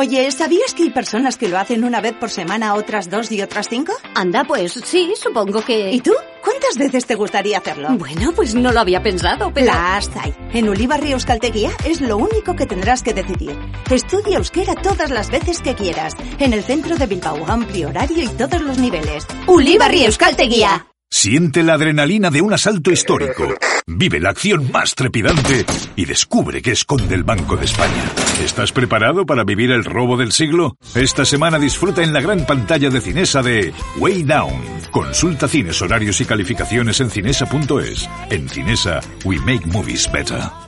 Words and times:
Oye, 0.00 0.30
¿sabías 0.30 0.74
que 0.74 0.84
hay 0.84 0.90
personas 0.90 1.36
que 1.36 1.48
lo 1.48 1.58
hacen 1.58 1.82
una 1.82 2.00
vez 2.00 2.12
por 2.12 2.30
semana, 2.30 2.74
otras 2.74 3.10
dos 3.10 3.32
y 3.32 3.42
otras 3.42 3.68
cinco? 3.68 3.92
Anda, 4.14 4.44
pues 4.44 4.74
sí, 4.84 5.12
supongo 5.20 5.60
que... 5.60 5.90
¿Y 5.90 6.00
tú? 6.00 6.12
¿Cuántas 6.40 6.78
veces 6.78 7.04
te 7.04 7.16
gustaría 7.16 7.58
hacerlo? 7.58 7.88
Bueno, 7.98 8.30
pues 8.30 8.54
no 8.54 8.70
lo 8.70 8.78
había 8.78 9.02
pensado, 9.02 9.50
pero... 9.52 9.66
Las 9.66 10.08
hay. 10.16 10.32
En 10.52 10.68
Ulibarri 10.68 11.10
Euskalteguía 11.10 11.72
es 11.84 12.00
lo 12.00 12.16
único 12.16 12.54
que 12.54 12.66
tendrás 12.66 13.02
que 13.02 13.12
decidir. 13.12 13.58
Estudia 13.90 14.36
euskera 14.36 14.76
todas 14.76 15.10
las 15.10 15.32
veces 15.32 15.60
que 15.60 15.74
quieras. 15.74 16.14
En 16.38 16.52
el 16.52 16.62
centro 16.62 16.94
de 16.94 17.06
Bilbao, 17.06 17.44
amplio 17.48 17.88
horario 17.88 18.22
y 18.22 18.28
todos 18.28 18.60
los 18.62 18.78
niveles. 18.78 19.26
Ulibarri 19.48 20.04
Euskalteguía. 20.04 20.86
Siente 21.10 21.62
la 21.62 21.74
adrenalina 21.74 22.30
de 22.30 22.42
un 22.42 22.52
asalto 22.52 22.90
histórico. 22.90 23.48
Vive 23.86 24.20
la 24.20 24.30
acción 24.30 24.70
más 24.70 24.94
trepidante 24.94 25.64
y 25.96 26.04
descubre 26.04 26.60
qué 26.60 26.72
esconde 26.72 27.14
el 27.14 27.24
Banco 27.24 27.56
de 27.56 27.64
España. 27.64 28.12
¿Estás 28.44 28.72
preparado 28.72 29.24
para 29.24 29.42
vivir 29.42 29.70
el 29.70 29.84
robo 29.84 30.18
del 30.18 30.32
siglo? 30.32 30.76
Esta 30.94 31.24
semana 31.24 31.58
disfruta 31.58 32.02
en 32.02 32.12
la 32.12 32.20
gran 32.20 32.44
pantalla 32.44 32.90
de 32.90 33.00
Cinesa 33.00 33.42
de 33.42 33.72
Way 33.96 34.24
Down. 34.24 34.62
Consulta 34.90 35.48
cines, 35.48 35.80
horarios 35.80 36.20
y 36.20 36.26
calificaciones 36.26 37.00
en 37.00 37.10
cinesa.es. 37.10 38.08
En 38.30 38.48
Cinesa, 38.48 39.00
we 39.24 39.38
make 39.38 39.66
movies 39.66 40.10
better. 40.12 40.67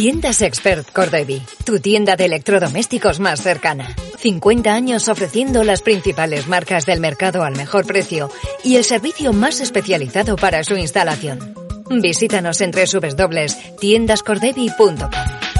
Tiendas 0.00 0.42
Expert 0.42 0.92
Cordevi, 0.92 1.42
tu 1.64 1.80
tienda 1.80 2.14
de 2.14 2.26
electrodomésticos 2.26 3.18
más 3.18 3.42
cercana. 3.42 3.96
50 4.18 4.72
años 4.72 5.08
ofreciendo 5.08 5.64
las 5.64 5.82
principales 5.82 6.46
marcas 6.46 6.86
del 6.86 7.00
mercado 7.00 7.42
al 7.42 7.56
mejor 7.56 7.84
precio 7.84 8.30
y 8.62 8.76
el 8.76 8.84
servicio 8.84 9.32
más 9.32 9.60
especializado 9.60 10.36
para 10.36 10.62
su 10.62 10.76
instalación. 10.76 11.52
Visítanos 11.90 12.60
en 12.60 12.70
www.tiendascordevi.com. 12.70 15.10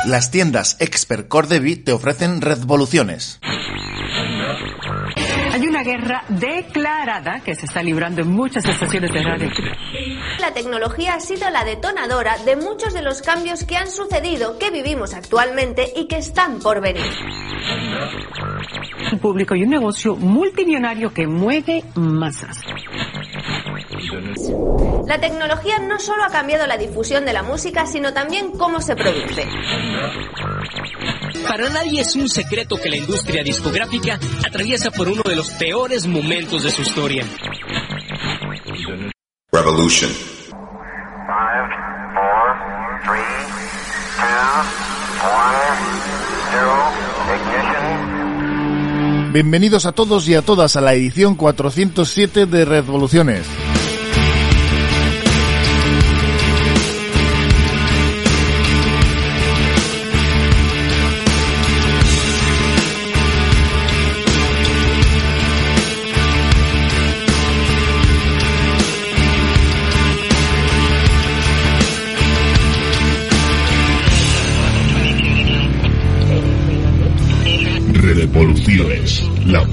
Las 0.07 0.31
tiendas 0.31 0.77
Expert 0.79 1.27
Cordevi 1.27 1.75
te 1.75 1.91
ofrecen 1.91 2.41
revoluciones. 2.41 3.41
Guerra 5.89 6.23
declarada 6.29 7.41
que 7.41 7.55
se 7.55 7.65
está 7.65 7.83
librando 7.83 8.21
en 8.21 8.29
muchas 8.29 8.63
estaciones 8.63 9.11
de 9.11 9.23
radio. 9.23 9.49
La 10.39 10.53
tecnología 10.53 11.15
ha 11.15 11.21
sido 11.21 11.49
la 11.49 11.65
detonadora 11.65 12.37
de 12.45 12.57
muchos 12.57 12.93
de 12.93 13.01
los 13.01 13.23
cambios 13.23 13.65
que 13.65 13.79
han 13.79 13.91
sucedido, 13.91 14.59
que 14.59 14.71
vivimos 14.71 15.15
actualmente 15.15 15.91
y 15.97 16.07
que 16.07 16.19
están 16.19 16.59
por 16.59 16.83
venir. 16.83 17.07
Un 19.11 19.19
público 19.19 19.55
y 19.55 19.63
un 19.63 19.71
negocio 19.71 20.15
multimillonario 20.15 21.11
que 21.15 21.27
mueve 21.27 21.83
masas. 21.95 22.59
La 25.07 25.19
tecnología 25.19 25.79
no 25.79 25.99
solo 25.99 26.23
ha 26.23 26.29
cambiado 26.29 26.67
la 26.67 26.77
difusión 26.77 27.25
de 27.25 27.33
la 27.33 27.43
música, 27.43 27.87
sino 27.87 28.13
también 28.13 28.51
cómo 28.53 28.83
se 28.83 28.95
produce. 28.95 29.49
Para 31.49 31.71
nadie 31.71 32.03
es 32.03 32.15
un 32.15 32.29
secreto 32.29 32.77
que 32.77 32.91
la 32.91 32.97
industria 32.97 33.43
discográfica 33.43 34.21
atraviesa 34.47 34.91
por 34.91 35.09
uno 35.09 35.23
de 35.25 35.35
los 35.35 35.49
peores 35.51 36.07
momentos 36.07 36.63
de 36.63 36.71
su 36.71 36.83
historia. 36.83 37.25
Revolution. 39.51 40.11
Five, 40.11 40.55
four, 42.15 42.55
three, 43.05 43.25
two, 44.19 44.63
one, 45.25 45.81
zero, 46.53 46.77
ignition. 47.35 48.19
Bienvenidos 49.33 49.87
a 49.87 49.93
todos 49.93 50.29
y 50.29 50.35
a 50.35 50.43
todas 50.43 50.77
a 50.77 50.83
la 50.83 50.93
edición 50.93 51.35
407 51.35 52.45
de 52.47 52.65
Revoluciones. 52.67 53.47
Revoluciones, 53.47 53.68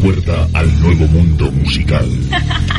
puerta 0.05 0.47
al 0.53 0.81
nuevo 0.81 1.07
mundo 1.07 1.51
musical. 1.51 2.07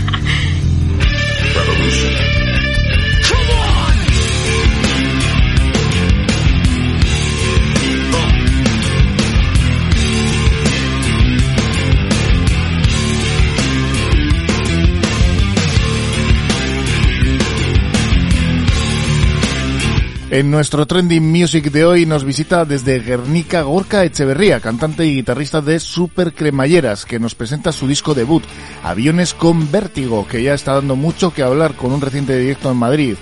En 20.36 20.50
nuestro 20.50 20.86
Trending 20.86 21.32
Music 21.32 21.70
de 21.70 21.86
hoy 21.86 22.04
nos 22.04 22.22
visita 22.22 22.66
desde 22.66 23.00
Guernica 23.00 23.62
Gorka 23.62 24.04
Echeverría, 24.04 24.60
cantante 24.60 25.06
y 25.06 25.14
guitarrista 25.14 25.62
de 25.62 25.80
Super 25.80 26.34
Cremalleras, 26.34 27.06
que 27.06 27.18
nos 27.18 27.34
presenta 27.34 27.72
su 27.72 27.88
disco 27.88 28.12
debut, 28.12 28.44
Aviones 28.82 29.32
con 29.32 29.72
Vértigo, 29.72 30.28
que 30.28 30.42
ya 30.42 30.52
está 30.52 30.74
dando 30.74 30.94
mucho 30.94 31.32
que 31.32 31.42
hablar 31.42 31.72
con 31.72 31.90
un 31.90 32.02
reciente 32.02 32.38
directo 32.38 32.70
en 32.70 32.76
Madrid. 32.76 33.14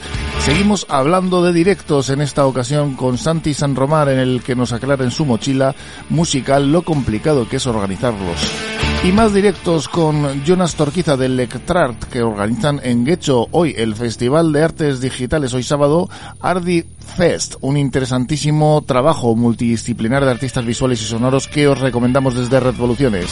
Seguimos 0.44 0.86
hablando 0.88 1.40
de 1.44 1.52
directos 1.52 2.10
en 2.10 2.20
esta 2.20 2.46
ocasión 2.46 2.96
con 2.96 3.16
Santi 3.16 3.54
San 3.54 3.76
Romar, 3.76 4.08
en 4.08 4.18
el 4.18 4.42
que 4.42 4.56
nos 4.56 4.72
aclara 4.72 5.04
en 5.04 5.12
su 5.12 5.24
mochila 5.24 5.72
musical 6.10 6.72
lo 6.72 6.82
complicado 6.82 7.48
que 7.48 7.58
es 7.58 7.66
organizarlos. 7.68 8.83
Y 9.04 9.12
más 9.12 9.34
directos 9.34 9.86
con 9.86 10.42
Jonas 10.46 10.76
Torquiza 10.76 11.18
del 11.18 11.36
Lectrart, 11.36 12.04
que 12.04 12.22
organizan 12.22 12.80
en 12.82 13.04
Guecho 13.04 13.48
hoy 13.50 13.74
el 13.76 13.94
Festival 13.94 14.50
de 14.50 14.62
Artes 14.62 15.02
Digitales, 15.02 15.52
hoy 15.52 15.62
sábado, 15.62 16.08
Ardi 16.40 16.86
Fest, 17.14 17.56
un 17.60 17.76
interesantísimo 17.76 18.82
trabajo 18.86 19.36
multidisciplinar 19.36 20.24
de 20.24 20.30
artistas 20.30 20.64
visuales 20.64 21.02
y 21.02 21.04
sonoros 21.04 21.48
que 21.48 21.68
os 21.68 21.78
recomendamos 21.78 22.34
desde 22.34 22.60
Revoluciones. 22.60 23.26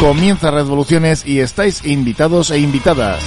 Comienza 0.00 0.50
Revoluciones 0.50 1.24
y 1.24 1.38
estáis 1.38 1.84
invitados 1.84 2.50
e 2.50 2.58
invitadas. 2.58 3.22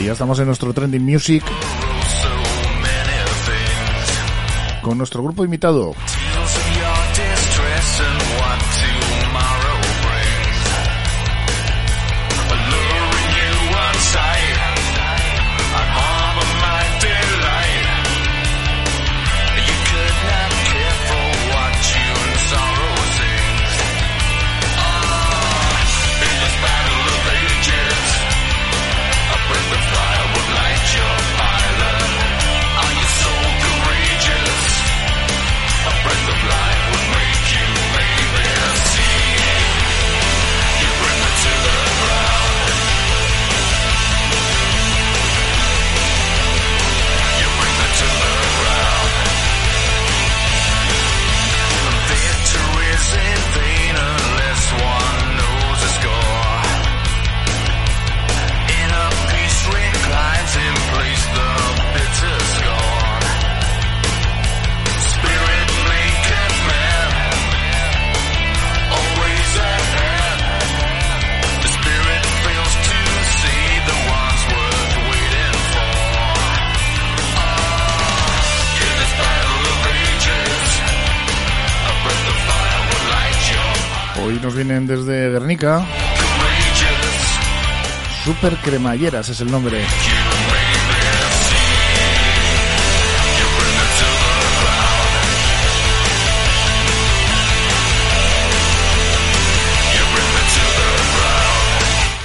Y 0.00 0.04
ya 0.04 0.12
estamos 0.12 0.38
en 0.38 0.46
nuestro 0.46 0.72
Trending 0.72 1.04
Music 1.04 1.44
con 4.80 4.96
nuestro 4.96 5.22
grupo 5.22 5.44
invitado. 5.44 5.92
Super 88.24 88.56
Cremalleras 88.64 89.28
es 89.28 89.42
el 89.42 89.50
nombre. 89.50 89.84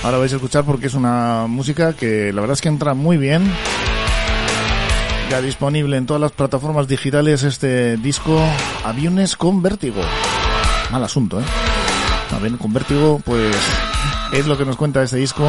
Ahora 0.01 0.17
vais 0.17 0.31
a 0.31 0.35
escuchar 0.37 0.63
porque 0.63 0.87
es 0.87 0.93
una 0.93 1.45
música 1.49 1.91
que 1.91 2.31
la 2.31 2.39
verdad 2.39 2.53
es 2.53 2.61
que 2.61 2.69
entra 2.69 2.93
muy 2.93 3.17
bien. 3.17 3.51
Ya 5.29 5.41
disponible 5.41 5.97
en 5.97 6.05
todas 6.05 6.21
las 6.21 6.31
plataformas 6.31 6.87
digitales 6.87 7.43
este 7.43 7.97
disco 7.97 8.39
Aviones 8.85 9.35
con 9.35 9.61
Vértigo. 9.61 10.01
Mal 10.89 11.03
asunto, 11.03 11.41
¿eh? 11.41 11.43
Aviones 12.31 12.59
con 12.59 12.73
Vértigo, 12.73 13.21
pues 13.23 13.55
es 14.31 14.45
lo 14.47 14.57
que 14.57 14.65
nos 14.65 14.75
cuenta 14.75 15.03
este 15.03 15.17
disco. 15.17 15.47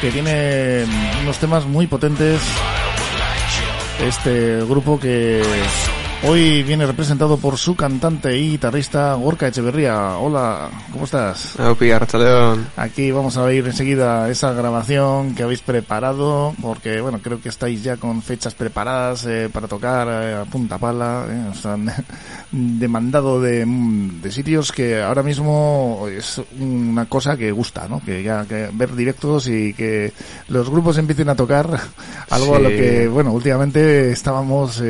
Que 0.00 0.10
tiene 0.10 0.84
unos 1.22 1.38
temas 1.38 1.64
muy 1.64 1.86
potentes. 1.86 2.40
Este 4.00 4.62
grupo 4.64 4.98
que 4.98 5.42
Hoy 6.26 6.62
viene 6.62 6.86
representado 6.86 7.36
por 7.36 7.58
su 7.58 7.76
cantante 7.76 8.34
y 8.38 8.52
guitarrista 8.52 9.12
Gorka 9.12 9.46
Echeverría. 9.46 10.16
Hola, 10.16 10.70
¿cómo 10.90 11.04
estás? 11.04 11.54
León. 12.18 12.66
Aquí 12.76 13.10
vamos 13.10 13.36
a 13.36 13.42
oír 13.42 13.66
enseguida 13.66 14.30
esa 14.30 14.54
grabación 14.54 15.34
que 15.34 15.42
habéis 15.42 15.60
preparado, 15.60 16.54
porque 16.62 17.02
bueno, 17.02 17.20
creo 17.22 17.42
que 17.42 17.50
estáis 17.50 17.82
ya 17.82 17.98
con 17.98 18.22
fechas 18.22 18.54
preparadas 18.54 19.26
eh, 19.26 19.50
para 19.52 19.68
tocar 19.68 20.08
eh, 20.08 20.34
a 20.36 20.44
punta 20.46 20.78
pala. 20.78 21.26
Eh, 21.28 21.50
os 21.50 21.66
han 21.66 21.92
demandado 22.50 23.38
de, 23.38 23.66
de, 23.66 24.32
sitios 24.32 24.72
que 24.72 25.02
ahora 25.02 25.22
mismo 25.22 26.06
es 26.08 26.40
una 26.58 27.04
cosa 27.04 27.36
que 27.36 27.52
gusta, 27.52 27.86
¿no? 27.86 28.00
Que 28.02 28.22
ya 28.22 28.46
que 28.46 28.70
ver 28.72 28.96
directos 28.96 29.46
y 29.46 29.74
que 29.74 30.14
los 30.48 30.70
grupos 30.70 30.96
empiecen 30.96 31.28
a 31.28 31.36
tocar 31.36 31.68
algo 32.30 32.56
a 32.56 32.60
lo 32.60 32.70
que, 32.70 33.08
bueno, 33.08 33.30
últimamente 33.32 34.10
estábamos 34.10 34.82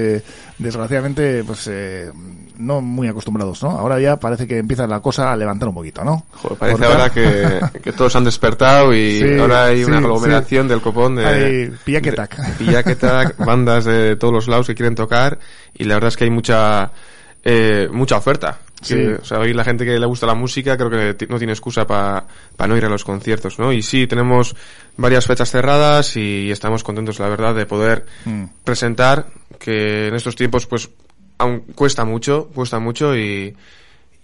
desgraciadamente, 0.58 1.42
pues 1.44 1.68
eh, 1.70 2.10
no 2.58 2.80
muy 2.80 3.08
acostumbrados, 3.08 3.62
¿no? 3.62 3.70
Ahora 3.70 4.00
ya 4.00 4.16
parece 4.16 4.46
que 4.46 4.58
empieza 4.58 4.86
la 4.86 5.00
cosa 5.00 5.32
a 5.32 5.36
levantar 5.36 5.68
un 5.68 5.74
poquito, 5.74 6.04
¿no? 6.04 6.26
Joder, 6.32 6.58
parece 6.58 6.84
ahora 6.84 7.10
que, 7.10 7.60
que, 7.82 7.92
todos 7.92 8.14
han 8.16 8.24
despertado 8.24 8.94
y 8.94 9.38
ahora 9.38 9.66
hay 9.66 9.84
una 9.84 9.98
aglomeración 9.98 10.68
del 10.68 10.80
copón 10.80 11.16
de... 11.16 11.26
Hay 11.26 11.70
pillaquetac. 11.84 12.56
Pillaquetac, 12.58 13.36
bandas 13.44 13.84
de 13.84 14.16
todos 14.16 14.32
los 14.32 14.48
lados 14.48 14.66
que 14.66 14.74
quieren 14.74 14.94
tocar 14.94 15.38
y 15.74 15.84
la 15.84 15.94
verdad 15.94 16.08
es 16.08 16.16
que 16.16 16.24
hay 16.24 16.30
mucha, 16.30 16.90
eh, 17.42 17.88
mucha 17.92 18.16
oferta. 18.16 18.58
Sí. 18.82 18.96
o 19.02 19.24
sea, 19.24 19.38
hoy 19.38 19.54
la 19.54 19.64
gente 19.64 19.86
que 19.86 19.98
le 19.98 20.06
gusta 20.06 20.26
la 20.26 20.34
música 20.34 20.76
creo 20.76 20.90
que 20.90 21.26
no 21.28 21.38
tiene 21.38 21.54
excusa 21.54 21.86
para 21.86 22.26
no 22.68 22.76
ir 22.76 22.84
a 22.84 22.88
los 22.90 23.02
conciertos, 23.02 23.58
¿no? 23.58 23.72
Y 23.72 23.80
sí, 23.80 24.06
tenemos 24.06 24.54
varias 24.98 25.26
fechas 25.26 25.50
cerradas 25.50 26.18
y 26.18 26.50
estamos 26.50 26.84
contentos, 26.84 27.18
la 27.18 27.28
verdad, 27.28 27.54
de 27.54 27.64
poder 27.64 28.04
mm. 28.26 28.44
presentar 28.62 29.26
que 29.64 30.08
en 30.08 30.14
estos 30.14 30.36
tiempos 30.36 30.66
pues 30.66 30.90
aún 31.38 31.60
cuesta 31.74 32.04
mucho, 32.04 32.50
cuesta 32.54 32.78
mucho 32.80 33.16
y, 33.16 33.56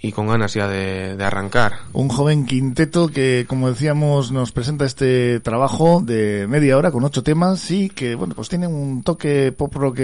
y 0.03 0.13
con 0.13 0.29
ganas 0.29 0.53
ya 0.53 0.69
de, 0.69 1.17
de, 1.17 1.25
arrancar. 1.25 1.73
Un 1.95 2.11
joven 2.11 2.45
quinteto 2.45 3.09
que, 3.09 3.47
como 3.49 3.71
decíamos, 3.71 4.33
nos 4.33 4.53
presenta 4.53 4.85
este 4.85 5.41
trabajo 5.41 6.03
de 6.05 6.47
media 6.47 6.77
hora 6.77 6.91
con 6.91 7.05
ocho 7.05 7.23
temas 7.23 7.71
y 7.71 7.89
que, 7.89 8.15
bueno, 8.17 8.35
pues 8.35 8.51
tiene 8.51 8.67
un 8.67 9.03
toque 9.03 9.51
pop 9.53 9.75
rock 9.75 10.01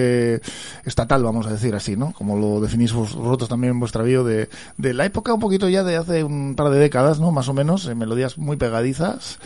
estatal, 0.87 1.23
vamos 1.23 1.47
a 1.47 1.51
decir 1.51 1.75
así, 1.75 1.97
¿no? 1.97 2.15
Como 2.15 2.39
lo 2.39 2.61
definís 2.63 2.95
vosotros 2.95 3.49
también 3.49 3.75
en 3.75 3.81
vuestra 3.81 4.03
bio 4.03 4.25
de, 4.25 4.49
de 4.79 4.95
la 4.95 5.05
época 5.05 5.35
un 5.35 5.41
poquito 5.41 5.69
ya 5.69 5.85
de 5.85 5.97
hace 5.97 6.25
un 6.25 6.55
par 6.57 6.71
de 6.71 6.79
décadas, 6.79 7.21
¿no? 7.21 7.31
Más 7.31 7.49
o 7.49 7.53
menos, 7.53 7.87
en 7.87 7.99
melodías 7.99 8.39
muy 8.39 8.57
pegadizas 8.57 9.39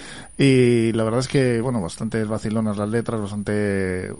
y 0.43 0.91
la 0.93 1.05
verdad 1.05 1.21
es 1.21 1.29
que, 1.29 1.61
bueno, 1.61 1.83
bastante 1.83 2.25
vacilonas 2.25 2.79
las 2.79 2.89
letras, 2.89 3.21
bastante 3.21 4.11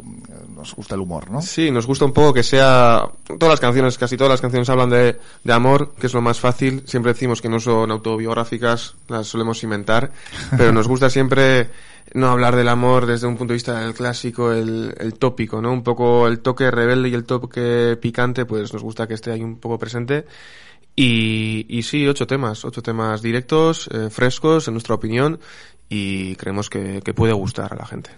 nos 0.55 0.75
gusta 0.75 0.95
el 0.95 1.01
humor, 1.01 1.31
¿no? 1.31 1.41
Sí, 1.41 1.71
nos 1.71 1.87
gusta 1.87 2.05
un 2.05 2.13
poco 2.13 2.35
que 2.35 2.43
sea, 2.43 3.09
todas 3.25 3.49
las 3.49 3.61
canciones, 3.61 3.97
casi 3.97 4.19
todas 4.19 4.31
las 4.31 4.43
canciones 4.43 4.69
hablan 4.69 4.91
de, 4.91 5.17
de 5.43 5.53
amor, 5.55 5.95
que 5.99 6.09
es 6.09 6.13
lo 6.13 6.21
más 6.21 6.39
fácil. 6.39 6.83
Siempre 6.85 7.15
decimos 7.15 7.41
que 7.41 7.49
no 7.49 7.59
son 7.59 7.91
autobiográficas, 7.91 8.97
las 9.09 9.29
solemos 9.29 9.63
inventar, 9.63 10.13
pero 10.59 10.73
nos 10.73 10.87
gusta 10.87 11.09
siempre 11.09 11.71
no 12.13 12.29
hablar 12.29 12.55
del 12.55 12.69
amor 12.69 13.07
desde 13.07 13.27
un 13.27 13.39
punto 13.39 13.53
de 13.53 13.57
vista 13.57 13.81
del 13.81 13.95
clásico, 13.95 14.53
el, 14.53 14.95
el, 14.99 15.15
tópico, 15.15 15.63
¿no? 15.63 15.73
Un 15.73 15.83
poco 15.83 16.27
el 16.27 16.41
toque 16.41 16.71
rebelde 16.71 17.09
y 17.09 17.15
el 17.15 17.25
toque 17.25 17.97
picante, 17.99 18.45
pues 18.45 18.75
nos 18.75 18.83
gusta 18.83 19.07
que 19.07 19.15
esté 19.15 19.33
ahí 19.33 19.43
un 19.43 19.59
poco 19.59 19.79
presente. 19.79 20.27
Y, 20.95 21.65
y 21.69 21.83
sí, 21.83 22.07
ocho 22.07 22.27
temas, 22.27 22.65
ocho 22.67 22.83
temas 22.83 23.23
directos, 23.23 23.89
eh, 23.91 24.11
frescos, 24.11 24.69
en 24.69 24.75
nuestra 24.75 24.97
opinión, 24.97 25.41
y 25.91 26.37
creemos 26.37 26.71
que, 26.71 27.03
que 27.05 27.13
puede 27.13 27.35
gustar 27.35 27.75
a 27.75 27.77
la 27.77 27.85
gente. 27.85 28.11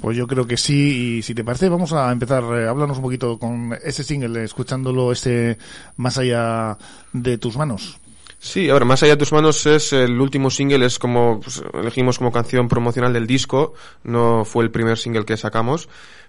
Pues 0.00 0.16
yo 0.16 0.26
creo 0.26 0.46
que 0.46 0.56
sí, 0.56 1.18
y 1.18 1.22
si 1.22 1.34
te 1.34 1.42
parece, 1.42 1.68
vamos 1.68 1.92
a 1.92 2.10
empezar, 2.12 2.44
eh, 2.56 2.68
háblanos 2.68 2.98
un 2.98 3.02
poquito 3.02 3.38
con 3.38 3.76
ese 3.84 4.04
single, 4.04 4.44
escuchándolo 4.44 5.10
este 5.10 5.58
Más 5.96 6.18
allá 6.18 6.78
de 7.12 7.36
tus 7.38 7.56
manos. 7.56 7.98
Sí, 8.38 8.70
ahora, 8.70 8.84
Más 8.84 9.02
allá 9.02 9.14
de 9.14 9.18
tus 9.18 9.32
manos 9.32 9.66
es 9.66 9.92
el 9.92 10.20
último 10.20 10.50
single, 10.50 10.86
es 10.86 11.00
como, 11.00 11.40
pues, 11.40 11.60
elegimos 11.74 12.18
como 12.18 12.30
canción 12.30 12.68
promocional 12.68 13.12
del 13.12 13.26
disco, 13.26 13.74
no 14.04 14.44
fue 14.44 14.62
el 14.62 14.70
primer 14.70 14.96
single 14.96 15.24
que 15.24 15.36
sacamos, 15.36 15.88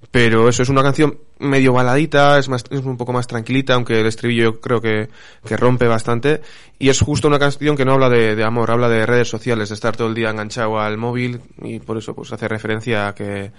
pero 0.09 0.49
eso 0.49 0.63
es 0.63 0.69
una 0.69 0.81
canción 0.81 1.19
medio 1.37 1.71
baladita, 1.71 2.39
es, 2.39 2.49
más, 2.49 2.63
es 2.71 2.79
un 2.79 2.97
poco 2.97 3.13
más 3.13 3.27
tranquilita, 3.27 3.75
aunque 3.75 3.99
el 3.99 4.07
estribillo 4.07 4.43
yo 4.43 4.59
creo 4.59 4.81
que, 4.81 5.09
que 5.45 5.55
rompe 5.55 5.85
bastante. 5.85 6.41
Y 6.81 6.87
es 6.87 7.01
justo 7.01 7.27
una 7.27 7.39
canción 7.39 7.75
que 7.75 7.83
no 7.83 7.91
habla 7.91 8.07
de, 8.07 8.41
amor, 8.41 8.71
habla 8.71 8.87
de 8.87 9.05
redes 9.05 9.27
sociales, 9.27 9.67
de 9.67 9.75
estar 9.75 9.97
todo 9.97 10.07
el 10.07 10.15
día 10.15 10.29
enganchado 10.29 10.79
al 10.79 10.97
móvil 10.97 11.41
y 11.61 11.79
por 11.79 11.97
eso 11.97 12.15
pues 12.15 12.31
hace 12.31 12.47
referencia 12.47 13.09
a 13.09 13.13
que, 13.13 13.51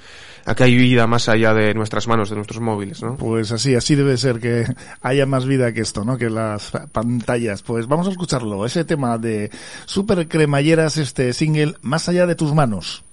a 0.47 0.55
que 0.55 0.65
hay 0.65 0.75
vida 0.75 1.07
más 1.07 1.29
allá 1.29 1.53
de 1.53 1.75
nuestras 1.75 2.09
manos, 2.09 2.31
de 2.31 2.37
nuestros 2.37 2.63
móviles, 2.63 3.03
¿no? 3.03 3.17
Pues 3.17 3.53
así, 3.53 3.75
así 3.75 3.95
debe 3.95 4.17
ser 4.17 4.41
que 4.41 4.65
haya 5.03 5.27
más 5.27 5.45
vida 5.45 5.75
que 5.75 5.83
esto, 5.83 6.03
¿no? 6.03 6.17
Que 6.17 6.31
las 6.31 6.73
pantallas. 6.93 7.61
Pues 7.61 7.87
vamos 7.87 8.09
a 8.09 8.11
escucharlo, 8.11 8.65
ese 8.65 8.87
tema 8.87 9.19
de 9.19 9.51
Super 9.85 10.27
Cremalleras, 10.27 10.97
este 10.97 11.35
single, 11.35 11.75
Más 11.83 12.09
allá 12.09 12.27
de 12.27 12.37
tus 12.37 12.55
manos. 12.55 13.05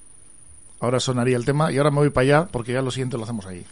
Ahora 0.80 1.02
sonaría 1.02 1.36
el 1.36 1.44
tema 1.44 1.70
y 1.70 1.80
ahora 1.80 1.92
me 1.92 1.98
voy 1.98 2.12
para 2.12 2.24
allá 2.24 2.48
porque 2.50 2.72
ya 2.72 2.82
lo 2.82 2.92
siguiente 2.92 3.18
lo 3.18 3.24
hacemos 3.24 3.46
ahí. 3.46 3.66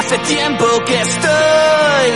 Hace 0.00 0.16
tiempo 0.20 0.64
que 0.86 0.98
estoy 0.98 2.10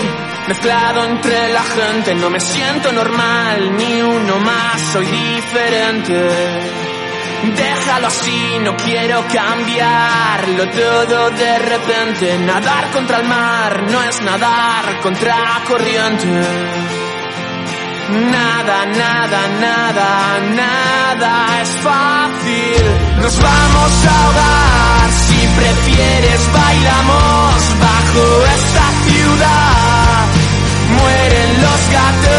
mezclado 0.48 1.04
entre 1.04 1.52
la 1.52 1.62
gente, 1.62 2.14
no 2.14 2.30
me 2.30 2.40
siento 2.40 2.90
normal, 2.92 3.76
ni 3.76 4.00
uno 4.00 4.38
más, 4.38 4.80
soy 4.90 5.04
diferente. 5.04 6.30
Déjalo 7.54 8.06
así, 8.06 8.58
no 8.62 8.74
quiero 8.78 9.22
cambiarlo 9.30 10.66
todo 10.70 11.30
de 11.32 11.58
repente. 11.58 12.38
Nadar 12.38 12.90
contra 12.90 13.18
el 13.18 13.28
mar 13.28 13.82
no 13.82 14.02
es 14.02 14.22
nadar 14.22 15.00
contra 15.02 15.36
corriente. 15.68 16.26
Nada, 18.08 18.86
nada, 18.86 19.48
nada, 19.60 20.40
nada 20.40 21.60
es 21.60 21.68
fácil. 21.80 23.20
Nos 23.20 23.42
vamos 23.42 24.06
a 24.06 24.24
ahogar. 24.24 24.83
Si 25.44 25.50
prefieres, 25.50 26.52
bailamos 26.54 27.54
bajo 27.78 28.24
esta 28.56 28.86
ciudad. 29.04 30.26
Mueren 30.96 31.50
los 31.60 31.80
gatos, 31.92 32.33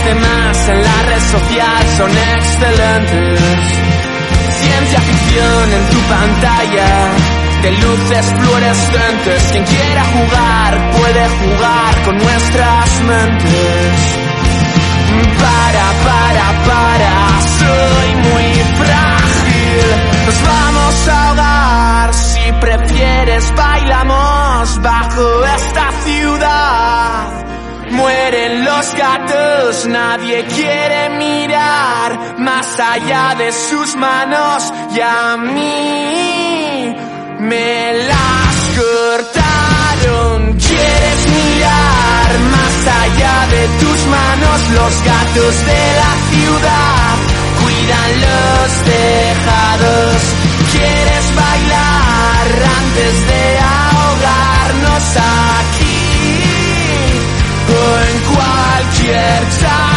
las 0.00 0.04
demás 0.04 0.68
en 0.68 0.82
la 0.82 1.02
red 1.02 1.22
social 1.30 1.86
son 1.96 2.10
excelentes. 2.10 3.40
Ciencia 4.60 5.00
ficción 5.00 5.72
en 5.72 5.90
tu 5.90 6.00
pantalla 6.08 7.10
de 7.62 7.70
luces 7.72 8.26
fluorescentes. 8.38 9.42
Quien 9.52 9.64
quiera 9.64 10.04
jugar 10.04 10.90
puede 10.92 11.28
jugar 11.28 12.02
con 12.04 12.18
nuestras 12.18 13.00
mentes. 13.02 13.92
Para, 15.38 15.86
para, 16.04 16.46
para, 16.66 17.40
soy 17.58 18.14
muy 18.28 18.46
frágil. 18.78 19.86
Nos 20.26 20.42
vamos 20.42 21.08
a 21.08 21.28
ahogar 21.28 22.14
si 22.14 22.52
prefieres 22.60 23.54
bailamos 23.56 24.82
bajo 24.82 25.44
esta 25.56 25.90
los 28.30 28.94
gatos, 28.94 29.86
nadie 29.86 30.44
quiere 30.44 31.10
mirar 31.10 32.38
más 32.38 32.78
allá 32.78 33.34
de 33.36 33.50
sus 33.50 33.96
manos 33.96 34.72
y 34.94 35.00
a 35.00 35.36
mí 35.36 36.94
me 37.40 37.92
las 38.06 38.54
cortaron. 38.78 40.52
¿Quieres 40.58 41.20
mirar 41.38 42.30
más 42.54 42.76
allá 43.02 43.36
de 43.50 43.62
tus 43.80 44.06
manos? 44.06 44.58
Los 44.78 44.94
gatos 45.02 45.54
de 45.66 45.82
la 46.00 46.12
ciudad 46.30 47.16
cuidan 47.60 48.10
los 48.26 48.68
tejados. 48.94 50.18
¿Quieres 50.70 51.26
bailar 51.34 52.46
antes 52.78 53.26
de 53.26 53.58
ahogarnos 53.58 55.16
aquí? 55.16 55.49
Cualquier 59.10 59.89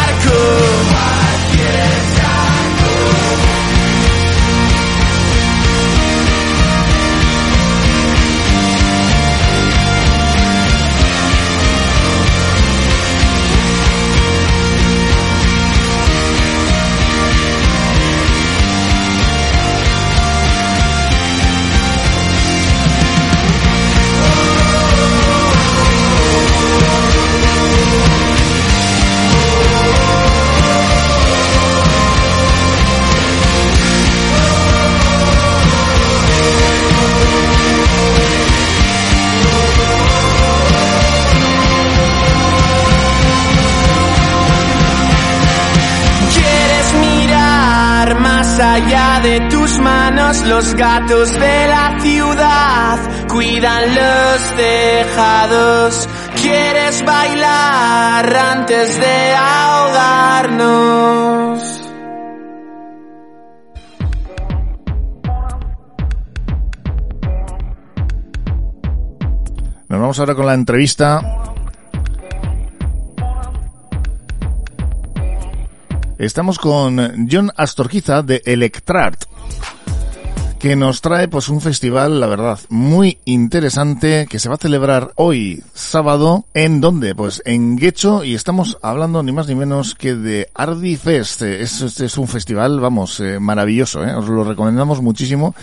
de 51.06 51.66
la 51.68 51.98
ciudad 52.00 52.98
cuidan 53.28 53.94
los 53.94 54.56
tejados. 54.56 56.08
¿Quieres 56.40 57.04
bailar 57.04 58.34
antes 58.34 58.98
de 58.98 59.34
ahogarnos? 59.34 60.64
Nos 69.88 70.00
vamos 70.00 70.18
ahora 70.18 70.34
con 70.34 70.46
la 70.46 70.54
entrevista. 70.54 71.20
Estamos 76.16 76.58
con 76.58 77.28
John 77.30 77.50
Astorquiza 77.54 78.22
de 78.22 78.40
Electrart, 78.46 79.24
que 80.64 80.76
nos 80.76 81.02
trae 81.02 81.28
pues 81.28 81.50
un 81.50 81.60
festival, 81.60 82.20
la 82.20 82.26
verdad, 82.26 82.58
muy 82.70 83.18
interesante 83.26 84.26
que 84.30 84.38
se 84.38 84.48
va 84.48 84.54
a 84.54 84.58
celebrar 84.58 85.12
hoy 85.16 85.62
sábado. 85.74 86.46
¿En 86.54 86.80
dónde? 86.80 87.14
Pues 87.14 87.42
en 87.44 87.76
Guecho 87.76 88.24
y 88.24 88.34
estamos 88.34 88.78
hablando 88.80 89.22
ni 89.22 89.30
más 89.30 89.46
ni 89.46 89.54
menos 89.54 89.94
que 89.94 90.14
de 90.14 90.48
Ardi 90.54 90.96
Fest. 90.96 91.42
Es, 91.42 91.82
este 91.82 92.06
es 92.06 92.16
un 92.16 92.28
festival, 92.28 92.80
vamos, 92.80 93.20
eh, 93.20 93.38
maravilloso, 93.40 94.02
¿eh? 94.06 94.14
os 94.14 94.26
lo 94.26 94.42
recomendamos 94.42 95.02
muchísimo. 95.02 95.54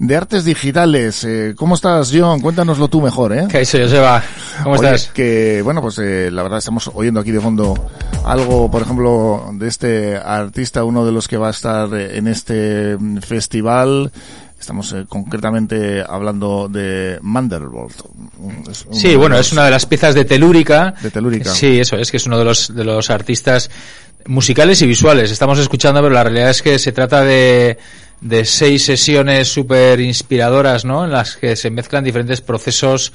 De 0.00 0.16
artes 0.16 0.44
digitales. 0.44 1.22
Eh, 1.22 1.54
¿Cómo 1.56 1.76
estás, 1.76 2.10
John? 2.12 2.40
Cuéntanoslo 2.40 2.88
tú 2.88 3.00
mejor, 3.00 3.32
¿eh? 3.34 3.46
¿Qué 3.48 3.60
dice, 3.60 3.84
Joseba? 3.84 4.24
¿Cómo 4.64 4.74
Oye, 4.74 4.86
estás? 4.86 5.12
Que, 5.12 5.60
bueno, 5.62 5.80
pues 5.82 6.00
eh, 6.00 6.30
la 6.32 6.42
verdad 6.42 6.58
estamos 6.58 6.90
oyendo 6.92 7.20
aquí 7.20 7.30
de 7.30 7.40
fondo 7.40 7.76
algo, 8.24 8.68
por 8.70 8.82
ejemplo, 8.82 9.50
de 9.52 9.68
este 9.68 10.16
artista, 10.16 10.82
uno 10.82 11.06
de 11.06 11.12
los 11.12 11.28
que 11.28 11.36
va 11.36 11.46
a 11.46 11.50
estar 11.50 11.94
eh, 11.94 12.18
en 12.18 12.26
este 12.26 12.96
mm, 12.98 13.18
festival. 13.18 14.10
Estamos 14.60 14.92
eh, 14.92 15.04
concretamente 15.08 16.02
hablando 16.06 16.68
de 16.68 17.18
uno 17.22 18.64
Sí, 18.92 19.14
bueno, 19.16 19.36
los- 19.36 19.46
es 19.46 19.52
una 19.52 19.64
de 19.64 19.70
las 19.70 19.86
piezas 19.86 20.14
de 20.14 20.24
Telúrica. 20.24 20.94
De 21.00 21.10
Telúrica. 21.10 21.50
Sí, 21.50 21.78
eso 21.80 21.96
es, 21.96 22.10
que 22.10 22.16
es 22.16 22.26
uno 22.26 22.38
de 22.38 22.44
los, 22.44 22.74
de 22.74 22.84
los 22.84 23.08
artistas 23.10 23.70
musicales 24.26 24.82
y 24.82 24.86
visuales. 24.86 25.30
Estamos 25.30 25.58
escuchando, 25.58 26.00
pero 26.02 26.12
la 26.12 26.24
realidad 26.24 26.50
es 26.50 26.62
que 26.62 26.78
se 26.78 26.92
trata 26.92 27.22
de, 27.22 27.78
de 28.20 28.44
seis 28.44 28.84
sesiones 28.84 29.48
súper 29.48 30.00
inspiradoras, 30.00 30.84
¿no? 30.84 31.04
En 31.04 31.12
las 31.12 31.36
que 31.36 31.54
se 31.56 31.70
mezclan 31.70 32.04
diferentes 32.04 32.40
procesos 32.40 33.12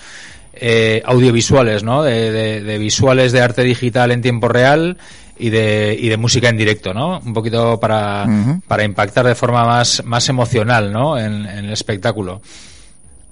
eh, 0.56 1.02
audiovisuales, 1.06 1.84
¿no? 1.84 2.04
De, 2.04 2.32
de- 2.32 2.62
de 2.62 2.78
visuales 2.78 3.32
de 3.32 3.42
arte 3.42 3.64
digital 3.64 4.12
en 4.12 4.22
tiempo 4.22 4.48
real 4.48 4.98
y 5.38 5.50
de, 5.50 5.98
y 6.00 6.10
de 6.10 6.18
música 6.18 6.50
en 6.50 6.58
directo, 6.58 6.94
¿no? 6.94 7.20
Un 7.20 7.34
poquito 7.34 7.80
para, 7.80 8.26
para 8.68 8.84
impactar 8.84 9.26
de 9.26 9.36
forma 9.36 9.66
más, 9.66 10.04
más 10.06 10.28
emocional, 10.30 10.92
¿no? 10.92 11.18
En, 11.18 11.46
en 11.46 11.66
el 11.66 11.74
espectáculo. 11.74 12.42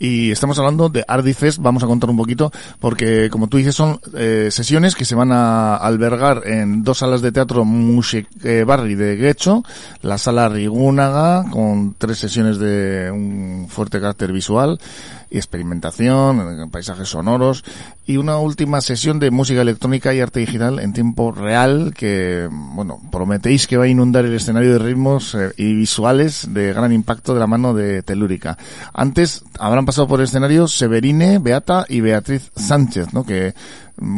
Y 0.03 0.31
estamos 0.31 0.57
hablando 0.57 0.89
de 0.89 1.05
Ardifest, 1.07 1.59
vamos 1.59 1.83
a 1.83 1.85
contar 1.85 2.09
un 2.09 2.17
poquito, 2.17 2.51
porque 2.79 3.29
como 3.29 3.45
tú 3.45 3.57
dices 3.57 3.75
son 3.75 3.99
eh, 4.15 4.47
sesiones 4.49 4.95
que 4.95 5.05
se 5.05 5.13
van 5.13 5.31
a 5.31 5.75
albergar 5.75 6.41
en 6.47 6.83
dos 6.83 6.97
salas 6.97 7.21
de 7.21 7.31
teatro 7.31 7.65
Musik 7.65 8.27
eh, 8.43 8.63
Barri 8.65 8.95
de 8.95 9.15
Guecho, 9.15 9.63
la 10.01 10.17
sala 10.17 10.49
Rigúnaga, 10.49 11.45
con 11.51 11.93
tres 11.99 12.17
sesiones 12.17 12.57
de 12.57 13.11
un 13.11 13.67
fuerte 13.69 13.99
carácter 13.99 14.31
visual 14.31 14.79
y 15.31 15.37
experimentación, 15.37 16.69
paisajes 16.69 17.07
sonoros, 17.07 17.63
y 18.05 18.17
una 18.17 18.37
última 18.37 18.81
sesión 18.81 19.17
de 19.17 19.31
música 19.31 19.61
electrónica 19.61 20.13
y 20.13 20.19
arte 20.19 20.41
digital 20.41 20.79
en 20.79 20.91
tiempo 20.91 21.31
real 21.31 21.93
que, 21.97 22.49
bueno, 22.51 22.99
prometéis 23.11 23.65
que 23.65 23.77
va 23.77 23.85
a 23.85 23.87
inundar 23.87 24.25
el 24.25 24.33
escenario 24.33 24.73
de 24.73 24.79
ritmos 24.79 25.33
eh, 25.33 25.53
y 25.55 25.73
visuales 25.73 26.53
de 26.53 26.73
gran 26.73 26.91
impacto 26.91 27.33
de 27.33 27.39
la 27.39 27.47
mano 27.47 27.73
de 27.73 28.03
Telúrica. 28.03 28.57
Antes 28.93 29.43
habrán 29.57 29.85
pasado 29.85 30.07
por 30.07 30.19
el 30.19 30.25
escenario 30.25 30.67
Severine, 30.67 31.39
Beata 31.39 31.85
y 31.87 32.01
Beatriz 32.01 32.51
Sánchez, 32.55 33.13
¿no? 33.13 33.23
Que 33.23 33.53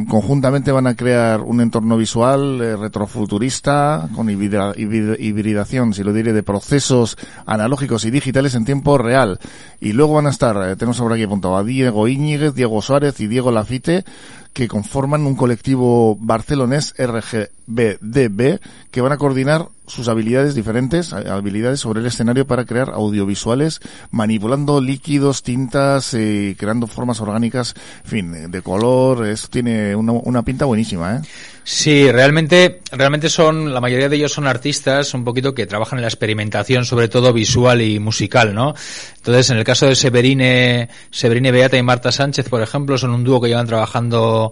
conjuntamente 0.08 0.72
van 0.72 0.88
a 0.88 0.96
crear 0.96 1.42
un 1.42 1.60
entorno 1.60 1.98
visual 1.98 2.62
eh, 2.62 2.75
retrofuturista 2.78 4.08
con 4.16 4.28
hibrid- 4.28 4.75
hibrid- 4.75 5.18
hibridación, 5.20 5.94
si 5.94 6.04
lo 6.04 6.13
diré, 6.13 6.34
de 6.34 6.44
procesos 6.44 7.18
analógicos 7.46 8.06
y 8.06 8.12
digitales 8.12 8.56
en 8.56 8.66
tiempo 8.66 8.98
real. 8.98 9.40
Y 9.80 9.94
luego 9.94 10.13
van 10.13 10.28
a 10.28 10.32
estar, 10.32 10.56
eh, 10.70 10.75
tenemos 10.75 11.00
ahora 11.00 11.16
aquí 11.16 11.24
apuntado 11.24 11.58
a 11.58 11.63
Diego 11.63 12.08
Íñiguez, 12.08 12.54
Diego 12.56 12.82
Suárez 12.82 13.20
y 13.20 13.28
Diego 13.28 13.52
Lafite, 13.52 14.06
que 14.53 14.67
conforman 14.67 15.25
un 15.25 15.36
colectivo 15.36 16.15
barcelonés 16.19 16.93
RGBDB 16.98 18.60
que 18.91 19.01
van 19.01 19.12
a 19.12 19.17
coordinar 19.17 19.67
sus 19.88 20.07
habilidades 20.07 20.55
diferentes, 20.55 21.12
eh, 21.12 21.29
habilidades 21.29 21.79
sobre 21.79 22.00
el 22.00 22.05
escenario 22.05 22.48
para 22.48 22.65
crear 22.65 22.89
audiovisuales, 22.91 23.81
manipulando 24.12 24.79
líquidos, 24.79 25.43
tintas, 25.43 26.13
eh, 26.13 26.55
creando 26.57 26.88
formas 26.88 27.19
orgánicas, 27.19 27.74
fin, 28.03 28.51
de 28.51 28.62
color, 28.62 29.25
esto 29.25 29.50
tiene 29.50 29.95
una, 29.95 30.13
una 30.13 30.43
pinta 30.43 30.65
buenísima, 30.65 31.17
¿eh? 31.17 31.22
Sí, 31.65 32.12
realmente, 32.12 32.82
realmente 32.91 33.29
son, 33.29 33.74
la 33.74 33.79
mayoría 33.79 34.10
de 34.10 34.17
ellos 34.17 34.34
son 34.34 34.48
artistas 34.48 35.13
un 35.13 35.24
poquito 35.24 35.53
que 35.53 35.65
trabajan 35.65 35.98
en 36.00 36.01
la 36.01 36.10
experimentación, 36.10 36.84
sobre 36.84 37.08
todo 37.08 37.32
visual 37.32 37.82
y 37.82 38.00
musical, 38.00 38.53
¿no? 38.53 38.74
Entonces, 39.15 39.50
en 39.50 39.58
el 39.58 39.63
caso 39.63 39.86
de 39.88 39.96
Severine, 39.96 40.89
Severine 41.10 41.51
Beata 41.53 41.77
y 41.77 41.84
Marta 41.84 42.12
Sánchez, 42.12 42.50
por 42.50 42.62
ejemplo, 42.62 42.98
son 42.98 43.12
un 43.12 43.24
dúo 43.24 43.39
que 43.39 43.48
llevan 43.48 43.65
trabajando 43.67 44.51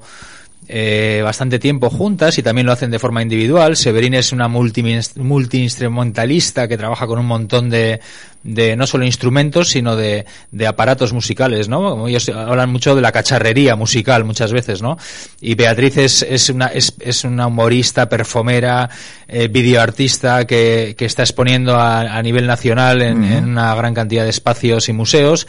eh, 0.69 1.19
bastante 1.21 1.59
tiempo 1.59 1.89
juntas 1.89 2.37
y 2.37 2.43
también 2.43 2.65
lo 2.65 2.71
hacen 2.71 2.91
de 2.91 2.99
forma 2.99 3.21
individual. 3.21 3.75
Severine 3.75 4.19
es 4.19 4.31
una 4.31 4.47
multi- 4.47 4.81
multi-instrumentalista 5.17 6.69
que 6.69 6.77
trabaja 6.77 7.07
con 7.07 7.19
un 7.19 7.25
montón 7.25 7.69
de, 7.69 7.99
de 8.43 8.75
no 8.75 8.87
solo 8.87 9.05
instrumentos, 9.05 9.69
sino 9.69 9.95
de, 9.95 10.25
de 10.51 10.67
aparatos 10.67 11.13
musicales, 11.13 11.69
¿no? 11.69 12.07
Ellos 12.07 12.29
hablan 12.29 12.71
mucho 12.71 12.95
de 12.95 13.01
la 13.01 13.11
cacharrería 13.11 13.75
musical 13.75 14.23
muchas 14.23 14.51
veces, 14.51 14.81
¿no? 14.81 14.97
Y 15.39 15.55
Beatriz 15.55 15.97
es, 15.97 16.21
es 16.23 16.49
una, 16.49 16.67
es, 16.67 16.93
es 16.99 17.23
una 17.23 17.47
humorista, 17.47 18.09
perfumera, 18.09 18.89
eh, 19.27 19.47
videoartista 19.47 20.45
que, 20.45 20.95
que 20.97 21.05
está 21.05 21.23
exponiendo 21.23 21.75
a, 21.75 22.01
a 22.01 22.21
nivel 22.21 22.47
nacional 22.47 23.01
en, 23.01 23.21
una 23.45 23.73
gran 23.75 23.93
cantidad 23.93 24.23
de 24.23 24.29
espacios 24.29 24.89
y 24.89 24.93
museos 24.93 25.47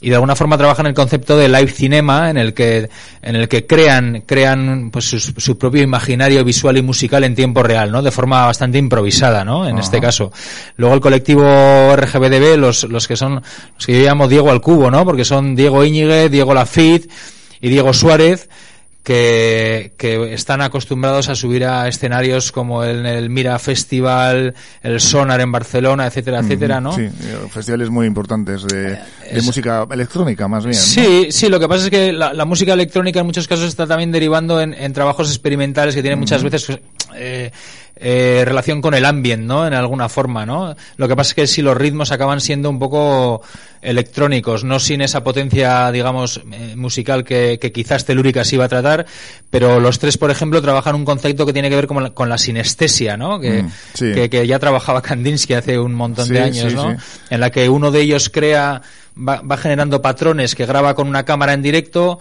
y 0.00 0.10
de 0.10 0.14
alguna 0.14 0.36
forma 0.36 0.58
trabajan 0.58 0.86
el 0.86 0.94
concepto 0.94 1.36
de 1.36 1.48
live 1.48 1.72
cinema 1.72 2.30
en 2.30 2.36
el 2.36 2.54
que 2.54 2.88
en 3.22 3.36
el 3.36 3.48
que 3.48 3.66
crean 3.66 4.22
crean 4.26 4.90
pues 4.92 5.06
su, 5.06 5.18
su 5.18 5.58
propio 5.58 5.82
imaginario 5.82 6.44
visual 6.44 6.76
y 6.76 6.82
musical 6.82 7.24
en 7.24 7.34
tiempo 7.34 7.62
real 7.62 7.90
no 7.90 8.02
de 8.02 8.10
forma 8.10 8.44
bastante 8.46 8.78
improvisada 8.78 9.44
no 9.44 9.66
en 9.66 9.76
Ajá. 9.76 9.84
este 9.84 10.00
caso 10.00 10.30
luego 10.76 10.94
el 10.94 11.00
colectivo 11.00 11.96
Los 12.56 12.84
los 12.84 13.08
que 13.08 13.16
son 13.16 13.34
los 13.34 13.86
que 13.86 13.98
yo 13.98 14.04
llamo 14.04 14.28
Diego 14.28 14.50
al 14.50 14.60
cubo 14.60 14.90
no 14.90 15.04
porque 15.04 15.24
son 15.24 15.54
Diego 15.54 15.84
Íñiguez 15.84 16.30
Diego 16.30 16.54
Lafitte 16.54 17.08
y 17.60 17.68
Diego 17.68 17.92
Suárez 17.92 18.48
que, 19.04 19.92
que 19.98 20.32
están 20.32 20.62
acostumbrados 20.62 21.28
a 21.28 21.34
subir 21.34 21.66
a 21.66 21.86
escenarios 21.86 22.50
como 22.50 22.82
el, 22.84 23.04
el 23.04 23.28
Mira 23.28 23.58
Festival, 23.58 24.54
el 24.82 24.98
Sonar 24.98 25.42
en 25.42 25.52
Barcelona, 25.52 26.06
etcétera, 26.06 26.40
etcétera, 26.40 26.80
¿no? 26.80 26.94
Sí, 26.94 27.02
eh, 27.02 27.12
festivales 27.50 27.90
muy 27.90 28.06
importantes 28.06 28.64
de, 28.64 28.98
de 29.30 29.42
música 29.42 29.86
electrónica, 29.90 30.48
más 30.48 30.64
bien. 30.64 30.74
¿no? 30.74 30.82
Sí, 30.82 31.26
sí, 31.30 31.50
lo 31.50 31.60
que 31.60 31.68
pasa 31.68 31.84
es 31.84 31.90
que 31.90 32.14
la, 32.14 32.32
la 32.32 32.46
música 32.46 32.72
electrónica 32.72 33.20
en 33.20 33.26
muchos 33.26 33.46
casos 33.46 33.66
está 33.66 33.86
también 33.86 34.10
derivando 34.10 34.58
en, 34.58 34.72
en 34.72 34.92
trabajos 34.94 35.28
experimentales 35.28 35.94
que 35.94 36.00
tienen 36.00 36.18
muchas 36.18 36.42
veces 36.42 36.66
eh, 37.14 37.50
eh, 37.96 38.42
relación 38.44 38.80
con 38.82 38.94
el 38.94 39.04
ambient, 39.04 39.44
¿no? 39.44 39.66
En 39.66 39.74
alguna 39.74 40.08
forma, 40.08 40.44
¿no? 40.44 40.74
Lo 40.96 41.08
que 41.08 41.14
pasa 41.16 41.28
es 41.30 41.34
que 41.34 41.46
si 41.46 41.62
los 41.62 41.76
ritmos 41.76 42.10
acaban 42.12 42.40
siendo 42.40 42.68
un 42.68 42.78
poco 42.78 43.42
electrónicos, 43.82 44.64
no 44.64 44.78
sin 44.80 45.00
esa 45.02 45.22
potencia, 45.22 45.90
digamos, 45.92 46.40
eh, 46.50 46.74
musical 46.74 47.22
que, 47.22 47.58
que 47.60 47.70
quizás 47.70 48.04
Telúrica 48.04 48.44
sí 48.44 48.56
va 48.56 48.64
a 48.64 48.68
tratar, 48.68 49.06
pero 49.50 49.78
los 49.78 49.98
tres, 49.98 50.16
por 50.18 50.30
ejemplo, 50.30 50.60
trabajan 50.62 50.94
un 50.94 51.04
concepto 51.04 51.44
que 51.46 51.52
tiene 51.52 51.68
que 51.70 51.76
ver 51.76 51.86
con 51.86 52.02
la, 52.02 52.10
con 52.10 52.28
la 52.28 52.38
sinestesia, 52.38 53.16
¿no? 53.16 53.38
Que, 53.40 53.62
Mm, 53.62 53.70
sí. 53.94 54.12
que, 54.12 54.28
que 54.30 54.46
ya 54.46 54.58
trabajaba 54.58 55.00
Kandinsky 55.02 55.54
hace 55.54 55.78
un 55.78 55.94
montón 55.94 56.28
de 56.28 56.40
años, 56.40 56.70
sí, 56.72 56.76
¿no? 56.76 56.90
sí. 56.92 56.96
En 57.30 57.40
la 57.40 57.50
que 57.50 57.68
uno 57.68 57.90
de 57.90 58.00
ellos 58.00 58.28
crea, 58.30 58.82
va, 59.16 59.40
va 59.42 59.56
generando 59.56 60.02
patrones 60.02 60.54
que 60.54 60.66
graba 60.66 60.94
con 60.94 61.06
una 61.06 61.24
cámara 61.24 61.52
en 61.52 61.62
directo, 61.62 62.18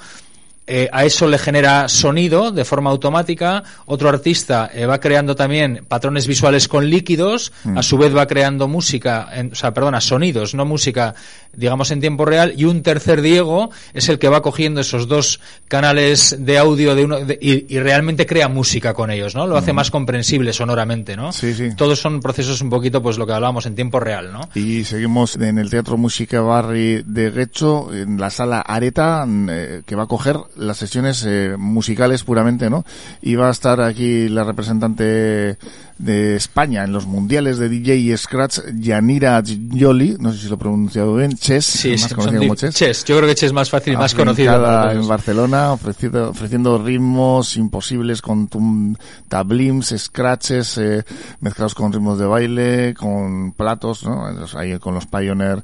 eh, 0.66 0.90
a 0.94 1.04
eso 1.06 1.28
le 1.28 1.38
genera 1.38 1.90
sonido 1.90 2.52
de 2.52 2.64
forma 2.66 2.90
automática. 2.90 3.64
Otro 3.86 4.08
artista 4.10 4.70
eh, 4.74 4.86
va 4.86 5.00
creando 5.00 5.36
también 5.36 5.86
patrones 5.88 6.26
visuales 6.28 6.68
con 6.68 6.90
líquidos. 6.90 7.52
Mm. 7.66 7.78
A 7.78 7.84
su 7.84 7.98
vez 7.98 8.16
va 8.16 8.26
creando 8.28 8.68
música, 8.68 9.28
en- 9.34 9.52
o 9.52 9.56
sea, 9.56 9.74
perdona, 9.74 10.00
sonidos, 10.00 10.54
no 10.56 10.66
música, 10.66 11.16
digamos, 11.56 11.92
en 11.92 12.02
tiempo 12.02 12.26
real. 12.26 12.54
Y 12.58 12.66
un 12.66 12.82
tercer 12.84 13.22
Diego 13.22 13.70
es 13.94 14.10
el 14.10 14.20
que 14.20 14.30
va 14.30 14.42
cogiendo 14.42 14.82
esos 14.82 15.08
dos 15.08 15.40
canales 15.68 16.36
de 16.40 16.58
audio 16.58 16.96
de 16.96 17.06
uno 17.06 17.20
de- 17.20 17.38
y, 17.42 17.74
y 17.76 17.80
realmente 17.80 18.26
crea 18.26 18.48
música 18.48 18.94
con 18.94 19.12
ellos, 19.12 19.36
¿no? 19.36 19.48
Lo 19.48 19.58
hace 19.58 19.74
más 19.74 19.90
comprensible 19.92 20.54
sonoramente, 20.54 21.16
¿no? 21.16 21.32
Sí, 21.32 21.54
sí. 21.54 21.70
Todos 21.76 22.00
son 22.00 22.20
procesos 22.20 22.62
un 22.62 22.70
poquito, 22.70 23.02
pues 23.02 23.18
lo 23.18 23.26
que 23.26 23.34
hablábamos 23.34 23.66
en 23.66 23.76
tiempo 23.76 24.00
real, 24.00 24.32
¿no? 24.32 24.42
Y 24.56 24.84
seguimos 24.84 25.36
en 25.36 25.58
el 25.58 25.70
Teatro 25.70 25.98
Música 25.98 26.42
Barri 26.42 27.04
de 27.06 27.32
Guecho, 27.32 27.94
en 27.94 28.20
la 28.20 28.30
sala 28.30 28.62
Areta, 28.62 29.26
eh, 29.50 29.82
que 29.86 29.96
va 29.96 30.04
a 30.04 30.08
coger 30.08 30.38
las 30.58 30.78
sesiones 30.78 31.24
eh, 31.28 31.56
musicales 31.58 32.24
puramente, 32.24 32.70
¿no? 32.70 32.86
Y 33.22 33.36
va 33.36 33.48
a 33.48 33.52
estar 33.52 33.82
aquí 33.82 34.28
la 34.30 34.44
representante 34.44 35.58
de 35.98 36.36
España 36.36 36.84
en 36.84 36.92
los 36.92 37.06
mundiales 37.06 37.58
de 37.58 37.70
DJ 37.70 37.96
y 37.98 38.18
Scratch, 38.18 38.60
Yanira 38.80 39.42
Gioli, 39.44 40.18
no 40.20 40.34
sé 40.34 40.40
si 40.40 40.48
lo 40.50 40.56
he 40.56 40.58
pronunciado 40.58 41.16
bien, 41.16 41.38
Chess, 41.44 41.66
Sí, 41.66 41.92
más 41.92 42.02
sí, 42.02 42.16
como 42.16 42.32
di- 42.32 42.50
Chess. 42.56 42.76
Chess. 42.76 43.04
Yo 43.06 43.18
creo 43.18 43.28
que 43.28 43.36
Chess 43.36 43.48
es 43.48 43.54
más 43.54 43.70
fácil 43.70 43.94
y 43.94 43.98
más 43.98 44.16
conocido. 44.16 44.56
En. 44.92 45.08
Barcelona, 45.08 45.74
ofreciendo, 45.74 46.30
ofreciendo 46.30 46.78
ritmos 46.84 47.58
imposibles 47.58 48.22
con 48.22 48.48
tablims, 49.28 49.94
scratches, 49.98 50.78
eh, 50.78 51.04
mezclados 51.42 51.76
con 51.76 51.92
ritmos 51.92 52.18
de 52.18 52.26
baile, 52.26 52.94
con 52.94 53.52
platos, 53.52 54.04
¿no? 54.06 54.26
Ahí 54.56 54.80
con 54.80 54.94
los 54.94 55.06
Pioneer. 55.06 55.64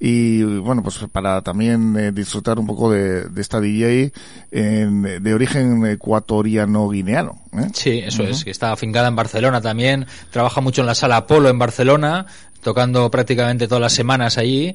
Y 0.00 0.44
bueno, 0.44 0.80
pues 0.84 0.96
para 1.10 1.42
también 1.42 1.96
eh, 1.98 2.12
disfrutar 2.12 2.58
un 2.60 2.66
poco 2.68 2.88
de, 2.92 3.24
de 3.28 3.40
esta 3.40 3.60
DJ 3.60 4.12
en- 4.52 5.02
de 5.22 5.34
origen 5.34 5.84
ecuatoriano-guineano. 5.86 7.38
¿eh? 7.58 7.68
Sí, 7.72 7.98
eso 8.04 8.22
es, 8.22 8.44
que 8.44 8.50
está 8.50 8.72
afincada 8.72 9.08
en 9.08 9.16
Barcelona 9.16 9.60
también, 9.60 10.06
trabaja 10.30 10.60
mucho 10.60 10.82
en 10.82 10.86
la 10.86 10.94
sala 10.94 11.16
Apolo 11.16 11.48
en 11.48 11.58
Barcelona, 11.58 12.26
tocando 12.62 13.10
prácticamente 13.10 13.66
todas 13.68 13.82
las 13.82 13.92
semanas 13.92 14.38
allí, 14.38 14.74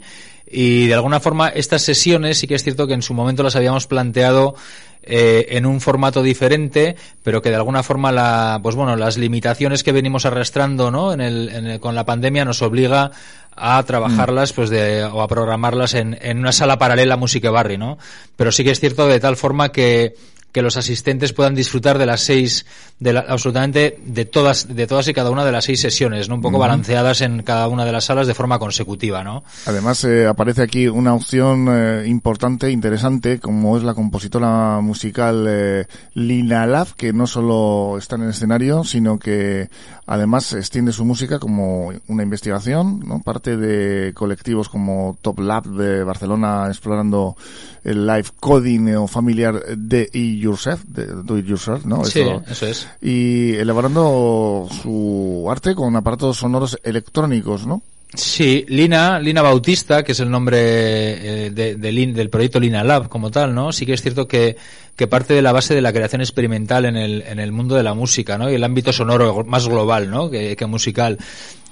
y 0.49 0.87
de 0.87 0.93
alguna 0.93 1.19
forma 1.19 1.49
estas 1.49 1.81
sesiones 1.81 2.37
sí 2.37 2.47
que 2.47 2.55
es 2.55 2.63
cierto 2.63 2.85
que 2.87 2.93
en 2.93 3.01
su 3.01 3.13
momento 3.13 3.43
las 3.43 3.55
habíamos 3.55 3.87
planteado 3.87 4.55
eh, 5.01 5.47
en 5.57 5.65
un 5.65 5.81
formato 5.81 6.21
diferente, 6.23 6.95
pero 7.23 7.41
que 7.41 7.49
de 7.49 7.55
alguna 7.55 7.83
forma 7.83 8.11
la, 8.11 8.59
pues 8.63 8.75
bueno, 8.75 8.95
las 8.95 9.17
limitaciones 9.17 9.83
que 9.83 9.91
venimos 9.91 10.25
arrastrando, 10.25 10.91
¿no? 10.91 11.11
En 11.11 11.21
el, 11.21 11.49
en 11.49 11.67
el- 11.67 11.79
con 11.79 11.95
la 11.95 12.05
pandemia 12.05 12.45
nos 12.45 12.61
obliga 12.61 13.11
a 13.55 13.83
trabajarlas, 13.83 14.53
pues 14.53 14.69
de, 14.69 15.03
o 15.03 15.21
a 15.21 15.27
programarlas 15.27 15.93
en, 15.93 16.17
en 16.21 16.39
una 16.39 16.51
sala 16.51 16.77
paralela 16.79 17.15
a 17.15 17.17
Musique 17.17 17.49
Barri, 17.49 17.77
¿no? 17.77 17.97
Pero 18.35 18.51
sí 18.51 18.63
que 18.63 18.71
es 18.71 18.79
cierto 18.79 19.07
de 19.07 19.19
tal 19.19 19.35
forma 19.37 19.71
que, 19.71 20.15
que 20.53 20.61
los 20.61 20.77
asistentes 20.77 21.33
puedan 21.33 21.55
disfrutar 21.55 21.97
de 21.97 22.05
las 22.05 22.21
seis, 22.21 22.65
de 22.99 23.11
la- 23.11 23.25
absolutamente 23.27 23.99
de 24.05 24.23
todas, 24.23 24.73
de 24.73 24.87
todas 24.87 25.05
y 25.09 25.13
cada 25.13 25.31
una 25.31 25.43
de 25.43 25.51
las 25.51 25.65
seis 25.65 25.81
sesiones, 25.81 26.29
¿no? 26.29 26.35
Un 26.35 26.41
poco 26.41 26.59
balanceadas 26.59 27.19
en 27.21 27.41
cada 27.43 27.67
una 27.67 27.83
de 27.83 27.91
las 27.91 28.05
salas 28.05 28.27
de 28.27 28.33
forma 28.33 28.59
consecutiva, 28.59 29.23
¿no? 29.23 29.43
Además, 29.65 30.03
eh, 30.05 30.27
aparece 30.27 30.61
aquí 30.61 30.87
una 30.87 31.13
opción 31.13 31.67
eh, 31.69 32.03
importante, 32.07 32.71
interesante, 32.71 33.39
como 33.39 33.75
es 33.77 33.83
la 33.83 33.93
compositora 33.95 34.79
musical 34.79 35.45
eh, 35.49 35.85
Lina 36.13 36.65
Lab, 36.67 36.93
que 36.95 37.11
no 37.11 37.27
solo 37.27 37.97
está 37.97 38.15
en 38.15 38.23
el 38.23 38.29
escenario, 38.29 38.83
sino 38.83 39.17
que 39.17 39.69
además 40.05 40.53
extiende 40.53 40.91
su 40.91 41.05
música 41.05 41.39
como 41.39 41.91
una 42.07 42.23
investigación, 42.23 43.01
¿no? 43.05 43.21
Parte 43.21 43.57
de 43.57 44.13
colectivos 44.13 44.69
como 44.69 45.17
Top 45.21 45.39
Lab 45.39 45.65
de 45.65 46.03
Barcelona 46.03 46.67
explorando 46.67 47.35
el 47.83 48.05
live 48.05 48.27
coding 48.39 48.95
o 48.95 49.07
familiar 49.07 49.61
de 49.77 50.09
It 50.11 50.39
Yourself, 50.39 50.83
de 50.85 51.05
Do 51.07 51.37
It 51.37 51.45
Yourself, 51.45 51.85
¿no? 51.85 52.03
Sí, 52.05 52.23
eso 52.47 52.67
es. 52.67 52.87
Y 53.01 53.53
elaborando 53.55 54.67
su 54.81 55.47
arte 55.49 55.75
con 55.75 55.95
aparatos 55.95 56.37
sonoros 56.37 56.79
electrónicos, 56.83 57.65
¿no? 57.65 57.81
Sí, 58.15 58.65
Lina, 58.67 59.19
Lina 59.19 59.41
Bautista, 59.41 60.03
que 60.03 60.11
es 60.11 60.19
el 60.19 60.29
nombre 60.29 60.57
eh, 60.59 61.49
de- 61.51 61.75
de 61.75 61.91
Lin- 61.91 62.13
del 62.13 62.29
proyecto 62.29 62.59
Lina 62.59 62.83
Lab 62.83 63.09
como 63.09 63.31
tal, 63.31 63.55
¿no? 63.55 63.71
Sí 63.71 63.85
que 63.85 63.93
es 63.93 64.01
cierto 64.01 64.27
que, 64.27 64.55
que 64.95 65.07
parte 65.07 65.33
de 65.33 65.41
la 65.41 65.51
base 65.51 65.73
de 65.73 65.81
la 65.81 65.91
creación 65.91 66.21
experimental 66.21 66.85
en 66.85 66.95
el, 66.95 67.23
en 67.27 67.39
el 67.39 67.51
mundo 67.51 67.73
de 67.75 67.83
la 67.83 67.93
música, 67.95 68.37
¿no? 68.37 68.51
Y 68.51 68.55
el 68.55 68.63
ámbito 68.63 68.93
sonoro 68.93 69.43
más 69.45 69.67
global, 69.67 70.11
¿no? 70.11 70.29
Que, 70.29 70.55
que 70.55 70.65
musical. 70.67 71.17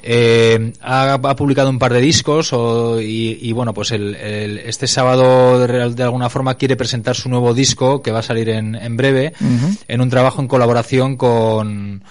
Eh, 0.04 0.74
ha, 0.82 1.14
ha 1.14 1.36
publicado 1.36 1.70
un 1.70 1.78
par 1.78 1.94
de 1.94 2.02
discos 2.02 2.54
o- 2.54 3.00
y, 3.00 3.38
y, 3.40 3.52
bueno, 3.52 3.72
pues 3.76 3.92
el, 3.92 4.16
el- 4.16 4.58
este 4.60 4.88
sábado 4.88 5.60
de, 5.68 6.02
alguna 6.04 6.28
forma 6.30 6.56
quiere 6.56 6.76
presentar 6.76 7.16
su 7.16 7.30
nuevo 7.30 7.54
disco 7.54 8.02
que 8.02 8.10
va 8.12 8.20
a 8.20 8.24
salir 8.24 8.50
en, 8.50 8.74
en 8.74 8.98
breve 8.98 9.34
en 9.88 10.02
un 10.02 10.10
trabajo 10.10 10.42
en 10.42 10.48
colaboración 10.48 11.18
con, 11.18 12.04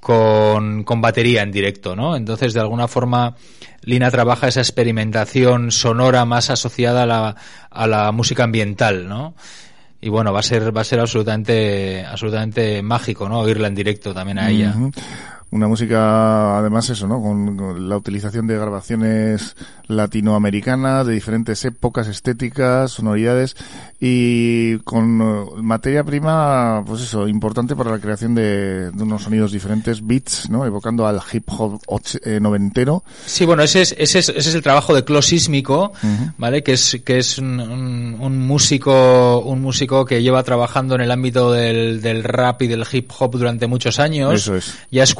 con, 0.00 0.84
con 0.84 1.00
batería 1.00 1.42
en 1.42 1.52
directo, 1.52 1.94
¿no? 1.94 2.16
Entonces, 2.16 2.54
de 2.54 2.60
alguna 2.60 2.88
forma, 2.88 3.36
Lina 3.82 4.10
trabaja 4.10 4.48
esa 4.48 4.60
experimentación 4.60 5.70
sonora 5.70 6.24
más 6.24 6.50
asociada 6.50 7.04
a 7.04 7.06
la, 7.06 7.36
a 7.70 7.86
la 7.86 8.10
música 8.10 8.44
ambiental, 8.44 9.08
¿no? 9.08 9.34
Y 10.00 10.08
bueno, 10.08 10.32
va 10.32 10.40
a 10.40 10.42
ser, 10.42 10.74
va 10.74 10.80
a 10.80 10.84
ser 10.84 10.98
absolutamente, 11.00 12.04
absolutamente 12.06 12.82
mágico, 12.82 13.28
¿no? 13.28 13.40
Oírla 13.40 13.68
en 13.68 13.74
directo 13.74 14.14
también 14.14 14.38
a 14.38 14.50
ella. 14.50 14.74
Una 15.52 15.66
música, 15.66 16.58
además 16.58 16.88
eso, 16.90 17.08
¿no? 17.08 17.20
Con, 17.20 17.56
con 17.56 17.88
la 17.88 17.96
utilización 17.96 18.46
de 18.46 18.56
grabaciones 18.56 19.56
latinoamericanas, 20.14 21.06
de 21.06 21.14
diferentes 21.14 21.64
épocas, 21.64 22.06
estéticas, 22.08 22.92
sonoridades, 22.92 23.56
y 23.98 24.78
con 24.78 25.20
eh, 25.20 25.60
materia 25.62 26.04
prima, 26.04 26.82
pues 26.86 27.02
eso, 27.02 27.28
importante 27.28 27.74
para 27.76 27.90
la 27.90 27.98
creación 27.98 28.34
de, 28.34 28.90
de 28.90 29.02
unos 29.02 29.22
sonidos 29.24 29.52
diferentes, 29.52 30.06
beats, 30.06 30.48
¿no? 30.50 30.64
Evocando 30.64 31.06
al 31.06 31.20
hip 31.32 31.44
hop 31.48 31.80
och- 31.86 32.20
eh, 32.24 32.38
noventero. 32.40 33.02
Sí, 33.26 33.44
bueno, 33.44 33.62
ese 33.62 33.82
es, 33.82 33.94
ese 33.98 34.20
es, 34.20 34.28
ese 34.30 34.48
es 34.50 34.54
el 34.54 34.62
trabajo 34.62 34.94
de 34.94 35.04
Clo 35.04 35.22
Sísmico. 35.22 35.92
¿vale? 36.38 36.62
Que 36.62 36.72
es, 36.72 37.00
que 37.04 37.18
es 37.18 37.38
un, 37.38 37.60
un- 37.60 38.16
un 38.20 38.38
músico, 38.46 39.40
un 39.40 39.60
músico 39.62 40.04
que 40.04 40.22
lleva 40.22 40.42
trabajando 40.42 40.94
en 40.94 41.02
el 41.02 41.10
ámbito 41.10 41.52
del, 41.52 42.00
del 42.00 42.24
rap 42.24 42.62
y 42.62 42.66
del 42.68 42.84
hip 42.90 43.10
hop 43.18 43.32
durante 43.36 43.66
muchos 43.66 43.98
años. 43.98 44.34
Eso 44.34 44.56
es. 44.56 44.78
Ya 44.90 45.02
es 45.02 45.14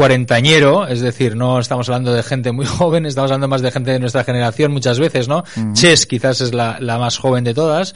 es 0.87 1.01
decir, 1.01 1.37
no 1.37 1.59
estamos 1.59 1.89
hablando 1.89 2.13
de 2.13 2.23
gente 2.23 2.53
muy 2.53 2.67
joven, 2.79 3.07
estamos 3.07 3.31
hablando 3.31 3.49
más 3.49 3.63
de 3.63 3.71
gente 3.71 3.91
de 3.93 4.01
nuestra 4.01 4.25
generación 4.25 4.73
muchas 4.73 4.99
veces, 4.99 5.29
¿no? 5.29 5.45
Ujú. 5.57 5.73
Chess 5.75 6.07
quizás 6.07 6.41
es 6.41 6.55
la, 6.55 6.79
la 6.81 6.99
más 6.99 7.19
joven 7.19 7.45
de 7.45 7.55
todas. 7.55 7.95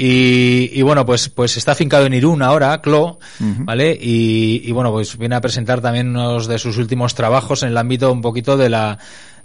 Y, 0.00 0.70
y 0.72 0.82
bueno, 0.82 1.04
pues, 1.04 1.28
pues 1.28 1.56
está 1.56 1.72
afincado 1.72 2.06
en 2.06 2.14
Irún 2.14 2.40
ahora, 2.40 2.80
Clo. 2.80 3.18
¿vale? 3.40 3.98
Y, 4.00 4.62
y 4.64 4.70
bueno, 4.70 4.92
pues 4.92 5.18
viene 5.18 5.34
a 5.34 5.40
presentar 5.40 5.80
también 5.80 6.10
unos 6.10 6.46
de 6.46 6.58
sus 6.60 6.78
últimos 6.78 7.16
trabajos 7.16 7.64
en 7.64 7.70
el 7.70 7.76
ámbito 7.76 8.12
un 8.12 8.20
poquito 8.20 8.56
de 8.56 8.70
la, 8.70 8.98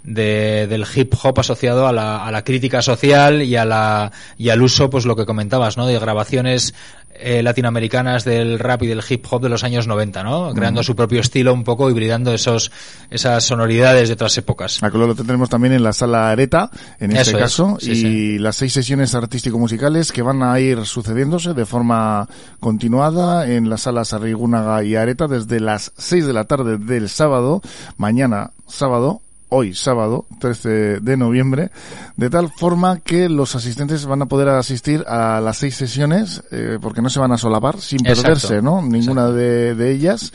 de, 0.04 0.66
del 0.68 0.84
hip 0.94 1.14
hop 1.22 1.40
asociado 1.40 1.88
a 1.88 1.92
la, 1.92 2.24
a 2.24 2.30
la 2.30 2.44
crítica 2.44 2.82
social 2.82 3.42
y 3.42 3.56
a 3.56 3.64
la, 3.64 4.12
y 4.38 4.50
al 4.50 4.62
uso, 4.62 4.90
pues 4.90 5.06
lo 5.06 5.16
que 5.16 5.26
comentabas, 5.26 5.76
¿no? 5.76 5.86
De 5.86 5.98
grabaciones 5.98 6.74
eh, 7.16 7.42
latinoamericanas 7.44 8.24
del 8.24 8.58
rap 8.58 8.82
y 8.82 8.88
del 8.88 9.00
hip 9.08 9.24
hop 9.30 9.40
de 9.40 9.48
los 9.48 9.62
años 9.62 9.86
90, 9.86 10.24
¿no? 10.24 10.52
Creando 10.52 10.82
su 10.82 10.96
propio 10.96 11.20
estilo 11.20 11.54
un 11.54 11.62
poco, 11.62 11.88
hibridando 11.88 12.34
esos, 12.34 12.72
esas 13.08 13.44
sonoridades 13.44 14.08
de 14.08 14.14
otras 14.14 14.36
épocas. 14.36 14.82
A 14.82 14.88
lo 14.88 15.14
tendremos 15.14 15.48
también 15.48 15.74
en 15.74 15.84
la 15.84 15.92
sala 15.92 16.30
Areta, 16.30 16.70
en 16.98 17.12
este 17.12 17.30
es, 17.30 17.36
caso, 17.36 17.78
sí, 17.80 17.92
y 17.92 17.94
sí. 17.94 18.38
las 18.38 18.56
seis 18.56 18.72
sesiones 18.72 19.14
artístico-musicales 19.14 20.10
que 20.10 20.22
van 20.22 20.42
a 20.42 20.58
ir 20.58 20.84
sucediéndose 20.86 21.54
de 21.54 21.64
forma 21.64 22.28
continuada 22.58 23.48
en 23.48 23.70
las 23.70 23.82
salas 23.82 24.12
Arrigúnaga 24.12 24.82
y 24.82 24.96
Areta 24.96 25.28
desde 25.28 25.60
las 25.60 25.92
seis 25.96 26.26
de 26.26 26.32
la 26.32 26.44
tarde 26.44 26.78
del 26.78 27.08
sábado, 27.08 27.62
mañana 27.96 28.50
sábado, 28.66 29.22
hoy 29.54 29.72
sábado, 29.72 30.26
13 30.40 30.98
de 31.00 31.16
noviembre, 31.16 31.70
de 32.16 32.28
tal 32.28 32.50
forma 32.50 32.98
que 32.98 33.28
los 33.28 33.54
asistentes 33.54 34.04
van 34.04 34.22
a 34.22 34.26
poder 34.26 34.48
asistir 34.48 35.04
a 35.06 35.40
las 35.40 35.58
seis 35.58 35.76
sesiones, 35.76 36.42
eh, 36.50 36.78
porque 36.82 37.00
no 37.00 37.08
se 37.08 37.20
van 37.20 37.30
a 37.30 37.38
solapar, 37.38 37.80
sin 37.80 38.00
Exacto. 38.00 38.22
perderse, 38.22 38.62
¿no? 38.62 38.82
Ninguna 38.82 39.28
de, 39.28 39.76
de 39.76 39.92
ellas. 39.92 40.32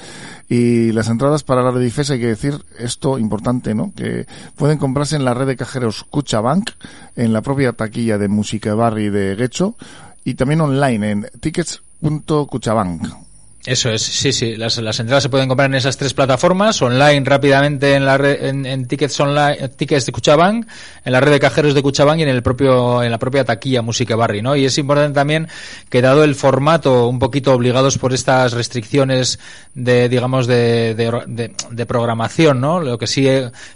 Y 0.47 0.93
las 0.93 1.09
entradas 1.09 1.43
para 1.43 1.61
la 1.61 1.71
Redifes 1.71 2.09
hay 2.11 2.19
que 2.19 2.27
decir 2.27 2.63
esto 2.77 3.19
importante, 3.19 3.75
¿no? 3.75 3.91
Que 3.93 4.25
pueden 4.55 4.77
comprarse 4.77 5.17
en 5.17 5.25
la 5.25 5.33
red 5.33 5.47
de 5.47 5.57
cajeros 5.57 6.05
Cuchabank, 6.09 6.71
en 7.17 7.33
la 7.33 7.41
propia 7.41 7.73
taquilla 7.73 8.17
de 8.17 8.29
Música 8.29 8.73
Barri 8.73 9.09
de 9.09 9.35
Guecho, 9.35 9.75
y 10.23 10.35
también 10.35 10.61
online 10.61 11.11
en 11.11 11.27
tickets.cuchabank. 11.41 13.28
Eso 13.65 13.89
es, 13.89 14.01
sí, 14.01 14.31
sí. 14.31 14.55
Las, 14.55 14.77
las 14.77 14.99
entradas 15.01 15.23
se 15.23 15.29
pueden 15.29 15.49
comprar 15.49 15.69
en 15.69 15.75
esas 15.75 15.97
tres 15.97 16.13
plataformas, 16.13 16.81
online 16.81 17.23
rápidamente 17.25 17.93
en 17.93 18.05
la 18.05 18.17
red, 18.17 18.45
en, 18.45 18.65
en 18.65 18.87
tickets 18.87 19.19
online, 19.19 19.67
tickets 19.69 20.05
de 20.05 20.13
Cuchabank, 20.13 20.65
en 21.03 21.11
la 21.11 21.19
red 21.19 21.31
de 21.33 21.39
cajeros 21.41 21.73
de 21.73 21.81
Cuchabank 21.81 22.19
y 22.19 22.23
en 22.23 22.29
el 22.29 22.41
propio, 22.41 23.03
en 23.03 23.11
la 23.11 23.19
propia 23.19 23.43
taquilla 23.43 23.81
Música 23.81 24.15
Barri, 24.15 24.41
¿no? 24.41 24.55
Y 24.55 24.63
es 24.63 24.77
importante 24.77 25.13
también 25.13 25.49
que 25.89 26.01
dado 26.01 26.23
el 26.23 26.35
formato, 26.35 27.09
un 27.09 27.19
poquito 27.19 27.53
obligados 27.53 27.97
por 27.97 28.13
estas 28.13 28.53
restricciones 28.53 29.39
de, 29.73 30.07
digamos, 30.07 30.47
de, 30.47 30.95
de, 30.95 31.11
de, 31.27 31.53
de 31.69 31.85
programación, 31.85 32.61
¿no? 32.61 32.79
Lo 32.79 32.97
que 32.97 33.07
sí, 33.07 33.27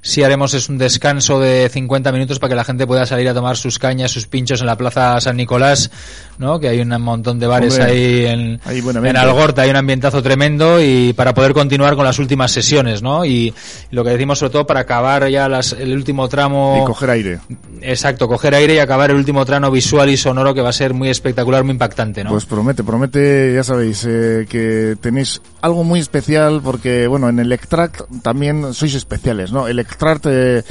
sí 0.02 0.24
haremos 0.24 0.54
es 0.54 0.70
un 0.70 0.78
descanso 0.78 1.42
de 1.42 1.68
50 1.70 2.10
minutos 2.14 2.40
para 2.40 2.50
que 2.52 2.56
la 2.56 2.64
gente 2.64 2.88
pueda 2.88 3.06
salir 3.06 3.28
a 3.28 3.34
tomar 3.34 3.58
sus 3.58 3.80
cañas, 3.80 4.12
sus 4.12 4.28
pinchos 4.28 4.62
en 4.62 4.68
la 4.68 4.78
Plaza 4.78 5.20
San 5.20 5.36
Nicolás, 5.36 5.92
¿no? 6.38 6.58
Que 6.62 6.70
hay 6.70 6.80
un 6.80 6.90
montón 7.02 7.38
de 7.38 7.48
bares 7.48 7.74
Hombre, 7.74 7.92
ahí 7.92 8.26
en, 8.26 8.62
en. 9.06 9.18
Algorta, 9.18 9.64
hay 9.64 9.73
un 9.74 9.78
ambientazo 9.78 10.22
tremendo 10.22 10.82
y 10.82 11.14
para 11.14 11.34
poder 11.34 11.54
continuar 11.54 11.96
con 11.96 12.06
las 12.06 12.20
últimas 12.20 12.52
sesiones, 12.52 13.02
¿no? 13.02 13.26
Y 13.26 13.54
lo 13.92 14.04
que 14.04 14.12
decimos 14.12 14.40
sobre 14.40 14.52
todo 14.52 14.68
para 14.68 14.82
acabar 14.82 15.28
ya 15.30 15.50
las, 15.50 15.74
el 15.74 15.94
último 15.94 16.30
tramo. 16.30 16.80
Y 16.82 16.86
coger 16.86 17.10
aire. 17.10 17.40
Exacto, 17.82 18.28
coger 18.28 18.56
aire 18.56 18.76
y 18.76 18.80
acabar 18.80 19.10
el 19.12 19.18
último 19.18 19.44
tramo 19.46 19.72
visual 19.72 20.10
y 20.10 20.18
sonoro 20.18 20.54
que 20.54 20.62
va 20.62 20.70
a 20.70 20.74
ser 20.74 20.94
muy 20.94 21.10
espectacular, 21.10 21.64
muy 21.64 21.72
impactante, 21.72 22.24
¿no? 22.24 22.30
Pues 22.30 22.46
promete, 22.46 22.84
promete, 22.84 23.54
ya 23.56 23.64
sabéis, 23.64 24.06
eh, 24.08 24.46
que 24.48 24.96
tenéis 25.02 25.42
algo 25.64 25.86
muy 25.86 26.02
especial 26.02 26.60
porque, 26.62 27.08
bueno, 27.08 27.30
en 27.30 27.40
el 27.40 27.54
Extract 27.54 28.02
también 28.22 28.74
sois 28.74 28.96
especiales, 28.96 29.54
¿no? 29.54 29.66
El 29.66 29.80
Extract, 29.80 30.26
eh, 30.26 30.58
eh, 30.60 30.64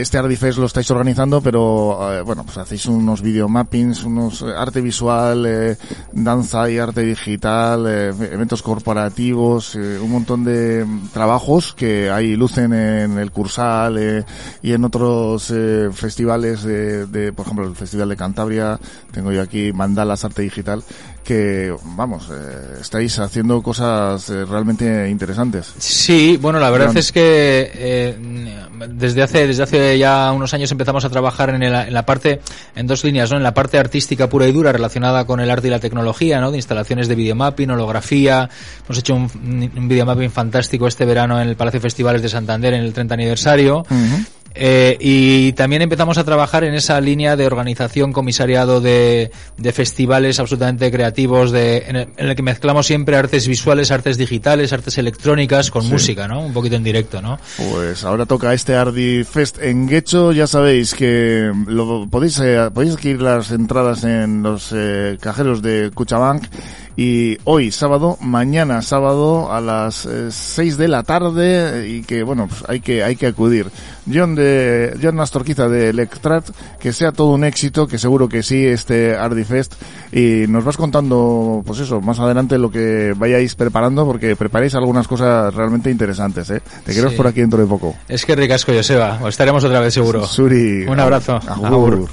este 0.00 0.16
Ardifest 0.16 0.56
lo 0.56 0.64
estáis 0.64 0.90
organizando, 0.90 1.42
pero, 1.42 1.98
eh, 2.10 2.22
bueno, 2.22 2.44
pues 2.44 2.56
hacéis 2.56 2.86
unos 2.86 3.20
videomappings, 3.20 4.02
unos 4.02 4.40
eh, 4.40 4.46
arte 4.56 4.80
visual, 4.80 5.44
eh, 5.44 5.76
danza 6.12 6.70
y 6.70 6.78
arte 6.78 7.02
digital, 7.02 7.86
eventos 7.86 8.62
corporativos, 8.62 9.74
un 9.74 10.10
montón 10.10 10.42
de 10.42 10.86
trabajos 11.12 11.74
que 11.74 12.10
ahí 12.10 12.34
lucen 12.34 12.72
en 12.72 13.18
el 13.18 13.32
Cursal 13.32 14.24
y 14.62 14.72
en 14.72 14.84
otros 14.84 15.52
festivales 15.92 16.62
de, 16.62 17.04
de, 17.06 17.34
por 17.34 17.44
ejemplo, 17.44 17.66
el 17.66 17.76
Festival 17.76 18.08
de 18.08 18.16
Cantabria, 18.16 18.80
tengo 19.12 19.32
yo 19.32 19.42
aquí 19.42 19.70
Mandalas 19.74 20.24
Arte 20.24 20.40
Digital, 20.40 20.82
que, 21.24 21.72
vamos, 21.96 22.28
eh, 22.32 22.78
estáis 22.80 23.18
haciendo 23.18 23.62
cosas 23.62 24.28
eh, 24.30 24.44
realmente 24.44 25.08
interesantes. 25.08 25.72
Sí, 25.78 26.38
bueno, 26.40 26.58
la 26.58 26.70
verdad 26.70 26.96
es 26.96 27.12
que 27.12 27.70
eh, 27.74 28.16
desde 28.88 29.22
hace 29.22 29.46
desde 29.46 29.62
hace 29.62 29.98
ya 29.98 30.32
unos 30.32 30.52
años 30.54 30.72
empezamos 30.72 31.04
a 31.04 31.10
trabajar 31.10 31.50
en, 31.50 31.62
el- 31.62 31.74
en 31.74 31.92
la 31.94 32.04
parte 32.06 32.40
en 32.74 32.86
dos 32.86 33.04
líneas, 33.04 33.30
¿no? 33.30 33.36
En 33.36 33.42
la 33.42 33.54
parte 33.54 33.78
artística 33.78 34.28
pura 34.28 34.48
y 34.48 34.52
dura 34.52 34.72
relacionada 34.72 35.24
con 35.26 35.40
el 35.40 35.50
arte 35.50 35.68
y 35.68 35.70
la 35.70 35.78
tecnología, 35.78 36.40
¿no? 36.40 36.50
De 36.50 36.56
instalaciones 36.58 37.06
de 37.08 37.14
videomapping, 37.14 37.70
holografía. 37.70 38.48
Hemos 38.86 38.98
hecho 38.98 39.14
un, 39.14 39.30
un 39.76 39.88
videomapping 39.88 40.30
fantástico 40.30 40.86
este 40.88 41.04
verano 41.04 41.40
en 41.40 41.48
el 41.48 41.56
Palacio 41.56 41.78
de 41.78 41.82
Festivales 41.82 42.22
de 42.22 42.28
Santander 42.28 42.74
en 42.74 42.82
el 42.82 42.92
30 42.92 43.14
aniversario. 43.14 43.84
Eh, 44.52 44.96
y 44.98 45.52
también 45.52 45.80
empezamos 45.80 46.18
a 46.18 46.24
trabajar 46.24 46.64
en 46.64 46.74
esa 46.74 47.00
línea 47.00 47.36
de 47.36 47.46
organización, 47.46 48.12
comisariado 48.12 48.80
de, 48.80 49.30
de 49.56 49.72
festivales 49.72 50.40
absolutamente 50.40 50.90
creativos, 50.90 51.52
de, 51.52 51.84
en, 51.86 51.94
el, 51.96 52.08
en 52.16 52.28
el 52.28 52.34
que 52.34 52.42
mezclamos 52.42 52.86
siempre 52.86 53.16
artes 53.16 53.46
visuales, 53.46 53.92
artes 53.92 54.16
digitales, 54.18 54.72
artes 54.72 54.98
electrónicas 54.98 55.70
con 55.70 55.82
Sí. 55.84 55.92
música, 55.92 56.26
¿no? 56.26 56.40
Un 56.40 56.52
poquito 56.52 56.74
en 56.74 56.82
directo, 56.82 57.22
¿no? 57.22 57.38
Pues 57.56 58.02
ahora 58.04 58.26
toca 58.26 58.52
este 58.52 58.74
Ardi 58.74 59.22
Fest 59.22 59.58
en 59.62 59.86
Guecho. 59.86 60.32
Ya 60.32 60.48
sabéis 60.48 60.94
que 60.94 61.52
lo 61.68 62.08
podéis 62.10 62.38
eh, 62.40 62.70
podéis 62.74 62.94
adquirir 62.94 63.22
las 63.22 63.52
entradas 63.52 64.02
en 64.02 64.42
los 64.42 64.72
eh, 64.74 65.16
cajeros 65.20 65.62
de 65.62 65.92
Cuchabank. 65.94 66.42
Y 66.96 67.38
hoy 67.44 67.70
sábado, 67.70 68.18
mañana 68.20 68.82
sábado 68.82 69.50
a 69.52 69.60
las 69.60 70.06
6 70.30 70.76
de 70.76 70.88
la 70.88 71.02
tarde 71.02 71.88
y 71.88 72.02
que 72.02 72.22
bueno, 72.22 72.46
pues 72.48 72.62
hay 72.68 72.80
que 72.80 73.02
hay 73.02 73.16
que 73.16 73.26
acudir. 73.28 73.66
John 74.12 74.34
de 74.34 74.98
John 75.02 75.18
Astorquiza 75.20 75.68
de 75.68 75.90
Electrat, 75.90 76.44
que 76.78 76.92
sea 76.92 77.12
todo 77.12 77.28
un 77.28 77.44
éxito, 77.44 77.86
que 77.86 77.96
seguro 77.96 78.28
que 78.28 78.42
sí 78.42 78.66
este 78.66 79.16
Ardi 79.16 79.44
Fest 79.44 79.74
y 80.12 80.44
nos 80.48 80.64
vas 80.64 80.76
contando 80.76 81.62
pues 81.64 81.78
eso, 81.78 82.00
más 82.00 82.18
adelante 82.18 82.58
lo 82.58 82.70
que 82.70 83.14
vayáis 83.16 83.54
preparando 83.54 84.04
porque 84.04 84.36
preparáis 84.36 84.74
algunas 84.74 85.06
cosas 85.08 85.54
realmente 85.54 85.90
interesantes, 85.90 86.50
¿eh? 86.50 86.60
Te 86.84 86.92
queremos 86.92 87.12
Sí. 87.12 87.16
por 87.16 87.26
aquí 87.28 87.40
dentro 87.40 87.60
de 87.60 87.66
poco. 87.66 87.94
Es 88.08 88.26
que 88.26 88.34
ricasco, 88.36 88.72
Joseba. 88.72 89.20
Estaremos 89.28 89.62
otra 89.64 89.80
vez 89.80 89.94
seguro. 89.94 90.26
Suri. 90.26 90.84
Un 90.86 91.00
abrazo. 91.00 91.36
Agur. 91.36 91.66
Agur. 91.66 92.08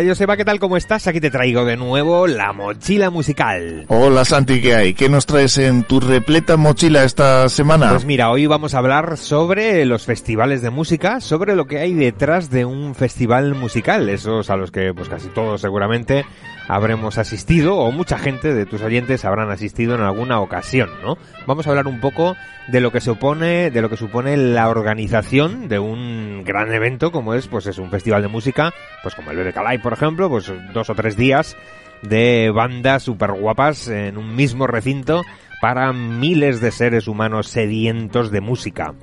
Hola 0.00 0.08
Joseba, 0.12 0.34
¿qué 0.38 0.46
tal? 0.46 0.58
¿Cómo 0.58 0.78
estás? 0.78 1.06
Aquí 1.08 1.20
te 1.20 1.30
traigo 1.30 1.66
de 1.66 1.76
nuevo 1.76 2.26
la 2.26 2.54
mochila 2.54 3.10
musical. 3.10 3.84
Hola 3.88 4.24
Santi, 4.24 4.62
¿qué 4.62 4.74
hay? 4.74 4.94
¿Qué 4.94 5.10
nos 5.10 5.26
traes 5.26 5.58
en 5.58 5.82
tu 5.82 6.00
repleta 6.00 6.56
mochila 6.56 7.04
esta 7.04 7.50
semana? 7.50 7.90
Pues 7.90 8.06
mira, 8.06 8.30
hoy 8.30 8.46
vamos 8.46 8.72
a 8.72 8.78
hablar 8.78 9.18
sobre 9.18 9.84
los 9.84 10.06
festivales 10.06 10.62
de 10.62 10.70
música, 10.70 11.20
sobre 11.20 11.54
lo 11.54 11.66
que 11.66 11.80
hay 11.80 11.92
detrás 11.92 12.48
de 12.48 12.64
un 12.64 12.94
festival 12.94 13.54
musical, 13.54 14.08
esos 14.08 14.48
a 14.48 14.56
los 14.56 14.70
que 14.70 14.94
pues 14.94 15.10
casi 15.10 15.28
todos 15.28 15.60
seguramente 15.60 16.24
habremos 16.70 17.18
asistido 17.18 17.76
o 17.76 17.90
mucha 17.90 18.16
gente 18.16 18.54
de 18.54 18.64
tus 18.64 18.80
oyentes 18.82 19.24
habrán 19.24 19.50
asistido 19.50 19.96
en 19.96 20.02
alguna 20.02 20.40
ocasión, 20.40 20.88
¿no? 21.02 21.18
Vamos 21.44 21.66
a 21.66 21.70
hablar 21.70 21.88
un 21.88 22.00
poco 22.00 22.36
de 22.68 22.80
lo 22.80 22.92
que 22.92 23.00
supone, 23.00 23.72
de 23.72 23.82
lo 23.82 23.90
que 23.90 23.96
supone 23.96 24.36
la 24.36 24.68
organización 24.68 25.68
de 25.68 25.80
un 25.80 26.44
gran 26.44 26.72
evento 26.72 27.10
como 27.10 27.34
es 27.34 27.48
pues 27.48 27.66
es 27.66 27.78
un 27.78 27.90
festival 27.90 28.22
de 28.22 28.28
música, 28.28 28.72
pues 29.02 29.16
como 29.16 29.32
el 29.32 29.38
BBK 29.38 29.56
Live, 29.56 29.82
por 29.82 29.92
ejemplo, 29.92 30.28
pues 30.28 30.52
dos 30.72 30.90
o 30.90 30.94
tres 30.94 31.16
días 31.16 31.56
de 32.02 32.52
bandas 32.54 33.02
super 33.02 33.32
guapas 33.32 33.88
en 33.88 34.16
un 34.16 34.36
mismo 34.36 34.68
recinto 34.68 35.22
para 35.60 35.92
miles 35.92 36.60
de 36.60 36.70
seres 36.70 37.08
humanos 37.08 37.48
sedientos 37.48 38.30
de 38.30 38.40
música. 38.40 38.94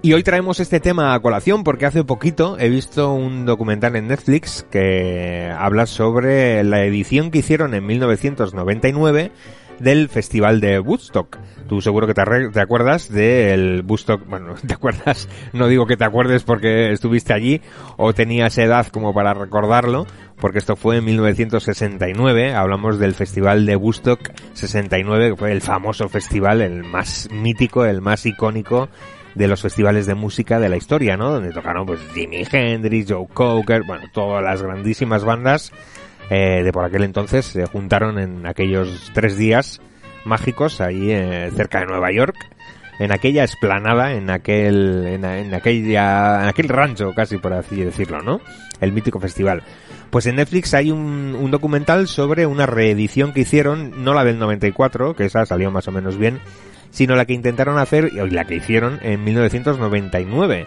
Y 0.00 0.12
hoy 0.12 0.22
traemos 0.22 0.60
este 0.60 0.78
tema 0.78 1.12
a 1.12 1.20
colación 1.20 1.64
porque 1.64 1.84
hace 1.84 2.04
poquito 2.04 2.56
he 2.60 2.68
visto 2.68 3.12
un 3.12 3.44
documental 3.46 3.96
en 3.96 4.06
Netflix 4.06 4.64
que 4.70 5.52
habla 5.58 5.86
sobre 5.86 6.62
la 6.62 6.84
edición 6.84 7.32
que 7.32 7.38
hicieron 7.38 7.74
en 7.74 7.84
1999 7.84 9.32
del 9.80 10.08
Festival 10.08 10.60
de 10.60 10.78
Woodstock. 10.78 11.38
Tú 11.68 11.80
seguro 11.80 12.06
que 12.06 12.14
te, 12.14 12.60
acuerdas 12.60 13.10
del 13.10 13.84
Woodstock, 13.86 14.24
bueno, 14.28 14.54
te 14.66 14.74
acuerdas, 14.74 15.28
no 15.52 15.66
digo 15.66 15.86
que 15.86 15.96
te 15.96 16.04
acuerdes 16.04 16.44
porque 16.44 16.92
estuviste 16.92 17.32
allí 17.32 17.60
o 17.96 18.12
tenías 18.12 18.56
edad 18.58 18.86
como 18.86 19.12
para 19.12 19.34
recordarlo, 19.34 20.06
porque 20.40 20.58
esto 20.58 20.76
fue 20.76 20.98
en 20.98 21.06
1969, 21.06 22.54
hablamos 22.54 23.00
del 23.00 23.14
Festival 23.14 23.66
de 23.66 23.74
Woodstock 23.74 24.20
69, 24.54 25.30
que 25.30 25.36
fue 25.36 25.50
el 25.50 25.60
famoso 25.60 26.08
festival, 26.08 26.62
el 26.62 26.84
más 26.84 27.28
mítico, 27.32 27.84
el 27.84 28.00
más 28.00 28.24
icónico 28.26 28.88
de 29.38 29.46
los 29.46 29.62
festivales 29.62 30.06
de 30.06 30.16
música 30.16 30.58
de 30.58 30.68
la 30.68 30.76
historia, 30.76 31.16
¿no? 31.16 31.30
Donde 31.30 31.52
tocaron 31.52 31.86
pues 31.86 32.00
Jimi 32.12 32.44
Hendrix, 32.50 33.12
Joe 33.12 33.28
Cocker, 33.32 33.84
bueno, 33.86 34.06
todas 34.12 34.42
las 34.42 34.60
grandísimas 34.60 35.24
bandas 35.24 35.72
eh, 36.28 36.62
de 36.64 36.72
por 36.72 36.84
aquel 36.84 37.04
entonces 37.04 37.46
se 37.46 37.64
juntaron 37.66 38.18
en 38.18 38.46
aquellos 38.48 39.12
tres 39.14 39.36
días 39.36 39.80
mágicos 40.24 40.80
ahí 40.80 41.12
eh, 41.12 41.50
cerca 41.54 41.80
de 41.80 41.86
Nueva 41.86 42.10
York 42.10 42.34
en 42.98 43.12
aquella 43.12 43.44
esplanada 43.44 44.12
en 44.12 44.28
aquel 44.28 45.06
en, 45.06 45.24
en 45.24 45.54
aquella 45.54 46.42
en 46.42 46.48
aquel 46.48 46.68
rancho 46.68 47.14
casi 47.14 47.38
por 47.38 47.52
así 47.52 47.76
decirlo 47.76 48.20
no 48.20 48.40
el 48.80 48.92
mítico 48.92 49.20
festival 49.20 49.62
pues 50.10 50.26
en 50.26 50.36
Netflix 50.36 50.74
hay 50.74 50.90
un, 50.90 51.36
un 51.38 51.50
documental 51.50 52.08
sobre 52.08 52.44
una 52.44 52.66
reedición 52.66 53.32
que 53.32 53.42
hicieron 53.42 54.04
no 54.04 54.12
la 54.12 54.24
del 54.24 54.38
94 54.38 55.14
que 55.14 55.26
esa 55.26 55.46
salió 55.46 55.70
más 55.70 55.86
o 55.88 55.92
menos 55.92 56.18
bien 56.18 56.40
sino 56.98 57.14
la 57.14 57.26
que 57.26 57.32
intentaron 57.32 57.78
hacer 57.78 58.10
y 58.12 58.30
la 58.30 58.44
que 58.44 58.56
hicieron 58.56 58.98
en 59.02 59.22
1999 59.22 60.66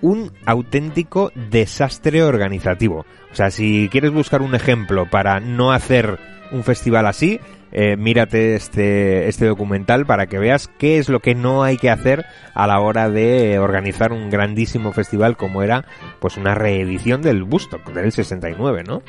un 0.00 0.30
auténtico 0.46 1.32
desastre 1.34 2.22
organizativo. 2.22 3.06
O 3.32 3.34
sea, 3.34 3.50
si 3.50 3.88
quieres 3.90 4.12
buscar 4.12 4.40
un 4.40 4.54
ejemplo 4.54 5.10
para 5.10 5.40
no 5.40 5.72
hacer 5.72 6.20
un 6.52 6.62
festival 6.62 7.06
así, 7.06 7.40
eh, 7.72 7.96
mírate 7.96 8.54
este, 8.54 9.26
este 9.26 9.46
documental 9.46 10.06
para 10.06 10.26
que 10.26 10.38
veas 10.38 10.70
qué 10.78 10.98
es 10.98 11.08
lo 11.08 11.18
que 11.18 11.34
no 11.34 11.64
hay 11.64 11.76
que 11.76 11.90
hacer 11.90 12.24
a 12.54 12.68
la 12.68 12.78
hora 12.78 13.10
de 13.10 13.58
organizar 13.58 14.12
un 14.12 14.30
grandísimo 14.30 14.92
festival 14.92 15.36
como 15.36 15.64
era 15.64 15.86
pues 16.20 16.36
una 16.36 16.54
reedición 16.54 17.20
del 17.20 17.42
Bustock 17.42 17.92
del 17.92 18.12
69, 18.12 18.84
¿no? 18.86 19.02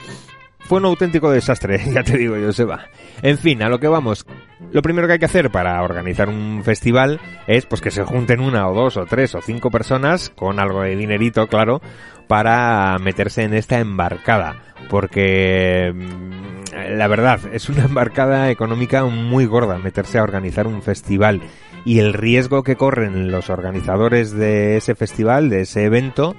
Fue 0.64 0.80
un 0.80 0.86
auténtico 0.86 1.30
desastre, 1.30 1.80
ya 1.94 2.04
te 2.04 2.18
digo, 2.18 2.36
Joseba. 2.36 2.86
En 3.22 3.38
fin, 3.38 3.62
a 3.64 3.70
lo 3.70 3.80
que 3.80 3.88
vamos. 3.88 4.26
Lo 4.72 4.82
primero 4.82 5.08
que 5.08 5.14
hay 5.14 5.20
que 5.20 5.26
hacer 5.26 5.52
para 5.52 5.82
organizar 5.84 6.30
un 6.30 6.64
festival 6.64 7.20
es 7.48 7.66
pues 7.66 7.82
que 7.82 7.92
se 7.92 8.04
junten 8.04 8.40
una 8.40 8.68
o 8.68 8.74
dos 8.74 8.98
o 8.98 9.06
tres 9.06 9.36
o 9.36 9.42
cinco 9.42 9.70
personas 9.70 10.30
con 10.30 10.60
algo 10.60 10.82
de 10.82 10.96
dinerito, 10.96 11.48
claro, 11.48 11.82
para 12.28 12.98
meterse 13.00 13.44
en 13.44 13.54
esta 13.54 13.80
embarcada. 13.80 14.64
Porque 14.90 15.92
mm, 15.94 16.54
la 16.96 17.08
verdad, 17.08 17.40
es 17.52 17.70
una 17.70 17.84
embarcada 17.84 18.50
económica 18.50 19.04
muy 19.06 19.46
gorda 19.46 19.78
meterse 19.78 20.18
a 20.18 20.24
organizar 20.24 20.68
un 20.68 20.82
festival. 20.82 21.42
Y 21.86 22.00
el 22.00 22.14
riesgo 22.14 22.64
que 22.64 22.78
corren 22.78 23.32
los 23.32 23.50
organizadores 23.50 24.32
de 24.32 24.78
ese 24.78 24.96
festival, 24.96 25.50
de 25.50 25.62
ese 25.62 25.84
evento, 25.84 26.36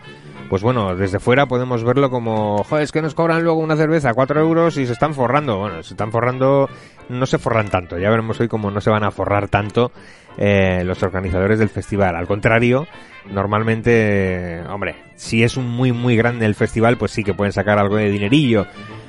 pues 0.48 0.62
bueno, 0.62 0.94
desde 0.94 1.18
fuera 1.18 1.46
podemos 1.46 1.84
verlo 1.84 2.10
como, 2.10 2.64
joder, 2.64 2.84
es 2.84 2.92
que 2.92 3.02
nos 3.02 3.14
cobran 3.14 3.42
luego 3.42 3.58
una 3.58 3.76
cerveza 3.76 4.10
a 4.10 4.14
4 4.14 4.40
euros 4.40 4.76
y 4.76 4.86
se 4.86 4.92
están 4.92 5.14
forrando. 5.14 5.58
Bueno, 5.58 5.82
se 5.82 5.94
están 5.94 6.12
forrando, 6.12 6.68
no 7.08 7.26
se 7.26 7.38
forran 7.38 7.68
tanto. 7.68 7.98
Ya 7.98 8.10
veremos 8.10 8.40
hoy 8.40 8.48
cómo 8.48 8.70
no 8.70 8.80
se 8.80 8.90
van 8.90 9.04
a 9.04 9.10
forrar 9.10 9.48
tanto 9.48 9.92
eh, 10.36 10.82
los 10.84 11.02
organizadores 11.02 11.58
del 11.58 11.68
festival. 11.68 12.16
Al 12.16 12.26
contrario, 12.26 12.86
normalmente, 13.30 14.62
hombre, 14.68 14.96
si 15.16 15.42
es 15.42 15.56
un 15.56 15.68
muy, 15.68 15.92
muy 15.92 16.16
grande 16.16 16.46
el 16.46 16.54
festival, 16.54 16.96
pues 16.96 17.12
sí 17.12 17.24
que 17.24 17.34
pueden 17.34 17.52
sacar 17.52 17.78
algo 17.78 17.96
de 17.96 18.10
dinerillo. 18.10 18.66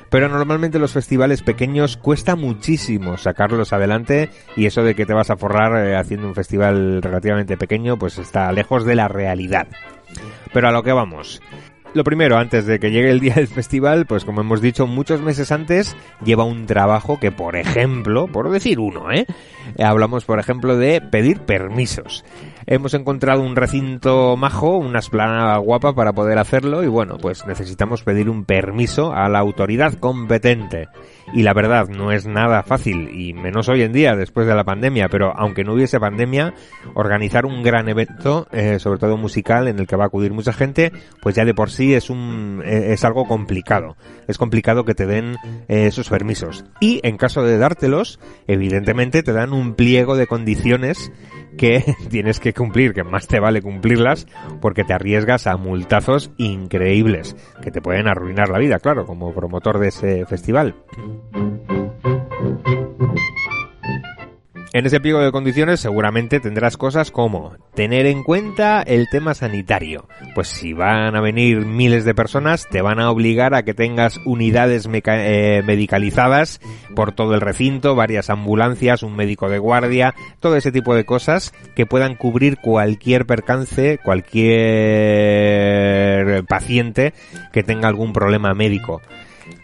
Pero 0.08 0.28
normalmente 0.28 0.78
los 0.78 0.92
festivales 0.92 1.42
pequeños 1.42 1.96
cuesta 1.96 2.36
muchísimo 2.36 3.16
sacarlos 3.16 3.72
adelante 3.72 4.30
y 4.54 4.66
eso 4.66 4.82
de 4.84 4.94
que 4.94 5.04
te 5.04 5.14
vas 5.14 5.30
a 5.30 5.36
forrar 5.36 5.84
eh, 5.84 5.96
haciendo 5.96 6.28
un 6.28 6.34
festival 6.34 7.02
relativamente 7.02 7.56
pequeño 7.56 7.98
pues 7.98 8.18
está 8.18 8.50
lejos 8.52 8.84
de 8.84 8.94
la 8.94 9.08
realidad. 9.08 9.66
Pero 10.52 10.68
a 10.68 10.72
lo 10.72 10.82
que 10.82 10.92
vamos. 10.92 11.40
Lo 11.96 12.04
primero, 12.04 12.36
antes 12.36 12.66
de 12.66 12.78
que 12.78 12.90
llegue 12.90 13.10
el 13.10 13.20
día 13.20 13.36
del 13.36 13.48
festival, 13.48 14.04
pues 14.04 14.26
como 14.26 14.42
hemos 14.42 14.60
dicho 14.60 14.86
muchos 14.86 15.22
meses 15.22 15.50
antes, 15.50 15.96
lleva 16.22 16.44
un 16.44 16.66
trabajo 16.66 17.18
que, 17.18 17.32
por 17.32 17.56
ejemplo, 17.56 18.26
por 18.26 18.50
decir 18.50 18.78
uno, 18.80 19.10
¿eh? 19.10 19.24
Hablamos, 19.82 20.26
por 20.26 20.38
ejemplo, 20.38 20.76
de 20.76 21.00
pedir 21.00 21.40
permisos. 21.40 22.22
Hemos 22.66 22.92
encontrado 22.92 23.40
un 23.40 23.56
recinto 23.56 24.36
majo, 24.36 24.76
una 24.76 24.98
esplanada 24.98 25.56
guapa 25.56 25.94
para 25.94 26.12
poder 26.12 26.38
hacerlo 26.38 26.84
y 26.84 26.88
bueno, 26.88 27.16
pues 27.16 27.46
necesitamos 27.46 28.02
pedir 28.02 28.28
un 28.28 28.44
permiso 28.44 29.14
a 29.14 29.30
la 29.30 29.38
autoridad 29.38 29.94
competente. 29.94 30.88
Y 31.32 31.42
la 31.42 31.52
verdad, 31.54 31.88
no 31.88 32.12
es 32.12 32.26
nada 32.26 32.62
fácil, 32.62 33.10
y 33.12 33.32
menos 33.32 33.68
hoy 33.68 33.82
en 33.82 33.92
día, 33.92 34.14
después 34.14 34.46
de 34.46 34.54
la 34.54 34.64
pandemia, 34.64 35.08
pero 35.08 35.32
aunque 35.36 35.64
no 35.64 35.74
hubiese 35.74 35.98
pandemia, 35.98 36.54
organizar 36.94 37.46
un 37.46 37.62
gran 37.62 37.88
evento, 37.88 38.46
eh, 38.52 38.78
sobre 38.78 39.00
todo 39.00 39.16
musical, 39.16 39.68
en 39.68 39.78
el 39.78 39.86
que 39.86 39.96
va 39.96 40.04
a 40.04 40.06
acudir 40.06 40.32
mucha 40.32 40.52
gente, 40.52 40.92
pues 41.20 41.34
ya 41.34 41.44
de 41.44 41.54
por 41.54 41.70
sí 41.70 41.94
es 41.94 42.10
un, 42.10 42.62
eh, 42.64 42.92
es 42.92 43.04
algo 43.04 43.26
complicado. 43.26 43.96
Es 44.28 44.38
complicado 44.38 44.84
que 44.84 44.94
te 44.94 45.06
den 45.06 45.36
eh, 45.68 45.86
esos 45.86 46.08
permisos. 46.08 46.64
Y 46.80 47.00
en 47.02 47.16
caso 47.16 47.42
de 47.42 47.58
dártelos, 47.58 48.20
evidentemente 48.46 49.22
te 49.22 49.32
dan 49.32 49.52
un 49.52 49.74
pliego 49.74 50.16
de 50.16 50.26
condiciones 50.26 51.10
que 51.56 51.84
tienes 52.10 52.40
que 52.40 52.52
cumplir, 52.52 52.92
que 52.92 53.04
más 53.04 53.26
te 53.26 53.40
vale 53.40 53.62
cumplirlas, 53.62 54.26
porque 54.60 54.84
te 54.84 54.94
arriesgas 54.94 55.46
a 55.46 55.56
multazos 55.56 56.30
increíbles, 56.36 57.36
que 57.62 57.70
te 57.70 57.80
pueden 57.80 58.08
arruinar 58.08 58.48
la 58.48 58.58
vida, 58.58 58.78
claro, 58.78 59.06
como 59.06 59.34
promotor 59.34 59.78
de 59.78 59.88
ese 59.88 60.26
festival. 60.26 60.74
En 64.76 64.84
ese 64.84 65.00
pliego 65.00 65.20
de 65.20 65.32
condiciones 65.32 65.80
seguramente 65.80 66.38
tendrás 66.38 66.76
cosas 66.76 67.10
como 67.10 67.54
tener 67.74 68.04
en 68.04 68.22
cuenta 68.22 68.82
el 68.82 69.08
tema 69.08 69.32
sanitario. 69.32 70.06
Pues 70.34 70.48
si 70.48 70.74
van 70.74 71.16
a 71.16 71.22
venir 71.22 71.64
miles 71.64 72.04
de 72.04 72.14
personas, 72.14 72.68
te 72.68 72.82
van 72.82 73.00
a 73.00 73.10
obligar 73.10 73.54
a 73.54 73.62
que 73.62 73.72
tengas 73.72 74.20
unidades 74.26 74.86
eh, 74.92 75.62
medicalizadas 75.64 76.60
por 76.94 77.12
todo 77.12 77.34
el 77.34 77.40
recinto, 77.40 77.94
varias 77.94 78.28
ambulancias, 78.28 79.02
un 79.02 79.16
médico 79.16 79.48
de 79.48 79.58
guardia, 79.58 80.14
todo 80.40 80.56
ese 80.56 80.72
tipo 80.72 80.94
de 80.94 81.06
cosas 81.06 81.54
que 81.74 81.86
puedan 81.86 82.14
cubrir 82.14 82.58
cualquier 82.58 83.24
percance, 83.24 83.98
cualquier 84.04 84.54
paciente 86.44 87.14
que 87.50 87.62
tenga 87.62 87.88
algún 87.88 88.12
problema 88.12 88.52
médico. 88.52 89.00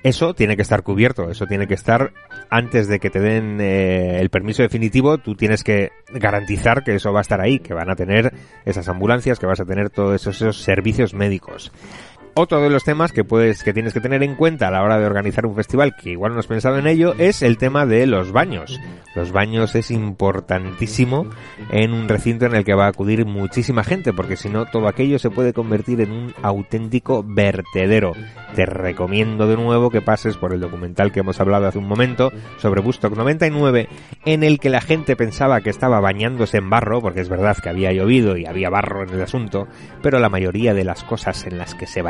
Eso 0.03 0.35
tiene 0.35 0.57
que 0.57 0.62
estar 0.62 0.83
cubierto, 0.83 1.31
eso 1.31 1.47
tiene 1.47 1.69
que 1.69 1.75
estar 1.75 2.12
antes 2.51 2.88
de 2.88 2.99
que 2.99 3.09
te 3.09 3.21
den 3.21 3.61
eh, 3.61 4.21
el 4.21 4.31
permiso 4.31 4.62
definitivo, 4.62 5.19
tú 5.19 5.37
tienes 5.37 5.62
que 5.62 5.91
garantizar 6.12 6.83
que 6.83 6.97
eso 6.97 7.12
va 7.12 7.21
a 7.21 7.23
estar 7.23 7.41
ahí, 7.41 7.61
que 7.61 7.73
van 7.73 7.88
a 7.88 7.95
tener 7.95 8.33
esas 8.65 8.88
ambulancias, 8.88 9.38
que 9.38 9.47
vas 9.47 9.61
a 9.61 9.65
tener 9.65 9.91
todos 9.91 10.21
esos, 10.21 10.37
esos 10.37 10.62
servicios 10.62 11.15
médicos. 11.15 11.73
Otro 12.35 12.62
de 12.62 12.71
los 12.71 12.83
temas 12.83 13.12
que 13.12 13.25
puedes, 13.25 13.62
que 13.62 13.75
tienes 13.75 13.92
que 13.92 14.01
tener 14.01 14.23
en 14.23 14.37
cuenta 14.37 14.68
a 14.68 14.71
la 14.71 14.83
hora 14.83 14.99
de 14.99 15.05
organizar 15.05 15.45
un 15.45 15.55
festival, 15.55 15.95
que 15.95 16.12
igual 16.12 16.33
no 16.33 16.40
has 16.40 16.47
pensado 16.47 16.79
en 16.79 16.87
ello, 16.87 17.14
es 17.18 17.42
el 17.42 17.59
tema 17.59 17.85
de 17.85 18.07
los 18.07 18.33
baños. 18.33 18.81
Los 19.14 19.33
baños 19.33 19.75
es 19.75 19.90
importantísimo 19.90 21.27
en 21.71 21.92
un 21.92 22.09
recinto 22.09 22.47
en 22.47 22.55
el 22.55 22.64
que 22.64 22.73
va 22.73 22.87
a 22.87 22.88
acudir 22.88 23.27
muchísima 23.27 23.85
gente, 23.85 24.14
porque 24.14 24.37
si 24.37 24.49
no, 24.49 24.64
todo 24.64 24.88
aquello 24.88 25.18
se 25.18 25.29
puede 25.29 25.53
convertir 25.53 26.01
en 26.01 26.11
un 26.11 26.35
auténtico 26.42 27.23
vertedero. 27.23 28.12
Te 28.55 28.64
recomiendo 28.64 29.47
de 29.47 29.57
nuevo 29.57 29.90
que 29.90 30.01
pases 30.01 30.38
por 30.38 30.55
el 30.55 30.61
documental 30.61 31.12
que 31.12 31.21
hemos 31.21 31.38
hablado 31.38 31.66
hace 31.66 31.79
un 31.79 31.88
momento 31.88 32.33
sobre 32.57 32.81
Bustock 32.81 33.14
99, 33.14 33.90
en 34.25 34.42
el 34.42 34.59
que 34.59 34.71
la 34.71 34.81
gente 34.81 35.16
pensaba 35.16 35.61
que 35.61 35.71
estaba 35.71 36.01
bañándose 36.01 36.57
en 36.57 36.71
barro, 36.71 37.03
porque 37.03 37.21
es 37.21 37.29
verdad 37.29 37.59
que 37.62 37.68
había 37.68 37.92
llovido 37.92 38.38
y 38.38 38.47
había 38.47 38.71
barro 38.71 39.03
en 39.03 39.11
el 39.11 39.21
asunto, 39.21 39.68
pero 40.01 40.18
la 40.18 40.31
mayoría 40.31 40.73
de 40.73 40.85
las 40.85 41.05
cosas 41.05 41.47
en 41.47 41.59
las 41.59 41.75
que 41.75 41.87
se 41.87 42.01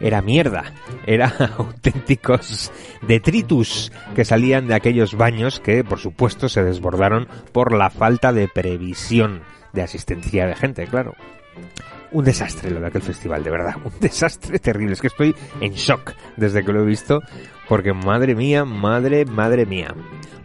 era 0.00 0.22
mierda, 0.22 0.72
era 1.06 1.32
auténticos 1.58 2.70
detritus 3.02 3.92
que 4.14 4.24
salían 4.24 4.66
de 4.68 4.74
aquellos 4.74 5.14
baños 5.14 5.60
que 5.60 5.84
por 5.84 5.98
supuesto 5.98 6.48
se 6.48 6.62
desbordaron 6.62 7.28
por 7.52 7.72
la 7.72 7.90
falta 7.90 8.32
de 8.32 8.48
previsión 8.48 9.42
de 9.72 9.82
asistencia 9.82 10.46
de 10.46 10.54
gente, 10.54 10.86
claro. 10.86 11.14
Un 12.12 12.24
desastre 12.24 12.70
lo 12.70 12.80
de 12.80 12.86
aquel 12.86 13.02
festival, 13.02 13.42
de 13.42 13.50
verdad, 13.50 13.76
un 13.84 13.92
desastre 14.00 14.58
terrible. 14.58 14.92
Es 14.94 15.00
que 15.00 15.06
estoy 15.06 15.34
en 15.60 15.72
shock 15.72 16.12
desde 16.36 16.64
que 16.64 16.72
lo 16.72 16.82
he 16.82 16.86
visto, 16.86 17.20
porque 17.68 17.92
madre 17.92 18.34
mía, 18.34 18.64
madre, 18.64 19.24
madre 19.24 19.66
mía 19.66 19.94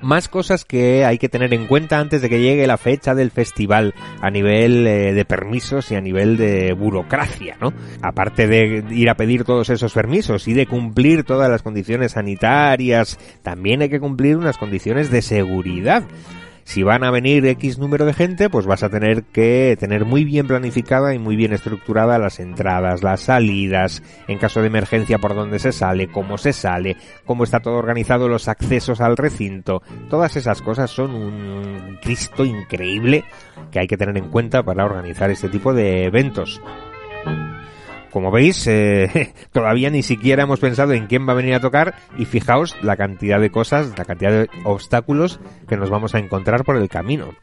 más 0.02 0.28
cosas 0.28 0.66
que 0.66 1.06
hay 1.06 1.18
que 1.18 1.30
tener 1.30 1.54
en 1.54 1.68
cuenta 1.68 2.00
antes 2.00 2.22
de 2.22 2.30
que 2.30 2.40
llegue 2.40 2.68
la 2.68 2.78
fecha 2.78 3.16
del 3.16 3.32
festival 3.32 3.94
a 4.22 4.30
nivel 4.30 4.86
eh, 4.86 5.14
de 5.14 5.26
permisos 5.26 5.92
y 5.92 5.96
a 5.96 6.02
nivel 6.02 6.38
de 6.38 6.74
burocracia, 6.74 7.58
¿no? 7.60 7.74
Aparte 8.02 8.48
de 8.48 8.86
ir 8.92 9.10
a 9.10 9.16
pedir 9.16 9.44
todos 9.44 9.70
esos 9.70 9.94
permisos 9.94 10.48
y 10.48 10.54
de 10.54 10.68
cumplir 10.68 11.24
todas 11.24 11.50
las 11.50 11.62
condiciones 11.62 12.14
sanitarias, 12.14 13.18
también 13.42 13.82
hay 13.82 13.90
que 13.90 14.00
cumplir 14.00 14.38
unas 14.38 14.58
condiciones 14.58 15.12
de 15.12 15.22
seguridad. 15.22 16.04
Si 16.68 16.84
van 16.84 17.06
a 17.06 17.12
venir 17.12 17.46
X 17.46 17.80
número 17.80 18.04
de 18.04 18.14
gente, 18.14 18.50
pues 18.50 18.66
vas 18.66 18.84
a 18.84 18.90
tener 18.90 19.24
que 19.24 19.78
tener 19.80 20.04
muy 20.04 20.26
bien 20.26 20.48
planificada 20.48 21.14
y 21.14 21.18
muy 21.18 21.38
bien 21.38 21.54
estructurada 21.54 22.20
las 22.20 22.42
entradas, 22.42 23.04
las 23.04 23.22
salidas, 23.22 24.04
en 24.28 24.38
caso 24.38 24.60
de 24.60 24.68
emergencia 24.68 25.18
por 25.18 25.34
dónde 25.34 25.60
se 25.60 25.72
sale, 25.72 26.10
cómo 26.12 26.38
se 26.38 26.52
sale, 26.52 26.98
cómo 27.24 27.46
está 27.46 27.62
todo 27.62 27.76
organizado, 27.76 28.28
los 28.28 28.50
accesos 28.50 29.00
al 29.00 29.16
recinto. 29.16 29.82
Todas 30.10 30.36
esas 30.36 30.62
cosas 30.62 30.92
son 30.92 31.16
un 31.16 32.00
Cristo 32.02 32.44
increíble 32.44 33.24
que 33.72 33.80
hay 33.80 33.88
que 33.88 33.96
tener 33.96 34.18
en 34.18 34.28
cuenta 34.28 34.62
para 34.62 34.84
organizar 34.84 35.32
este 35.32 35.48
tipo 35.48 35.74
de 35.74 36.04
eventos 36.04 36.62
como 38.12 38.32
veis, 38.32 38.66
eh, 38.68 39.34
todavía 39.52 39.90
ni 39.90 40.04
siquiera 40.04 40.44
hemos 40.44 40.60
pensado 40.60 40.94
en 40.94 41.08
quién 41.08 41.28
va 41.28 41.34
a 41.34 41.38
venir 41.38 41.54
a 41.54 41.60
tocar 41.60 41.96
y 42.18 42.26
fijaos 42.26 42.76
la 42.82 42.98
cantidad 42.98 43.40
de 43.40 43.50
cosas, 43.50 43.98
la 43.98 44.06
cantidad 44.06 44.32
de 44.32 44.50
obstáculos 44.64 45.40
que 45.68 45.78
nos 45.78 45.90
vamos 45.90 46.16
a 46.16 46.20
encontrar 46.20 46.64
por 46.64 46.78
el 46.78 46.90
camino. 46.90 47.34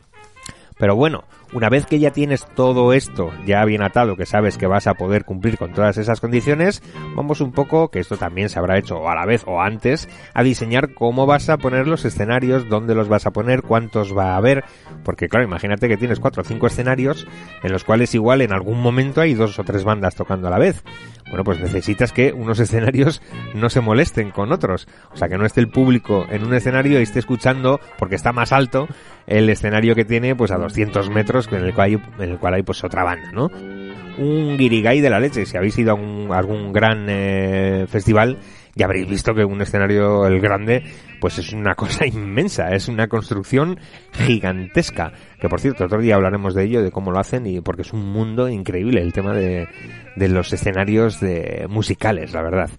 Pero 0.79 0.96
bueno, 0.96 1.24
una 1.54 1.68
vez 1.68 1.86
que 1.86 2.00
ya 2.00 2.10
tienes 2.10 2.46
todo 2.54 2.92
esto 2.92 3.30
ya 3.46 3.64
bien 3.64 3.82
atado, 3.82 4.16
que 4.16 4.26
sabes 4.26 4.58
que 4.58 4.66
vas 4.66 4.86
a 4.86 4.94
poder 4.94 5.24
cumplir 5.24 5.56
con 5.56 5.72
todas 5.72 5.96
esas 5.96 6.20
condiciones, 6.20 6.82
vamos 7.14 7.40
un 7.40 7.52
poco, 7.52 7.88
que 7.88 8.00
esto 8.00 8.16
también 8.16 8.48
se 8.48 8.58
habrá 8.58 8.76
hecho 8.76 9.08
a 9.08 9.14
la 9.14 9.24
vez 9.24 9.44
o 9.46 9.60
antes, 9.60 10.08
a 10.34 10.42
diseñar 10.42 10.94
cómo 10.94 11.26
vas 11.26 11.48
a 11.48 11.56
poner 11.56 11.86
los 11.86 12.04
escenarios, 12.04 12.68
dónde 12.68 12.94
los 12.94 13.08
vas 13.08 13.26
a 13.26 13.30
poner, 13.30 13.62
cuántos 13.62 14.16
va 14.16 14.32
a 14.32 14.36
haber, 14.36 14.64
porque 15.04 15.28
claro, 15.28 15.46
imagínate 15.46 15.88
que 15.88 15.96
tienes 15.96 16.18
cuatro 16.18 16.42
o 16.42 16.44
cinco 16.44 16.66
escenarios 16.66 17.26
en 17.62 17.72
los 17.72 17.84
cuales 17.84 18.14
igual 18.14 18.42
en 18.42 18.52
algún 18.52 18.80
momento 18.80 19.20
hay 19.20 19.34
dos 19.34 19.58
o 19.58 19.64
tres 19.64 19.84
bandas 19.84 20.16
tocando 20.16 20.48
a 20.48 20.50
la 20.50 20.58
vez. 20.58 20.82
Bueno, 21.28 21.42
pues 21.44 21.58
necesitas 21.58 22.12
que 22.12 22.32
unos 22.32 22.58
escenarios 22.60 23.22
no 23.54 23.70
se 23.70 23.80
molesten 23.80 24.30
con 24.30 24.52
otros, 24.52 24.88
o 25.12 25.16
sea, 25.16 25.28
que 25.28 25.38
no 25.38 25.46
esté 25.46 25.60
el 25.60 25.68
público 25.68 26.26
en 26.30 26.44
un 26.44 26.54
escenario 26.54 26.98
y 26.98 27.04
esté 27.04 27.20
escuchando 27.20 27.80
porque 27.98 28.16
está 28.16 28.32
más 28.32 28.52
alto 28.52 28.88
el 29.26 29.48
escenario 29.48 29.94
que 29.94 30.04
tiene 30.04 30.36
pues 30.36 30.50
a 30.50 30.58
200 30.58 31.08
metros 31.10 31.43
en 31.52 31.64
el 31.64 31.74
cual 31.74 31.87
hay, 31.87 31.94
en 32.24 32.30
el 32.30 32.38
cual 32.38 32.54
hay 32.54 32.62
pues 32.62 32.83
otra 32.85 33.04
banda, 33.04 33.30
¿no? 33.33 33.48
un 34.16 34.57
guirigay 34.57 35.00
de 35.00 35.11
la 35.11 35.18
leche. 35.18 35.44
Si 35.44 35.57
habéis 35.57 35.76
ido 35.76 35.90
a 35.90 35.94
un- 35.94 36.33
algún 36.33 36.72
gran 36.72 37.07
eh, 37.09 37.85
festival, 37.88 38.38
ya 38.76 38.87
habréis 38.87 39.09
visto 39.09 39.35
que 39.35 39.44
un 39.44 39.61
escenario, 39.61 40.24
el 40.28 40.40
grande, 40.40 40.85
pues 41.20 41.38
es 41.38 41.52
una 41.52 41.74
cosa 41.76 42.07
inmensa, 42.07 42.68
es 42.72 42.87
una 42.87 43.09
construcción 43.09 43.76
gigantesca. 44.12 45.12
Que 45.40 45.48
por 45.48 45.61
cierto, 45.61 45.85
otro 45.87 46.00
día 46.00 46.14
hablaremos 46.14 46.54
de 46.54 46.62
ello, 46.62 46.80
de 46.83 46.92
cómo 46.92 47.11
lo 47.11 47.18
hacen, 47.18 47.44
y 47.48 47.61
porque 47.61 47.83
es 47.83 47.92
un 47.92 48.07
mundo 48.12 48.48
increíble 48.48 49.00
el 49.02 49.12
tema 49.12 49.35
de, 49.35 49.66
de 50.14 50.28
los 50.28 50.52
escenarios 50.52 51.18
de 51.18 51.66
musicales, 51.68 52.33
la 52.33 52.42
verdad. 52.42 52.70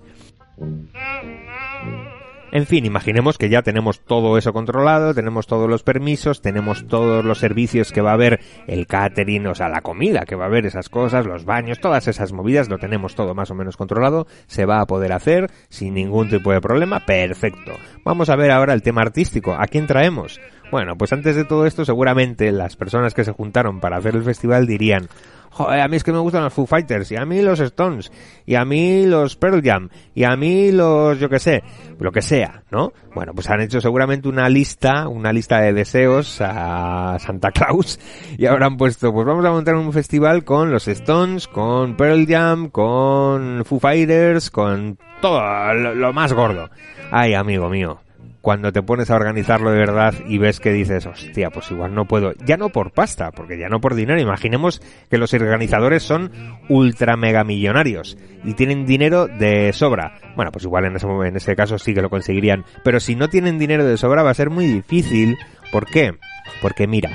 En 2.56 2.66
fin, 2.66 2.86
imaginemos 2.86 3.38
que 3.38 3.50
ya 3.50 3.64
tenemos 3.64 4.00
todo 4.00 4.38
eso 4.38 4.54
controlado, 4.54 5.14
tenemos 5.14 5.46
todos 5.46 5.70
los 5.70 5.84
permisos, 5.84 6.42
tenemos 6.42 6.88
todos 6.88 7.26
los 7.26 7.40
servicios 7.40 7.92
que 7.92 8.00
va 8.00 8.12
a 8.12 8.14
haber, 8.14 8.40
el 8.66 8.88
catering, 8.88 9.46
o 9.48 9.56
sea, 9.56 9.68
la 9.68 9.82
comida 9.82 10.22
que 10.22 10.38
va 10.38 10.46
a 10.46 10.48
haber, 10.48 10.66
esas 10.66 10.88
cosas, 10.88 11.26
los 11.26 11.44
baños, 11.44 11.82
todas 11.82 12.08
esas 12.08 12.32
movidas, 12.32 12.70
lo 12.70 12.78
tenemos 12.78 13.14
todo 13.14 13.36
más 13.36 13.52
o 13.52 13.56
menos 13.56 13.76
controlado, 13.76 14.26
se 14.48 14.66
va 14.66 14.80
a 14.80 14.86
poder 14.86 15.12
hacer 15.12 15.52
sin 15.68 15.96
ningún 15.96 16.30
tipo 16.30 16.54
de 16.54 16.62
problema, 16.62 17.06
perfecto. 17.06 17.74
Vamos 18.06 18.30
a 18.30 18.38
ver 18.38 18.52
ahora 18.52 18.74
el 18.74 18.84
tema 18.84 19.02
artístico, 19.02 19.54
¿a 19.54 19.68
quién 19.68 19.86
traemos? 19.86 20.40
Bueno, 20.72 20.98
pues 20.98 21.12
antes 21.12 21.36
de 21.36 21.44
todo 21.44 21.66
esto 21.66 21.84
seguramente 21.84 22.54
las 22.54 22.78
personas 22.78 23.14
que 23.14 23.26
se 23.26 23.34
juntaron 23.34 23.82
para 23.82 23.98
hacer 23.98 24.16
el 24.16 24.24
festival 24.24 24.66
dirían, 24.66 25.10
Joder, 25.56 25.80
a 25.80 25.88
mí 25.88 25.96
es 25.96 26.04
que 26.04 26.12
me 26.12 26.20
gustan 26.20 26.44
los 26.44 26.54
Foo 26.54 26.66
Fighters, 26.66 27.10
y 27.14 27.16
a 27.16 27.24
mí 27.24 27.42
los 27.42 27.62
Stones, 27.62 28.12
y 28.46 28.56
a 28.56 28.66
mí 28.66 29.06
los 29.06 29.38
Pearl 29.38 29.62
Jam, 29.64 29.88
y 30.14 30.26
a 30.26 30.36
mí 30.36 30.70
los, 30.74 31.18
yo 31.18 31.30
que 31.30 31.40
sé, 31.40 31.64
lo 31.98 32.12
que 32.12 32.22
sea, 32.22 32.64
¿no? 32.72 32.92
Bueno, 33.14 33.32
pues 33.34 33.50
han 33.50 33.62
hecho 33.62 33.80
seguramente 33.80 34.28
una 34.28 34.50
lista, 34.50 35.08
una 35.08 35.32
lista 35.32 35.62
de 35.62 35.72
deseos 35.72 36.42
a 36.42 37.16
Santa 37.20 37.52
Claus, 37.52 38.02
y 38.38 38.48
habrán 38.48 38.76
puesto, 38.76 39.14
pues 39.14 39.26
vamos 39.26 39.46
a 39.46 39.52
montar 39.52 39.76
un 39.76 39.94
festival 39.94 40.44
con 40.44 40.72
los 40.72 40.90
Stones, 40.90 41.48
con 41.48 41.96
Pearl 41.96 42.26
Jam, 42.28 42.68
con 42.70 43.64
Foo 43.64 43.80
Fighters, 43.80 44.52
con 44.52 44.98
todo 45.22 45.42
lo 45.74 46.12
más 46.12 46.34
gordo. 46.34 46.70
Ay, 47.12 47.34
amigo 47.34 47.70
mío, 47.70 48.02
cuando 48.46 48.72
te 48.72 48.84
pones 48.84 49.10
a 49.10 49.16
organizarlo 49.16 49.72
de 49.72 49.80
verdad 49.80 50.14
y 50.28 50.38
ves 50.38 50.60
que 50.60 50.72
dices, 50.72 51.08
hostia, 51.08 51.50
pues 51.50 51.72
igual 51.72 51.96
no 51.96 52.06
puedo, 52.06 52.34
ya 52.46 52.58
no 52.58 52.70
por 52.70 52.92
pasta, 52.92 53.32
porque 53.32 53.58
ya 53.58 53.70
no 53.70 53.82
por 53.82 53.96
dinero, 53.96 54.22
imaginemos 54.22 54.84
que 55.10 55.18
los 55.18 55.34
organizadores 55.34 56.04
son 56.04 56.32
ultra 56.70 57.18
mega 57.18 57.44
millonarios 57.44 58.20
y 58.44 58.54
tienen 58.54 58.86
dinero 58.86 59.26
de 59.26 59.74
sobra. 59.74 60.20
Bueno, 60.36 60.52
pues 60.52 60.64
igual 60.64 60.86
en 60.86 60.96
ese, 60.96 61.08
en 61.08 61.36
ese 61.36 61.56
caso 61.56 61.80
sí 61.80 61.96
que 61.96 62.04
lo 62.04 62.12
conseguirían, 62.12 62.66
pero 62.84 63.00
si 63.00 63.16
no 63.16 63.30
tienen 63.30 63.58
dinero 63.58 63.84
de 63.84 63.98
sobra 63.98 64.22
va 64.22 64.30
a 64.30 64.36
ser 64.36 64.52
muy 64.52 64.68
difícil. 64.68 65.40
¿Por 65.72 65.88
qué? 65.88 66.14
Porque 66.62 66.86
mira, 66.86 67.10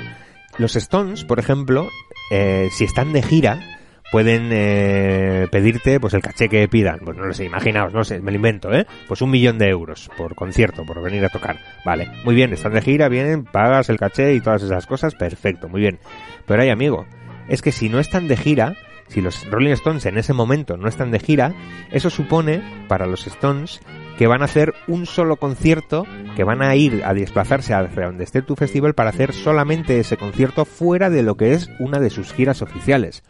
los 0.57 0.75
Stones, 0.75 1.23
por 1.23 1.39
ejemplo, 1.39 1.87
eh, 2.29 2.67
si 2.73 2.83
están 2.83 3.13
de 3.13 3.21
gira, 3.21 3.80
pueden 4.11 4.49
eh, 4.51 5.47
pedirte 5.49 5.99
pues 5.99 6.13
el 6.13 6.21
caché 6.21 6.49
que 6.49 6.67
pidan. 6.67 6.99
Pues 7.03 7.17
no 7.17 7.25
lo 7.25 7.33
sé, 7.33 7.45
imaginaos, 7.45 7.93
no 7.93 8.03
sé, 8.03 8.19
me 8.19 8.31
lo 8.31 8.35
invento, 8.35 8.71
¿eh? 8.73 8.85
Pues 9.07 9.21
un 9.21 9.31
millón 9.31 9.57
de 9.57 9.69
euros 9.69 10.09
por 10.17 10.35
concierto, 10.35 10.85
por 10.85 11.01
venir 11.01 11.25
a 11.25 11.29
tocar. 11.29 11.57
Vale, 11.85 12.11
muy 12.23 12.35
bien, 12.35 12.53
están 12.53 12.73
de 12.73 12.81
gira, 12.81 13.09
vienen, 13.09 13.45
pagas 13.45 13.89
el 13.89 13.97
caché 13.97 14.33
y 14.33 14.41
todas 14.41 14.63
esas 14.63 14.85
cosas, 14.85 15.15
perfecto, 15.15 15.69
muy 15.69 15.81
bien. 15.81 15.99
Pero 16.45 16.61
hay 16.61 16.69
amigo, 16.69 17.05
es 17.47 17.61
que 17.61 17.71
si 17.71 17.89
no 17.89 17.99
están 17.99 18.27
de 18.27 18.37
gira, 18.37 18.75
si 19.07 19.21
los 19.21 19.49
Rolling 19.49 19.71
Stones 19.71 20.05
en 20.05 20.17
ese 20.17 20.33
momento 20.33 20.77
no 20.77 20.87
están 20.87 21.11
de 21.11 21.19
gira, 21.19 21.53
eso 21.91 22.09
supone 22.09 22.61
para 22.87 23.07
los 23.07 23.27
Stones 23.27 23.81
que 24.17 24.27
van 24.27 24.41
a 24.41 24.45
hacer 24.45 24.73
un 24.87 25.05
solo 25.05 25.37
concierto, 25.37 26.05
que 26.35 26.43
van 26.43 26.61
a 26.61 26.75
ir 26.75 27.01
a 27.03 27.13
desplazarse 27.13 27.73
hacia 27.73 28.05
donde 28.05 28.23
esté 28.23 28.41
tu 28.41 28.55
festival 28.55 28.93
para 28.93 29.09
hacer 29.09 29.33
solamente 29.33 29.99
ese 29.99 30.15
concierto 30.15 30.63
fuera 30.65 31.09
de 31.09 31.23
lo 31.23 31.35
que 31.35 31.53
es 31.53 31.69
una 31.79 31.99
de 31.99 32.09
sus 32.09 32.31
giras 32.31 32.61
oficiales. 32.61 33.23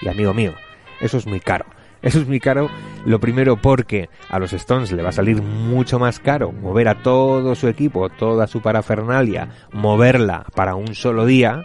Y 0.00 0.08
amigo 0.08 0.34
mío, 0.34 0.54
eso 1.00 1.18
es 1.18 1.26
muy 1.26 1.40
caro. 1.40 1.66
Eso 2.00 2.20
es 2.20 2.28
muy 2.28 2.38
caro, 2.38 2.70
lo 3.06 3.18
primero 3.18 3.56
porque 3.60 4.08
a 4.28 4.38
los 4.38 4.52
Stones 4.52 4.92
le 4.92 5.02
va 5.02 5.08
a 5.08 5.12
salir 5.12 5.42
mucho 5.42 5.98
más 5.98 6.20
caro 6.20 6.52
mover 6.52 6.86
a 6.86 7.02
todo 7.02 7.56
su 7.56 7.66
equipo, 7.66 8.08
toda 8.08 8.46
su 8.46 8.62
parafernalia, 8.62 9.48
moverla 9.72 10.46
para 10.54 10.76
un 10.76 10.94
solo 10.94 11.26
día, 11.26 11.64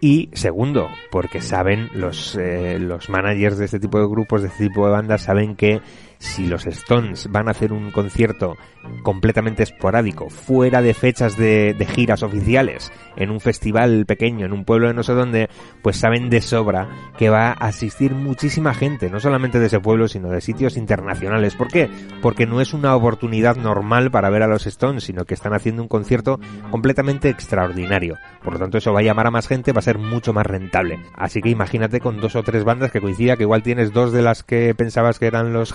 y 0.00 0.28
segundo, 0.34 0.88
porque 1.10 1.40
saben 1.40 1.90
los, 1.94 2.36
eh, 2.36 2.78
los 2.78 3.08
managers 3.08 3.58
de 3.58 3.64
este 3.64 3.80
tipo 3.80 3.98
de 3.98 4.06
grupos, 4.06 4.42
de 4.42 4.48
este 4.48 4.68
tipo 4.68 4.86
de 4.86 4.92
bandas, 4.92 5.22
saben 5.22 5.56
que 5.56 5.80
si 6.18 6.46
los 6.46 6.66
Stones 6.66 7.28
van 7.30 7.48
a 7.48 7.52
hacer 7.52 7.72
un 7.72 7.90
concierto 7.90 8.56
completamente 9.02 9.62
esporádico, 9.62 10.30
fuera 10.30 10.82
de 10.82 10.94
fechas 10.94 11.36
de, 11.36 11.74
giras 11.94 12.22
oficiales, 12.22 12.92
en 13.16 13.30
un 13.30 13.40
festival 13.40 14.06
pequeño, 14.06 14.46
en 14.46 14.52
un 14.52 14.64
pueblo 14.64 14.88
de 14.88 14.94
no 14.94 15.02
sé 15.02 15.12
dónde, 15.12 15.48
pues 15.82 15.96
saben 15.96 16.30
de 16.30 16.40
sobra 16.40 16.88
que 17.18 17.30
va 17.30 17.48
a 17.48 17.52
asistir 17.52 18.14
muchísima 18.14 18.74
gente, 18.74 19.10
no 19.10 19.20
solamente 19.20 19.58
de 19.58 19.66
ese 19.66 19.80
pueblo, 19.80 20.08
sino 20.08 20.28
de 20.28 20.40
sitios 20.40 20.76
internacionales. 20.76 21.54
¿Por 21.54 21.68
qué? 21.68 21.88
Porque 22.22 22.46
no 22.46 22.60
es 22.60 22.74
una 22.74 22.94
oportunidad 22.94 23.56
normal 23.56 24.10
para 24.10 24.30
ver 24.30 24.42
a 24.42 24.48
los 24.48 24.66
Stones, 24.66 25.04
sino 25.04 25.24
que 25.24 25.34
están 25.34 25.54
haciendo 25.54 25.82
un 25.82 25.88
concierto 25.88 26.40
completamente 26.70 27.28
extraordinario. 27.28 28.16
Por 28.42 28.54
lo 28.54 28.58
tanto, 28.58 28.78
eso 28.78 28.92
va 28.92 29.00
a 29.00 29.04
llamar 29.04 29.26
a 29.26 29.30
más 29.30 29.48
gente, 29.48 29.72
va 29.72 29.80
a 29.80 29.82
ser 29.82 29.98
mucho 29.98 30.32
más 30.32 30.46
rentable. 30.46 31.00
Así 31.14 31.40
que 31.40 31.50
imagínate 31.50 32.00
con 32.00 32.20
dos 32.20 32.36
o 32.36 32.42
tres 32.42 32.64
bandas 32.64 32.90
que 32.90 33.00
coincida 33.00 33.36
que 33.36 33.44
igual 33.44 33.62
tienes 33.62 33.92
dos 33.92 34.12
de 34.12 34.22
las 34.22 34.42
que 34.42 34.74
pensabas 34.74 35.18
que 35.18 35.26
eran 35.26 35.52
los 35.52 35.72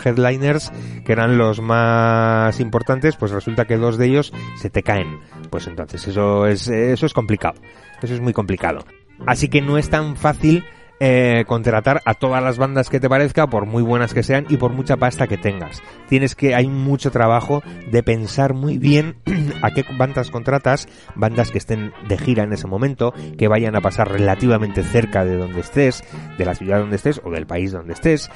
que 1.05 1.11
eran 1.11 1.37
los 1.37 1.61
más 1.61 2.59
importantes, 2.59 3.15
pues 3.15 3.31
resulta 3.31 3.65
que 3.65 3.77
dos 3.77 3.97
de 3.97 4.07
ellos 4.07 4.33
se 4.55 4.69
te 4.69 4.83
caen. 4.83 5.19
Pues 5.49 5.67
entonces 5.67 6.07
eso 6.07 6.45
es, 6.45 6.67
eso 6.67 7.05
es 7.05 7.13
complicado. 7.13 7.59
Eso 8.01 8.13
es 8.13 8.21
muy 8.21 8.33
complicado. 8.33 8.85
Así 9.25 9.49
que 9.49 9.61
no 9.61 9.77
es 9.77 9.89
tan 9.89 10.15
fácil 10.15 10.63
eh, 11.03 11.45
contratar 11.47 11.99
a 12.05 12.13
todas 12.13 12.43
las 12.43 12.59
bandas 12.59 12.87
que 12.87 12.99
te 12.99 13.09
parezca, 13.09 13.47
por 13.47 13.65
muy 13.65 13.81
buenas 13.81 14.13
que 14.13 14.21
sean 14.21 14.45
y 14.49 14.57
por 14.57 14.71
mucha 14.71 14.97
pasta 14.97 15.25
que 15.25 15.35
tengas. 15.35 15.81
Tienes 16.07 16.35
que, 16.35 16.53
hay 16.53 16.67
mucho 16.67 17.09
trabajo 17.09 17.63
de 17.89 18.03
pensar 18.03 18.53
muy 18.53 18.77
bien 18.77 19.15
a 19.63 19.71
qué 19.71 19.83
bandas 19.97 20.29
contratas, 20.29 20.87
bandas 21.15 21.49
que 21.49 21.57
estén 21.57 21.91
de 22.07 22.19
gira 22.19 22.43
en 22.43 22.53
ese 22.53 22.67
momento, 22.67 23.15
que 23.35 23.47
vayan 23.47 23.75
a 23.75 23.81
pasar 23.81 24.11
relativamente 24.11 24.83
cerca 24.83 25.25
de 25.25 25.37
donde 25.37 25.61
estés, 25.61 26.03
de 26.37 26.45
la 26.45 26.53
ciudad 26.53 26.77
donde 26.77 26.97
estés 26.97 27.19
o 27.23 27.31
del 27.31 27.47
país 27.47 27.71
donde 27.71 27.93
estés. 27.93 28.29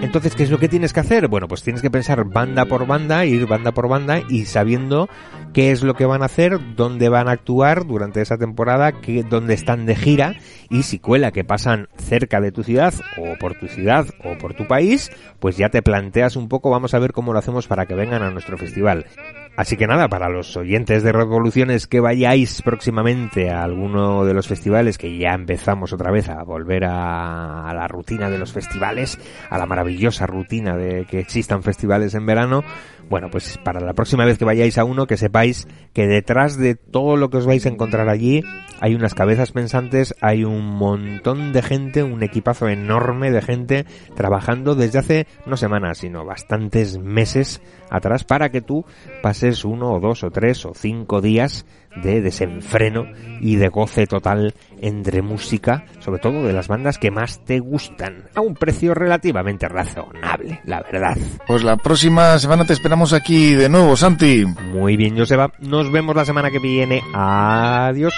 Entonces, 0.00 0.34
¿qué 0.34 0.44
es 0.44 0.50
lo 0.50 0.58
que 0.58 0.70
tienes 0.70 0.94
que 0.94 1.00
hacer? 1.00 1.28
Bueno, 1.28 1.48
pues 1.48 1.62
tienes 1.62 1.82
que 1.82 1.90
pensar 1.90 2.24
banda 2.24 2.64
por 2.64 2.86
banda, 2.86 3.26
ir 3.26 3.46
banda 3.46 3.72
por 3.72 3.88
banda 3.88 4.22
y 4.30 4.46
sabiendo 4.46 5.10
qué 5.52 5.70
es 5.70 5.82
lo 5.82 5.92
que 5.92 6.06
van 6.06 6.22
a 6.22 6.26
hacer, 6.26 6.58
dónde 6.76 7.10
van 7.10 7.28
a 7.28 7.32
actuar 7.32 7.86
durante 7.86 8.22
esa 8.22 8.38
temporada, 8.38 9.00
qué, 9.02 9.22
dónde 9.22 9.52
están 9.52 9.84
de 9.84 9.96
gira 9.96 10.36
y 10.70 10.82
si 10.82 10.98
cuela 10.98 11.32
que 11.32 11.44
pasan 11.44 11.88
cerca 11.96 12.40
de 12.40 12.52
tu 12.52 12.62
ciudad 12.62 12.94
o 13.16 13.38
por 13.38 13.54
tu 13.54 13.68
ciudad 13.68 14.06
o 14.22 14.36
por 14.38 14.54
tu 14.54 14.66
país, 14.66 15.10
pues 15.40 15.56
ya 15.56 15.68
te 15.68 15.82
planteas 15.82 16.36
un 16.36 16.48
poco, 16.48 16.70
vamos 16.70 16.94
a 16.94 16.98
ver 16.98 17.12
cómo 17.12 17.32
lo 17.32 17.38
hacemos 17.38 17.66
para 17.66 17.86
que 17.86 17.94
vengan 17.94 18.22
a 18.22 18.30
nuestro 18.30 18.56
festival. 18.58 19.06
Así 19.56 19.76
que 19.76 19.86
nada, 19.86 20.08
para 20.08 20.28
los 20.28 20.56
oyentes 20.56 21.04
de 21.04 21.12
Revoluciones 21.12 21.86
que 21.86 22.00
vayáis 22.00 22.60
próximamente 22.62 23.50
a 23.50 23.62
alguno 23.62 24.24
de 24.24 24.34
los 24.34 24.48
festivales, 24.48 24.98
que 24.98 25.16
ya 25.16 25.32
empezamos 25.32 25.92
otra 25.92 26.10
vez 26.10 26.28
a 26.28 26.42
volver 26.42 26.84
a, 26.84 27.72
la 27.72 27.86
rutina 27.86 28.30
de 28.30 28.38
los 28.38 28.52
festivales, 28.52 29.18
a 29.50 29.58
la 29.58 29.66
maravillosa 29.66 30.26
rutina 30.26 30.76
de 30.76 31.04
que 31.04 31.20
existan 31.20 31.62
festivales 31.62 32.14
en 32.14 32.26
verano, 32.26 32.64
bueno, 33.08 33.28
pues 33.30 33.58
para 33.58 33.80
la 33.80 33.92
próxima 33.92 34.24
vez 34.24 34.38
que 34.38 34.44
vayáis 34.44 34.78
a 34.78 34.84
uno, 34.84 35.06
que 35.06 35.16
sepáis 35.16 35.68
que 35.92 36.06
detrás 36.06 36.56
de 36.56 36.74
todo 36.74 37.16
lo 37.16 37.30
que 37.30 37.38
os 37.38 37.46
vais 37.46 37.64
a 37.66 37.68
encontrar 37.68 38.08
allí, 38.08 38.42
hay 38.80 38.94
unas 38.94 39.14
cabezas 39.14 39.52
pensantes, 39.52 40.14
hay 40.20 40.44
un 40.44 40.66
montón 40.66 41.52
de 41.52 41.62
gente, 41.62 42.02
un 42.02 42.22
equipazo 42.22 42.68
enorme 42.68 43.30
de 43.30 43.42
gente 43.42 43.86
trabajando 44.14 44.74
desde 44.74 44.98
hace 44.98 45.26
no 45.46 45.56
semanas, 45.56 45.98
sino 45.98 46.24
bastantes 46.24 46.98
meses 46.98 47.60
atrás 47.90 48.24
para 48.24 48.50
que 48.50 48.60
tú 48.60 48.84
pases 49.22 49.64
uno 49.64 49.92
o 49.92 50.00
dos 50.00 50.24
o 50.24 50.30
tres 50.30 50.64
o 50.66 50.72
cinco 50.74 51.20
días 51.20 51.66
de 52.02 52.20
desenfreno 52.20 53.06
y 53.40 53.56
de 53.56 53.68
goce 53.68 54.06
total 54.06 54.54
entre 54.80 55.22
música, 55.22 55.84
sobre 56.00 56.20
todo 56.20 56.42
de 56.44 56.52
las 56.52 56.68
bandas 56.68 56.98
que 56.98 57.10
más 57.10 57.44
te 57.44 57.60
gustan, 57.60 58.24
a 58.34 58.40
un 58.40 58.54
precio 58.54 58.94
relativamente 58.94 59.68
razonable, 59.68 60.60
la 60.64 60.82
verdad. 60.82 61.16
Pues 61.46 61.62
la 61.62 61.76
próxima 61.76 62.38
semana 62.38 62.64
te 62.64 62.72
esperamos 62.72 63.12
aquí 63.12 63.54
de 63.54 63.68
nuevo, 63.68 63.96
Santi. 63.96 64.44
Muy 64.44 64.96
bien, 64.96 65.16
Joseba. 65.16 65.52
Nos 65.60 65.90
vemos 65.90 66.16
la 66.16 66.24
semana 66.24 66.50
que 66.50 66.58
viene. 66.58 67.02
Adiós. 67.12 68.14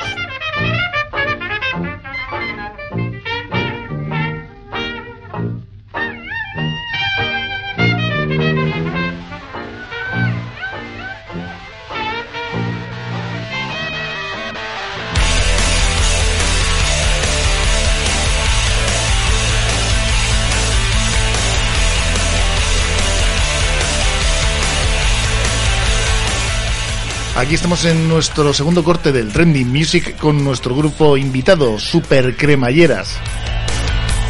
Aquí 27.36 27.54
estamos 27.54 27.84
en 27.84 28.08
nuestro 28.08 28.54
segundo 28.54 28.82
corte 28.82 29.12
del 29.12 29.30
Trending 29.30 29.68
Music 29.68 30.16
con 30.16 30.42
nuestro 30.42 30.74
grupo 30.74 31.18
invitado, 31.18 31.78
Super 31.78 32.34
Cremalleras. 32.34 33.18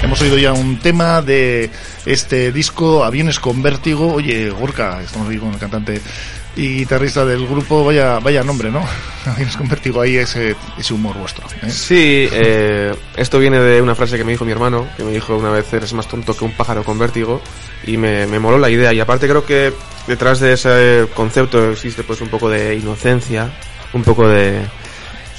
Hemos 0.03 0.21
oído 0.23 0.37
ya 0.39 0.53
un 0.53 0.81
tema 0.81 1.23
de 1.23 1.71
este 2.05 2.51
disco, 2.51 3.05
Aviones 3.05 3.39
con 3.39 3.63
Vértigo. 3.63 4.13
Oye, 4.13 4.51
Gorka, 4.51 5.01
estamos 5.03 5.29
aquí 5.29 5.39
con 5.39 5.53
el 5.53 5.59
cantante 5.61 6.01
y 6.57 6.79
guitarrista 6.79 7.25
del 7.25 7.47
grupo, 7.47 7.85
vaya, 7.85 8.19
vaya 8.19 8.43
nombre, 8.43 8.71
¿no? 8.71 8.83
Aviones 9.27 9.57
con 9.57 9.69
Vértigo, 9.69 10.01
ahí 10.01 10.17
ese, 10.17 10.57
ese 10.79 10.95
humor 10.95 11.17
vuestro. 11.19 11.47
¿eh? 11.63 11.71
Sí, 11.71 12.29
eh, 12.33 12.95
esto 13.17 13.39
viene 13.39 13.61
de 13.61 13.83
una 13.83 13.95
frase 13.95 14.17
que 14.17 14.25
me 14.25 14.33
dijo 14.33 14.45
mi 14.45 14.53
hermano, 14.53 14.89
que 14.97 15.05
me 15.05 15.13
dijo 15.13 15.37
una 15.37 15.51
vez, 15.51 15.71
eres 15.75 15.93
más 15.93 16.09
tonto 16.09 16.35
que 16.35 16.45
un 16.45 16.53
pájaro 16.53 16.83
con 16.83 16.99
vértigo, 16.99 17.43
y 17.87 17.99
me, 17.99 18.27
me 18.27 18.39
moló 18.39 18.59
la 18.59 18.71
idea. 18.71 18.93
Y 18.95 19.01
aparte 19.01 19.29
creo 19.29 19.45
que 19.45 19.73
detrás 20.07 20.41
de 20.41 20.55
ese 20.55 21.07
concepto 21.15 21.73
existe 21.73 22.03
pues 22.05 22.23
un 22.23 22.29
poco 22.29 22.49
de 22.49 22.75
inocencia, 22.75 23.51
un 23.93 24.03
poco 24.03 24.27
de, 24.27 24.63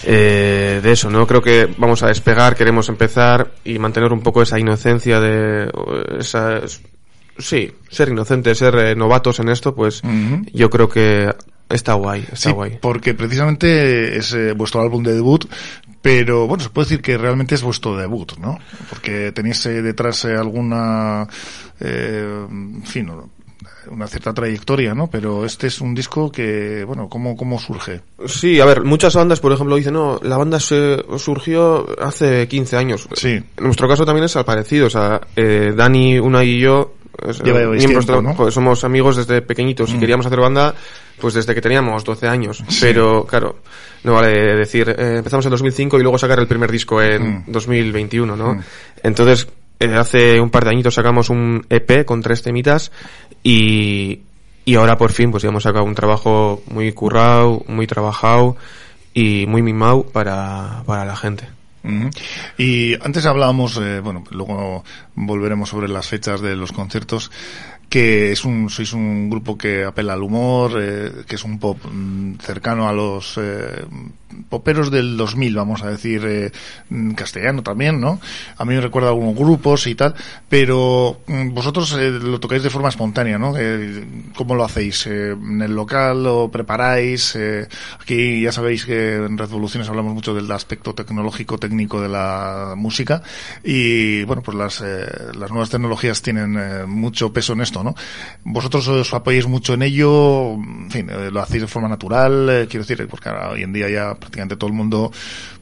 eh, 0.04 0.80
de 0.84 0.92
eso, 0.92 1.10
¿no? 1.10 1.26
Creo 1.26 1.42
que 1.42 1.68
vamos 1.78 2.04
a 2.04 2.08
despegar, 2.08 2.56
queremos 2.56 2.90
empezar 2.90 3.52
y 3.64 3.80
mantener 3.80 4.14
un 4.14 4.22
poco 4.22 4.44
esa 4.44 4.60
inocencia 4.60 5.20
de 5.20 5.72
esa, 6.20 6.62
sí, 7.40 7.72
ser 7.90 8.10
inocente, 8.10 8.54
ser 8.56 8.76
eh, 8.76 8.96
novatos 8.96 9.40
en 9.40 9.50
esto, 9.50 9.74
pues 9.76 10.02
yo 10.54 10.70
creo 10.70 10.90
que 10.90 11.34
está 11.70 11.94
guay, 11.94 12.22
está 12.22 12.36
Sí, 12.36 12.52
guay. 12.52 12.78
porque 12.82 13.14
precisamente 13.14 14.18
es 14.18 14.34
eh, 14.34 14.54
vuestro 14.54 14.82
álbum 14.82 15.04
de 15.04 15.14
debut, 15.14 15.46
pero 16.02 16.48
bueno, 16.48 16.64
se 16.64 16.70
puede 16.70 16.86
decir 16.86 17.02
que 17.02 17.18
realmente 17.18 17.56
es 17.56 17.62
vuestro 17.64 17.98
debut, 17.98 18.34
¿no? 18.40 18.58
Porque 18.90 19.32
tenéis 19.34 19.66
eh, 19.66 19.82
detrás 19.82 20.24
alguna, 20.26 21.28
eh, 21.80 22.46
en 22.50 22.84
fin, 22.84 23.12
una 23.90 24.08
cierta 24.08 24.34
trayectoria, 24.34 24.94
¿no? 24.94 25.08
Pero 25.10 25.46
este 25.46 25.68
es 25.68 25.80
un 25.82 25.94
disco 25.96 26.32
que, 26.32 26.84
bueno, 26.86 27.10
¿cómo, 27.10 27.36
cómo 27.36 27.58
surge? 27.60 28.02
Sí, 28.26 28.60
a 28.60 28.66
ver, 28.66 28.84
muchas 28.84 29.16
bandas, 29.16 29.40
por 29.40 29.52
ejemplo, 29.52 29.76
dicen, 29.76 29.94
no, 29.94 30.20
la 30.24 30.38
banda 30.38 30.60
se 30.60 31.04
surgió 31.18 31.86
hace 32.02 32.48
15 32.48 32.78
años. 32.78 33.08
Sí. 33.14 33.30
En 33.58 33.64
nuestro 33.64 33.88
caso 33.88 34.06
también 34.06 34.26
es 34.26 34.36
al 34.36 34.46
parecido, 34.46 34.88
o 34.88 34.90
sea, 34.90 35.22
eh, 35.36 35.74
Dani, 35.76 36.20
Una 36.20 36.44
y 36.44 36.60
yo, 36.60 36.94
pues 38.36 38.54
somos 38.54 38.84
amigos 38.84 39.16
desde 39.18 39.42
pequeñitos 39.42 39.90
y 39.92 39.96
Mm. 39.96 40.00
queríamos 40.00 40.26
hacer 40.26 40.40
banda, 40.40 40.74
pues 41.20 41.34
desde 41.34 41.54
que 41.56 41.62
teníamos 41.62 42.04
12 42.04 42.28
años. 42.28 42.64
Pero, 42.80 43.26
claro, 43.26 43.58
no 44.04 44.14
vale 44.14 44.56
decir, 44.56 44.90
eh, 44.90 45.18
empezamos 45.18 45.46
en 45.46 45.52
2005 45.52 46.00
y 46.00 46.04
luego 46.04 46.18
sacar 46.18 46.40
el 46.40 46.48
primer 46.48 46.72
disco 46.72 47.02
en 47.02 47.44
2021, 47.48 48.36
¿no? 48.36 48.54
Mm. 48.56 48.62
Entonces, 49.04 49.48
eh, 49.80 49.94
hace 49.96 50.40
un 50.40 50.50
par 50.50 50.64
de 50.66 50.72
añitos 50.72 50.94
sacamos 50.96 51.30
un 51.30 51.66
EP 51.70 52.06
con 52.06 52.22
tres 52.22 52.42
temitas 52.42 52.92
y, 53.44 54.22
y 54.66 54.76
ahora 54.76 54.98
por 54.98 55.12
fin 55.12 55.30
pues 55.32 55.44
ya 55.44 55.50
hemos 55.50 55.64
sacado 55.64 55.86
un 55.86 55.94
trabajo 55.96 56.64
muy 56.68 56.92
currado, 56.94 57.64
muy 57.68 57.86
trabajado 57.88 58.58
y 59.14 59.46
muy 59.48 59.62
mimado 59.62 60.04
para, 60.04 60.84
para 60.86 61.06
la 61.06 61.16
gente. 61.16 61.48
Y 62.58 62.96
antes 63.02 63.26
hablábamos, 63.26 63.78
eh, 63.78 64.00
bueno, 64.00 64.24
luego 64.32 64.84
volveremos 65.16 65.70
sobre 65.70 65.88
las 65.88 66.08
fechas 66.08 66.42
de 66.42 66.56
los 66.56 66.72
conciertos, 66.72 67.32
que 67.90 68.32
es 68.32 68.44
un, 68.44 68.70
sois 68.70 68.92
un 68.94 69.30
grupo 69.30 69.58
que 69.58 69.86
apela 69.86 70.14
al 70.14 70.24
humor, 70.24 70.76
eh, 70.80 71.24
que 71.26 71.36
es 71.36 71.44
un 71.44 71.58
pop 71.60 71.80
mm, 71.86 72.36
cercano 72.40 72.88
a 72.88 72.94
los 72.94 73.38
eh, 73.38 73.86
poperos 74.50 74.92
del 74.92 75.18
2000, 75.18 75.56
vamos 75.56 75.84
a 75.84 75.90
decir, 75.90 76.24
eh, 76.26 76.52
castellano 77.16 77.64
también, 77.64 78.00
¿no? 78.00 78.20
A 78.58 78.66
mí 78.66 78.76
me 78.76 78.82
recuerda 78.82 79.10
a 79.10 79.12
algunos 79.12 79.36
grupos 79.36 79.88
y 79.88 79.96
tal, 79.96 80.16
pero 80.50 81.22
mm, 81.28 81.54
vosotros 81.54 81.94
eh, 81.94 82.12
lo 82.12 82.40
tocáis 82.40 82.64
de 82.64 82.70
forma 82.70 82.90
espontánea, 82.90 83.38
¿no? 83.38 83.54
Eh, 83.58 84.06
¿Cómo 84.36 84.56
lo 84.56 84.64
hacéis? 84.64 85.08
Eh, 85.08 85.32
¿En 85.32 85.62
el 85.62 85.76
local 85.76 86.24
lo 86.24 86.50
preparáis? 86.50 87.38
Aquí 88.02 88.42
ya 88.42 88.52
sabéis 88.52 88.86
que 88.86 89.16
en 89.16 89.38
Revoluciones 89.38 89.90
hablamos 89.90 90.14
mucho 90.14 90.34
del 90.34 90.52
aspecto 90.52 90.94
tecnológico, 90.94 91.58
técnico 91.58 92.02
de 92.02 92.10
la 92.10 92.74
música 92.76 93.22
y, 93.64 94.24
bueno, 94.24 94.42
pues 94.42 94.58
las, 94.58 94.82
las 94.82 95.50
nuevas 95.50 95.70
tecnologías 95.70 96.22
tienen 96.22 96.88
mucho 96.90 97.32
peso 97.34 97.54
en 97.54 97.62
esto, 97.62 97.84
¿no? 97.84 97.96
Vosotros 98.44 98.88
os 98.88 99.14
apoyáis 99.14 99.48
mucho 99.48 99.74
en 99.74 99.84
ello, 99.84 100.54
en 100.54 100.92
fin, 100.92 101.10
lo 101.32 101.42
hacéis 101.42 101.62
de 101.62 101.68
forma 101.68 101.88
natural, 101.88 102.68
quiero 102.70 102.86
decir, 102.86 103.08
porque 103.08 103.30
ahora, 103.30 103.50
hoy 103.50 103.64
en 103.64 103.74
día 103.74 103.90
ya 103.90 104.17
prácticamente 104.20 104.56
todo 104.56 104.70
el 104.70 104.76
mundo 104.76 105.12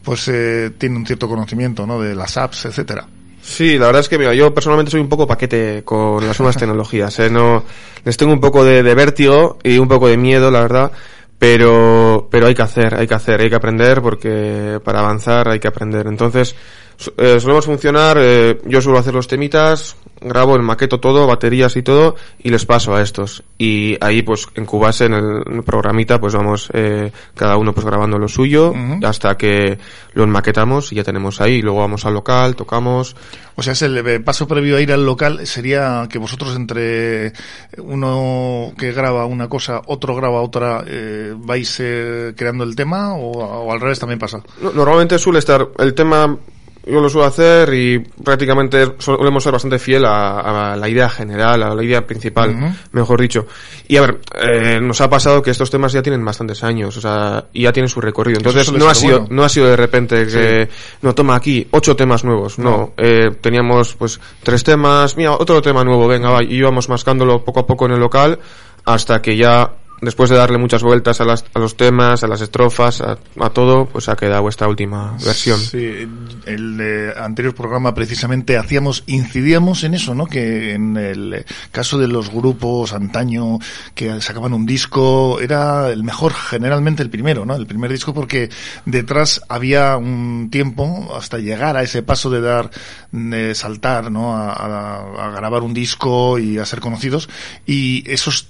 pues 0.03 0.27
eh, 0.27 0.71
tiene 0.77 0.97
un 0.97 1.05
cierto 1.05 1.27
conocimiento, 1.27 1.85
¿no? 1.85 1.99
De 1.99 2.15
las 2.15 2.37
apps, 2.37 2.65
etcétera. 2.65 3.07
Sí, 3.41 3.77
la 3.77 3.87
verdad 3.87 4.01
es 4.01 4.09
que 4.09 4.17
mira, 4.17 4.33
yo 4.33 4.53
personalmente 4.53 4.91
soy 4.91 5.01
un 5.01 5.09
poco 5.09 5.27
paquete 5.27 5.83
con 5.83 6.25
las 6.25 6.39
nuevas 6.39 6.57
tecnologías, 6.57 7.19
¿eh? 7.19 7.29
No, 7.29 7.63
les 8.03 8.17
tengo 8.17 8.33
un 8.33 8.39
poco 8.39 8.63
de, 8.63 8.81
de 8.81 8.95
vértigo 8.95 9.59
y 9.63 9.77
un 9.77 9.87
poco 9.87 10.07
de 10.07 10.17
miedo, 10.17 10.49
la 10.49 10.61
verdad, 10.61 10.91
pero, 11.37 12.27
pero 12.31 12.47
hay 12.47 12.55
que 12.55 12.63
hacer, 12.63 12.95
hay 12.95 13.07
que 13.07 13.13
hacer, 13.13 13.41
hay 13.41 13.49
que 13.49 13.55
aprender 13.55 14.01
porque 14.01 14.79
para 14.83 14.99
avanzar 14.99 15.49
hay 15.49 15.59
que 15.59 15.67
aprender. 15.67 16.07
Entonces, 16.07 16.55
eh, 17.17 17.39
solemos 17.39 17.65
funcionar, 17.65 18.17
eh, 18.19 18.59
yo 18.65 18.81
suelo 18.81 18.99
hacer 18.99 19.13
los 19.13 19.27
temitas, 19.27 19.95
grabo 20.21 20.55
el 20.55 20.61
maqueto 20.61 20.99
todo, 20.99 21.27
baterías 21.27 21.75
y 21.75 21.83
todo, 21.83 22.15
y 22.39 22.49
les 22.49 22.65
paso 22.65 22.95
a 22.95 23.01
estos. 23.01 23.43
Y 23.57 23.97
ahí 24.01 24.21
pues 24.21 24.47
en 24.55 24.65
Cubase, 24.65 25.05
en 25.05 25.13
el, 25.13 25.63
programita, 25.63 26.19
pues 26.19 26.33
vamos, 26.33 26.69
eh, 26.73 27.11
cada 27.35 27.57
uno 27.57 27.73
pues 27.73 27.85
grabando 27.85 28.17
lo 28.17 28.27
suyo, 28.27 28.73
hasta 29.03 29.37
que 29.37 29.77
lo 30.13 30.23
enmaquetamos 30.23 30.91
y 30.91 30.95
ya 30.95 31.03
tenemos 31.03 31.41
ahí, 31.41 31.61
luego 31.61 31.79
vamos 31.79 32.05
al 32.05 32.13
local, 32.13 32.55
tocamos, 32.55 33.15
O 33.57 33.63
sea, 33.63 33.73
es 33.73 33.81
el 33.81 33.97
eh, 33.97 34.19
paso 34.19 34.47
previo 34.47 34.77
a 34.77 34.81
ir 34.81 34.91
al 34.91 35.05
local 35.05 35.45
sería 35.47 36.07
que 36.09 36.17
vosotros 36.17 36.55
entre 36.55 37.31
uno 37.77 38.73
que 38.77 38.91
graba 38.91 39.25
una 39.25 39.47
cosa, 39.47 39.81
otro 39.85 40.15
graba 40.15 40.41
otra, 40.41 40.83
eh, 40.85 41.33
vais 41.37 41.77
eh, 41.79 42.33
creando 42.35 42.63
el 42.63 42.75
tema 42.75 43.15
o, 43.15 43.31
o 43.31 43.71
al 43.71 43.79
revés 43.79 43.99
también 43.99 44.19
pasa. 44.19 44.41
No, 44.61 44.71
Normalmente 44.71 45.17
suele 45.17 45.39
estar 45.39 45.67
el 45.79 45.93
tema, 45.93 46.37
yo 46.85 47.01
lo 47.01 47.09
suelo 47.09 47.27
hacer 47.27 47.73
y 47.73 47.99
prácticamente 47.99 48.93
solemos 48.99 49.43
ser 49.43 49.53
bastante 49.53 49.79
fiel 49.79 50.05
a, 50.05 50.73
a 50.73 50.75
la 50.75 50.87
idea 50.87 51.09
general, 51.09 51.63
a 51.63 51.73
la 51.73 51.83
idea 51.83 52.05
principal, 52.05 52.77
mejor 52.91 53.21
dicho. 53.21 53.47
Y 53.87 53.97
a 53.97 54.01
ver, 54.01 54.19
eh, 54.35 54.79
nos 54.81 55.01
ha 55.01 55.09
pasado 55.09 55.41
que 55.41 55.51
estos 55.51 55.69
temas 55.69 55.93
ya 55.93 56.01
tienen 56.01 56.23
bastantes 56.23 56.63
años, 56.63 56.95
o 56.97 57.01
sea, 57.01 57.45
y 57.53 57.63
ya 57.63 57.73
tienen 57.73 57.89
su 57.89 58.01
recorrido. 58.01 58.37
Entonces 58.37 58.71
no 58.71 58.87
ha 58.87 58.95
sido, 58.95 59.27
no 59.29 59.43
ha 59.43 59.49
sido 59.49 59.67
de 59.67 59.75
repente 59.75 60.27
que, 60.27 60.69
no, 61.01 61.15
toma 61.15 61.35
aquí, 61.35 61.67
ocho 61.71 61.95
temas 61.95 62.23
nuevos, 62.23 62.59
no. 62.59 62.65
No. 62.65 62.93
Eh, 62.97 63.31
teníamos 63.41 63.95
pues 63.95 64.19
tres 64.43 64.63
temas, 64.63 65.17
mira, 65.17 65.33
otro 65.33 65.61
tema 65.61 65.83
nuevo, 65.83 66.07
venga, 66.07 66.29
va, 66.29 66.43
y 66.43 66.55
íbamos 66.55 66.89
mascándolo 66.89 67.43
poco 67.43 67.61
a 67.61 67.67
poco 67.67 67.85
en 67.85 67.93
el 67.93 67.99
local 67.99 68.39
hasta 68.85 69.21
que 69.21 69.35
ya 69.35 69.71
después 70.05 70.29
de 70.29 70.37
darle 70.37 70.57
muchas 70.57 70.81
vueltas 70.83 71.19
a, 71.19 71.25
las, 71.25 71.43
a 71.53 71.59
los 71.59 71.75
temas, 71.75 72.23
a 72.23 72.27
las 72.27 72.39
estrofas, 72.41 73.01
a, 73.01 73.17
todo, 73.49 73.85
pues 73.87 74.07
ha 74.07 74.15
quedado 74.15 74.47
esta 74.47 74.67
última 74.67 75.17
versión. 75.25 75.59
Sí, 75.59 76.07
el 76.45 76.77
eh, 76.79 77.13
anterior 77.17 77.53
programa 77.53 77.93
precisamente 77.93 78.57
hacíamos, 78.57 79.03
incidíamos 79.07 79.83
en 79.83 79.95
eso, 79.95 80.15
¿no? 80.15 80.25
Que 80.27 80.73
en 80.73 80.95
el 80.97 81.45
caso 81.71 81.97
de 81.97 82.07
los 82.07 82.29
grupos 82.31 82.93
antaño 82.93 83.59
que 83.93 84.21
sacaban 84.21 84.53
un 84.53 84.65
disco, 84.65 85.39
era 85.41 85.89
el 85.89 86.03
mejor 86.03 86.33
generalmente 86.33 87.03
el 87.03 87.09
primero, 87.09 87.45
¿no? 87.45 87.55
El 87.55 87.67
primer 87.67 87.91
disco 87.91 88.13
porque 88.13 88.49
detrás 88.85 89.41
había 89.49 89.97
un 89.97 90.49
tiempo 90.51 91.13
hasta 91.17 91.37
llegar 91.39 91.75
a 91.77 91.83
ese 91.83 92.03
paso 92.03 92.29
de 92.29 92.41
dar, 92.41 92.69
de 93.11 93.55
saltar, 93.55 94.11
¿no? 94.11 94.35
A, 94.35 94.53
a- 94.53 95.25
a 95.27 95.31
grabar 95.31 95.63
un 95.63 95.73
disco 95.73 96.37
y 96.39 96.57
a 96.59 96.65
ser 96.65 96.79
conocidos 96.79 97.29
y 97.65 98.03
esos 98.11 98.47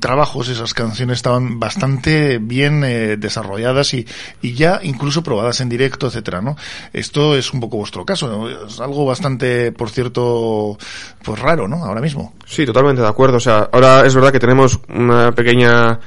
trabajos, 0.00 0.48
esas 0.48 0.74
canciones 0.74 1.16
estaban 1.16 1.58
bastante 1.58 2.38
bien 2.38 2.84
eh, 2.84 3.16
desarrolladas 3.16 3.94
y, 3.94 4.06
y 4.42 4.54
ya 4.54 4.80
incluso 4.82 5.22
probadas 5.22 5.60
en 5.60 5.68
directo, 5.68 6.06
etcétera, 6.06 6.40
¿no? 6.40 6.56
Esto 6.92 7.36
es 7.36 7.52
un 7.52 7.60
poco 7.60 7.78
vuestro 7.78 8.04
caso. 8.04 8.48
Es 8.66 8.80
algo 8.80 9.04
bastante, 9.04 9.72
por 9.72 9.90
cierto, 9.90 10.76
pues 11.22 11.38
raro, 11.38 11.68
¿no? 11.68 11.84
Ahora 11.84 12.00
mismo. 12.00 12.34
Sí, 12.46 12.64
totalmente 12.66 13.02
de 13.02 13.08
acuerdo. 13.08 13.36
O 13.36 13.40
sea, 13.40 13.68
ahora 13.72 14.06
es 14.06 14.14
verdad 14.14 14.32
que 14.32 14.40
tenemos 14.40 14.80
una 14.88 15.32
pequeña 15.32 16.00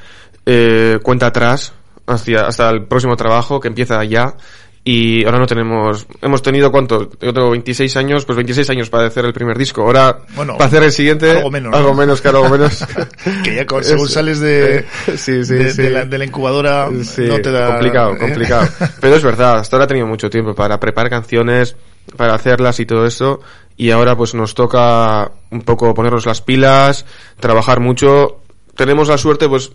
eh, 0.46 1.00
cuenta 1.04 1.28
atrás 1.28 1.74
hacia, 2.08 2.48
hasta 2.48 2.70
el 2.70 2.86
próximo 2.86 3.16
trabajo 3.16 3.60
que 3.60 3.68
empieza 3.68 4.04
ya. 4.04 4.36
Y 4.84 5.26
ahora 5.26 5.40
no 5.40 5.46
tenemos, 5.46 6.08
hemos 6.22 6.42
tenido 6.42 6.72
cuánto, 6.72 7.10
yo 7.22 7.34
tengo 7.34 7.52
26 7.52 7.98
años, 7.98 8.26
pues 8.26 8.36
26 8.38 8.70
años 8.70 8.90
para 8.90 9.08
hacer 9.08 9.26
el 9.26 9.34
primer 9.34 9.58
disco. 9.58 9.82
Ahora, 9.82 10.20
Bueno, 10.36 10.54
para 10.58 10.68
hacer 10.68 10.84
el 10.84 10.92
siguiente, 10.92 11.32
algo 11.32 11.52
menos, 11.52 11.72
¿no? 11.72 11.78
algo 11.78 11.94
menos, 11.94 12.22
que 12.22 12.28
algo 12.30 12.50
menos. 12.50 12.86
que 13.44 13.56
ya 13.56 13.66
con- 13.66 13.84
según 13.84 14.08
Es- 14.08 14.14
sales 14.14 14.40
de, 14.40 14.86
sí, 15.18 15.44
sí, 15.44 15.54
de, 15.54 15.72
sí. 15.72 15.82
de 15.84 15.90
la, 15.90 16.06
de 16.06 16.18
la 16.18 16.26
incubadora 16.26 16.90
no 16.90 17.40
te 17.42 17.52
da... 17.52 17.68
complicado, 17.68 18.14
¿eh? 18.14 18.18
complicado. 18.20 18.68
Pero 19.02 19.16
es 19.16 19.24
verdad, 19.24 19.58
hasta 19.60 19.76
ahora 19.76 19.86
he 19.86 19.88
tenido 19.90 20.08
mucho 20.08 20.30
tiempo 20.30 20.56
para 20.56 20.80
preparar 20.80 21.10
canciones, 21.10 21.76
para 22.16 22.34
hacerlas 22.34 22.80
y 22.80 22.86
todo 22.86 23.06
eso, 23.06 23.42
y 23.78 23.92
ahora 23.92 24.16
pues 24.16 24.34
nos 24.34 24.56
toca 24.56 25.30
un 25.52 25.62
poco 25.62 25.94
ponernos 25.94 26.26
las 26.26 26.42
pilas, 26.42 27.06
trabajar 27.40 27.80
mucho. 27.82 28.40
Tenemos 28.76 29.10
la 29.10 29.18
suerte, 29.18 29.50
pues, 29.50 29.72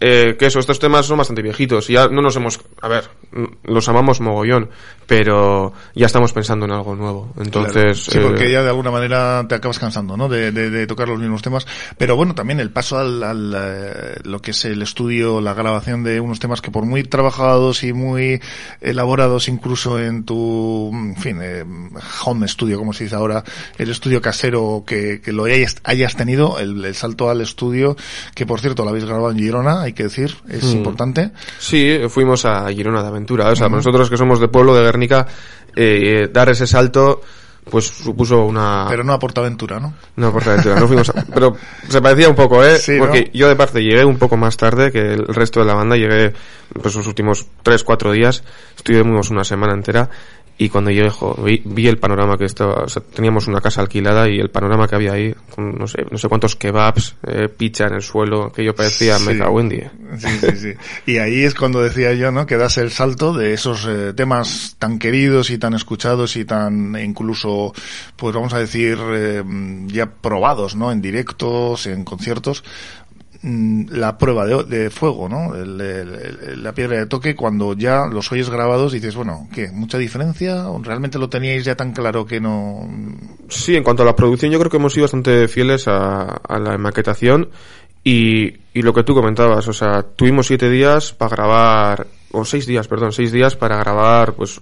eh, 0.00 0.36
que 0.38 0.46
eso, 0.46 0.58
estos 0.58 0.78
temas 0.78 1.06
son 1.06 1.18
bastante 1.18 1.42
viejitos 1.42 1.88
y 1.90 1.92
ya 1.94 2.08
no 2.08 2.22
nos 2.22 2.34
hemos, 2.36 2.60
a 2.80 2.88
ver, 2.88 3.04
mm, 3.32 3.44
los 3.72 3.88
amamos 3.88 4.20
mogollón, 4.20 4.70
pero 5.06 5.72
ya 5.94 6.06
estamos 6.06 6.32
pensando 6.32 6.64
en 6.66 6.72
algo 6.72 6.94
nuevo. 6.96 7.32
Entonces, 7.38 8.06
Claro. 8.08 8.28
Sí, 8.28 8.28
porque 8.28 8.46
eh, 8.46 8.52
ya 8.52 8.62
de 8.62 8.68
alguna 8.68 8.90
manera 8.90 9.44
te 9.48 9.54
acabas 9.56 9.78
cansando, 9.78 10.16
¿no? 10.16 10.28
De, 10.28 10.52
de- 10.52 10.70
de 10.70 10.86
tocar 10.86 11.08
los 11.08 11.18
mismos 11.18 11.42
temas. 11.42 11.66
Pero 11.98 12.16
bueno, 12.16 12.34
también 12.34 12.60
el 12.60 12.70
paso 12.70 12.98
al, 12.98 13.22
al, 13.22 13.54
eh, 13.56 14.14
lo 14.24 14.40
que 14.40 14.52
es 14.52 14.64
el 14.64 14.80
estudio, 14.82 15.40
la 15.40 15.52
grabación 15.54 16.02
de 16.04 16.20
unos 16.20 16.38
temas 16.40 16.60
que 16.60 16.70
por 16.70 16.84
muy 16.86 17.02
trabajados 17.04 17.82
y 17.82 17.92
muy 17.92 18.40
elaborados 18.80 19.48
incluso 19.48 19.98
en 19.98 20.24
tu, 20.24 20.90
en 20.92 21.16
fin, 21.16 21.38
eh, 21.42 21.64
home 22.24 22.46
studio, 22.48 22.78
como 22.78 22.92
se 22.92 23.04
dice 23.04 23.16
ahora, 23.16 23.42
el 23.78 23.90
estudio 23.90 24.22
casero 24.22 24.84
que, 24.86 25.20
que 25.20 25.32
lo 25.32 25.44
hayas, 25.44 25.76
hayas 25.84 26.16
tenido, 26.16 26.58
el, 26.58 26.84
el 26.84 26.94
salto 26.94 27.30
al 27.30 27.40
estudio, 27.40 27.96
que 28.34 28.46
por 28.46 28.60
cierto 28.60 28.84
lo 28.84 28.90
habéis 28.90 29.04
grabado 29.04 29.30
en 29.30 29.38
Girona, 29.38 29.88
hay 29.90 29.94
que 29.94 30.04
decir, 30.04 30.36
es 30.48 30.64
Mm. 30.64 30.76
importante. 30.78 31.30
Sí, 31.58 31.98
fuimos 32.08 32.44
a 32.44 32.68
Girona 32.70 33.02
de 33.02 33.08
aventura. 33.08 33.48
O 33.50 33.56
sea, 33.56 33.66
Ujú. 33.66 33.76
nosotros 33.76 34.08
que 34.10 34.16
somos 34.16 34.40
de 34.40 34.48
pueblo 34.48 34.74
de 34.74 34.82
Guernica, 34.82 35.26
eh, 35.76 36.28
dar 36.32 36.48
ese 36.48 36.66
salto, 36.66 37.20
pues 37.70 37.86
supuso 37.86 38.44
una... 38.46 38.86
Pero 38.88 39.04
no 39.04 39.12
a 39.12 39.18
Portaventura, 39.18 39.78
¿no? 39.78 39.94
No, 40.16 40.32
por 40.32 40.48
aventura, 40.48 40.80
no 40.80 40.88
fuimos 40.88 41.08
a- 41.10 41.24
Pero 41.32 41.54
se 41.88 42.00
parecía 42.00 42.28
un 42.28 42.34
poco, 42.34 42.64
¿eh? 42.64 42.78
Sí, 42.78 42.92
¿no? 42.92 43.00
Porque 43.06 43.30
yo 43.34 43.48
de 43.48 43.54
parte 43.54 43.80
llegué 43.82 44.04
un 44.04 44.16
poco 44.18 44.36
más 44.36 44.56
tarde 44.56 44.90
que 44.90 44.98
el 45.12 45.26
resto 45.26 45.60
de 45.60 45.66
la 45.66 45.74
banda. 45.74 45.96
Llegué, 45.96 46.32
pues, 46.80 46.94
los 46.96 47.06
últimos 47.06 47.46
tres, 47.62 47.84
cuatro 47.84 48.12
días. 48.12 48.42
Estuvimos 48.76 49.30
una 49.30 49.44
semana 49.44 49.74
entera. 49.74 50.08
Y 50.60 50.68
cuando 50.68 50.90
llegué, 50.90 51.08
jo, 51.08 51.34
vi, 51.42 51.62
vi 51.64 51.88
el 51.88 51.96
panorama 51.96 52.36
que 52.36 52.44
estaba... 52.44 52.84
O 52.84 52.88
sea, 52.88 53.02
teníamos 53.02 53.46
una 53.46 53.62
casa 53.62 53.80
alquilada 53.80 54.28
y 54.28 54.38
el 54.38 54.50
panorama 54.50 54.86
que 54.86 54.94
había 54.94 55.12
ahí, 55.12 55.34
con 55.54 55.74
no 55.74 55.86
sé, 55.86 56.04
no 56.10 56.18
sé 56.18 56.28
cuántos 56.28 56.54
kebabs, 56.54 57.16
eh, 57.26 57.48
pizza 57.48 57.86
en 57.86 57.94
el 57.94 58.02
suelo, 58.02 58.52
que 58.52 58.62
yo 58.62 58.74
parecía 58.74 59.16
Sí. 59.16 59.26
Mega 59.26 59.48
Wendy. 59.48 59.80
Sí, 60.18 60.28
sí, 60.38 60.56
sí. 60.56 60.72
Y 61.06 61.16
ahí 61.16 61.44
es 61.44 61.54
cuando 61.54 61.80
decía 61.80 62.12
yo, 62.12 62.30
¿no? 62.30 62.44
Que 62.44 62.58
das 62.58 62.76
el 62.76 62.90
salto 62.90 63.32
de 63.32 63.54
esos 63.54 63.86
eh, 63.88 64.12
temas 64.12 64.76
tan 64.78 64.98
queridos 64.98 65.48
y 65.48 65.56
tan 65.56 65.72
escuchados 65.72 66.36
y 66.36 66.44
tan 66.44 66.94
incluso, 67.02 67.72
pues 68.16 68.34
vamos 68.34 68.52
a 68.52 68.58
decir, 68.58 68.98
eh, 69.12 69.42
ya 69.86 70.10
probados, 70.10 70.76
¿no? 70.76 70.92
En 70.92 71.00
directos, 71.00 71.86
en 71.86 72.04
conciertos. 72.04 72.64
Mm, 73.42 73.86
La 73.92 74.18
prueba 74.18 74.46
de, 74.46 74.64
de 74.64 74.90
fuego, 74.90 75.28
¿no? 75.28 75.54
El- 75.54 75.80
el- 75.80 76.62
la 76.62 76.72
piedra 76.72 76.96
de 76.98 77.06
toque, 77.06 77.34
cuando 77.34 77.74
ya 77.74 78.06
los 78.06 78.30
oyes 78.32 78.50
grabados 78.50 78.92
dices, 78.92 79.14
bueno, 79.16 79.48
¿qué? 79.52 79.70
¿Mucha 79.72 79.98
diferencia? 79.98 80.68
¿O 80.68 80.82
¿Realmente 80.82 81.18
lo 81.18 81.28
teníais 81.28 81.64
ya 81.64 81.74
tan 81.76 81.92
claro 81.92 82.26
que 82.26 82.40
no...? 82.40 82.88
Sí, 83.48 83.76
en 83.76 83.82
cuanto 83.84 84.02
a 84.02 84.06
la 84.06 84.14
producción, 84.16 84.50
yo 84.52 84.58
creo 84.58 84.70
que 84.70 84.76
hemos 84.76 84.92
sido 84.92 85.04
bastante 85.04 85.48
fieles 85.48 85.88
a, 85.88 86.22
a 86.24 86.58
la 86.58 86.78
maquetación 86.78 87.50
y, 88.04 88.54
y 88.72 88.82
lo 88.82 88.92
que 88.92 89.02
tú 89.02 89.14
comentabas, 89.14 89.66
o 89.68 89.72
sea, 89.72 90.02
tuvimos 90.02 90.46
siete 90.46 90.70
días 90.70 91.12
para 91.12 91.36
grabar, 91.36 92.06
o 92.32 92.44
seis 92.44 92.64
días, 92.64 92.86
perdón, 92.86 93.12
seis 93.12 93.32
días 93.32 93.56
para 93.56 93.76
grabar, 93.78 94.34
pues, 94.34 94.60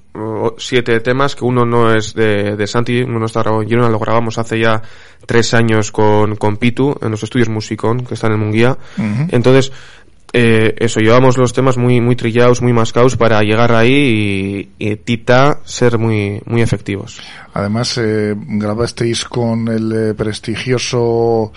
siete 0.57 1.01
temas, 1.01 1.37
que 1.37 1.45
uno 1.45 1.67
no 1.67 1.95
es 1.95 2.15
de, 2.15 2.57
de 2.57 2.67
Santi, 2.67 3.03
uno 3.03 3.19
no 3.19 3.27
está 3.27 3.43
grabado 3.43 3.63
en 3.63 3.69
Girona, 3.69 3.91
lo 3.91 3.99
grabamos 3.99 4.39
hace 4.39 4.59
ya 4.59 4.83
tres 5.27 5.53
años 5.53 5.93
con, 5.93 6.37
con 6.37 6.57
Pitu, 6.57 6.97
en 7.03 7.11
los 7.11 7.23
estudios 7.23 7.49
Musicón, 7.51 8.07
que 8.07 8.15
están 8.15 8.33
en 8.33 8.41
Munguía. 8.41 8.79
Ujú. 8.97 9.29
Entonces, 9.31 9.71
eh, 10.33 10.75
eso, 10.79 11.01
llevamos 11.01 11.37
los 11.37 11.53
temas 11.53 11.77
muy, 11.77 12.01
muy 12.01 12.17
trillados, 12.17 12.63
muy 12.63 12.73
mascados 12.73 13.17
para 13.17 13.43
llegar 13.43 13.73
ahí 13.73 14.71
y, 14.79 14.91
y 14.91 14.97
tita 14.97 15.61
ser 15.65 15.99
muy, 15.99 16.41
muy 16.47 16.63
efectivos. 16.63 17.21
Además, 17.53 17.99
eh, 17.99 18.35
grabasteis 18.37 19.25
con 19.25 19.69
el 19.69 19.93
eh, 19.93 20.15
prestigioso 20.15 21.53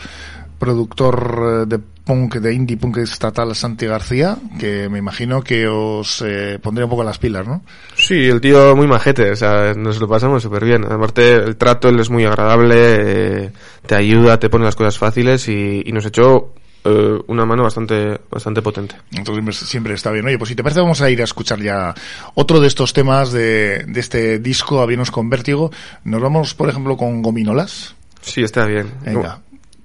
productor 0.61 1.63
eh, 1.63 1.65
de 1.65 1.79
punk, 1.79 2.35
de 2.35 2.53
indie 2.53 2.77
punk 2.77 2.97
estatal 2.97 3.55
Santi 3.55 3.87
García, 3.87 4.37
que 4.59 4.87
me 4.89 4.99
imagino 4.99 5.41
que 5.41 5.67
os 5.67 6.21
eh, 6.21 6.59
pondría 6.61 6.85
un 6.85 6.91
poco 6.91 7.03
las 7.03 7.17
pilas, 7.17 7.47
¿no? 7.47 7.63
Sí, 7.95 8.29
el 8.29 8.39
tío 8.39 8.75
muy 8.75 8.85
majete, 8.85 9.31
o 9.31 9.35
sea, 9.35 9.73
nos 9.73 9.99
lo 9.99 10.07
pasamos 10.07 10.43
súper 10.43 10.63
bien. 10.63 10.85
Aparte, 10.85 11.33
el 11.33 11.57
trato 11.57 11.89
él 11.89 11.99
es 11.99 12.11
muy 12.11 12.25
agradable, 12.25 12.75
eh, 12.77 13.51
te 13.87 13.95
ayuda, 13.95 14.39
te 14.39 14.49
pone 14.49 14.63
las 14.65 14.75
cosas 14.75 14.99
fáciles 14.99 15.47
y, 15.47 15.81
y 15.83 15.91
nos 15.91 16.05
echó 16.05 16.53
eh, 16.83 17.19
una 17.25 17.43
mano 17.43 17.63
bastante, 17.63 18.19
bastante 18.29 18.61
potente. 18.61 18.95
Entonces 19.11 19.33
siempre, 19.33 19.53
siempre 19.53 19.93
está 19.95 20.11
bien. 20.11 20.27
Oye, 20.27 20.37
pues 20.37 20.49
si 20.49 20.55
te 20.55 20.61
parece 20.61 20.81
vamos 20.81 21.01
a 21.01 21.09
ir 21.09 21.21
a 21.21 21.25
escuchar 21.25 21.59
ya 21.59 21.95
otro 22.35 22.59
de 22.59 22.67
estos 22.67 22.93
temas 22.93 23.31
de, 23.31 23.83
de 23.87 23.99
este 23.99 24.37
disco 24.37 24.81
Aviones 24.81 25.09
con 25.09 25.27
Vértigo. 25.27 25.71
Nos 26.03 26.21
vamos, 26.21 26.53
por 26.53 26.69
ejemplo, 26.69 26.97
con 26.97 27.23
Gominolas. 27.23 27.95
Sí, 28.21 28.43
está 28.43 28.65
bien. 28.65 28.91
Venga. 29.03 29.41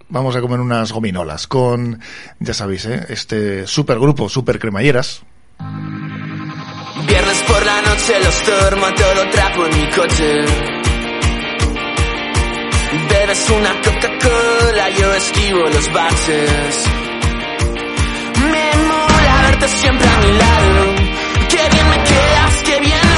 Vamos 0.09 0.37
a 0.37 0.41
comer 0.41 0.61
unas 0.61 0.93
gominolas 0.93 1.47
con, 1.47 2.01
ya 2.39 2.55
sabéis, 2.55 2.87
¿eh? 2.87 3.07
este 3.09 3.67
supergrupo, 3.67 4.29
super 4.29 4.59
cremalleras. 4.59 5.23
Viernes 7.07 7.43
por 7.47 7.67
la 7.67 7.83
noche 7.83 8.13
los 8.25 8.43
tormo 8.43 8.87
todo 8.95 9.31
trapo 9.31 9.67
en 9.67 9.81
mi 9.81 9.91
coche. 9.91 10.45
Bebes 13.11 13.51
una 13.51 13.83
Coca-Cola, 13.83 14.91
yo 14.91 15.15
esquivo 15.15 15.61
los 15.61 15.93
baches. 15.93 16.85
Me 18.51 18.83
mola 18.87 19.43
verte 19.43 19.69
siempre 19.69 20.09
a 20.09 20.19
mi 20.21 20.39
lado. 20.39 20.95
Qué 21.49 21.69
bien 21.73 21.91
me 21.91 22.03
quedas, 22.05 22.63
qué 22.65 22.81
bien 22.81 23.16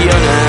ilusionar. 0.00 0.47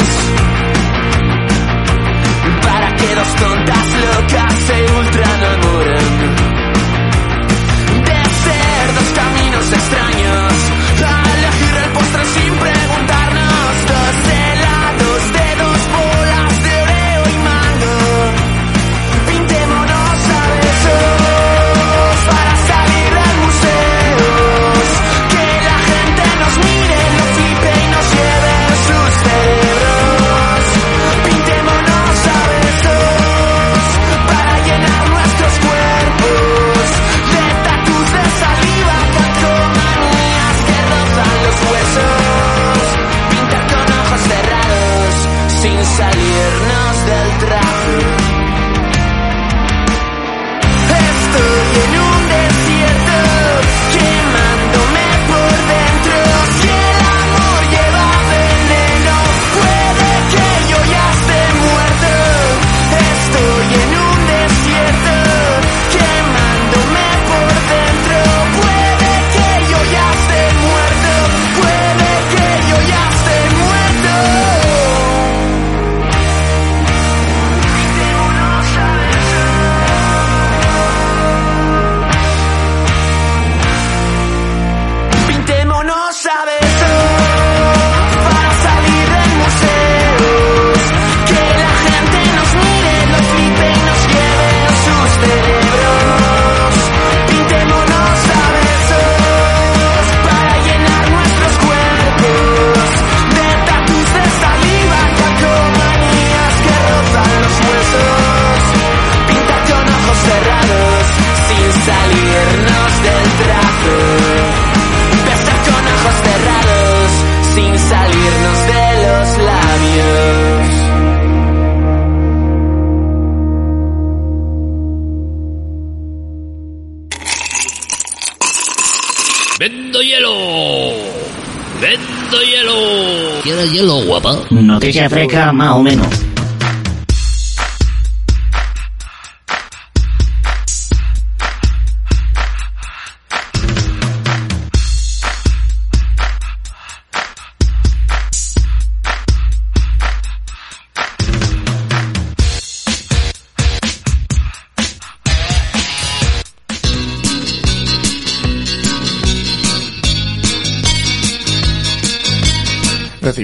Noticia 134.79 135.09
fresca, 135.09 135.51
más 135.51 135.75
o 135.75 135.83
menos. 135.83 136.28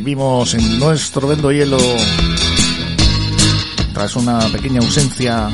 Recibimos 0.05 0.53
en 0.53 0.79
nuestro 0.79 1.27
vendo 1.27 1.51
hielo, 1.51 1.79
tras 3.91 4.15
una 4.15 4.37
pequeña 4.49 4.79
ausencia, 4.79 5.49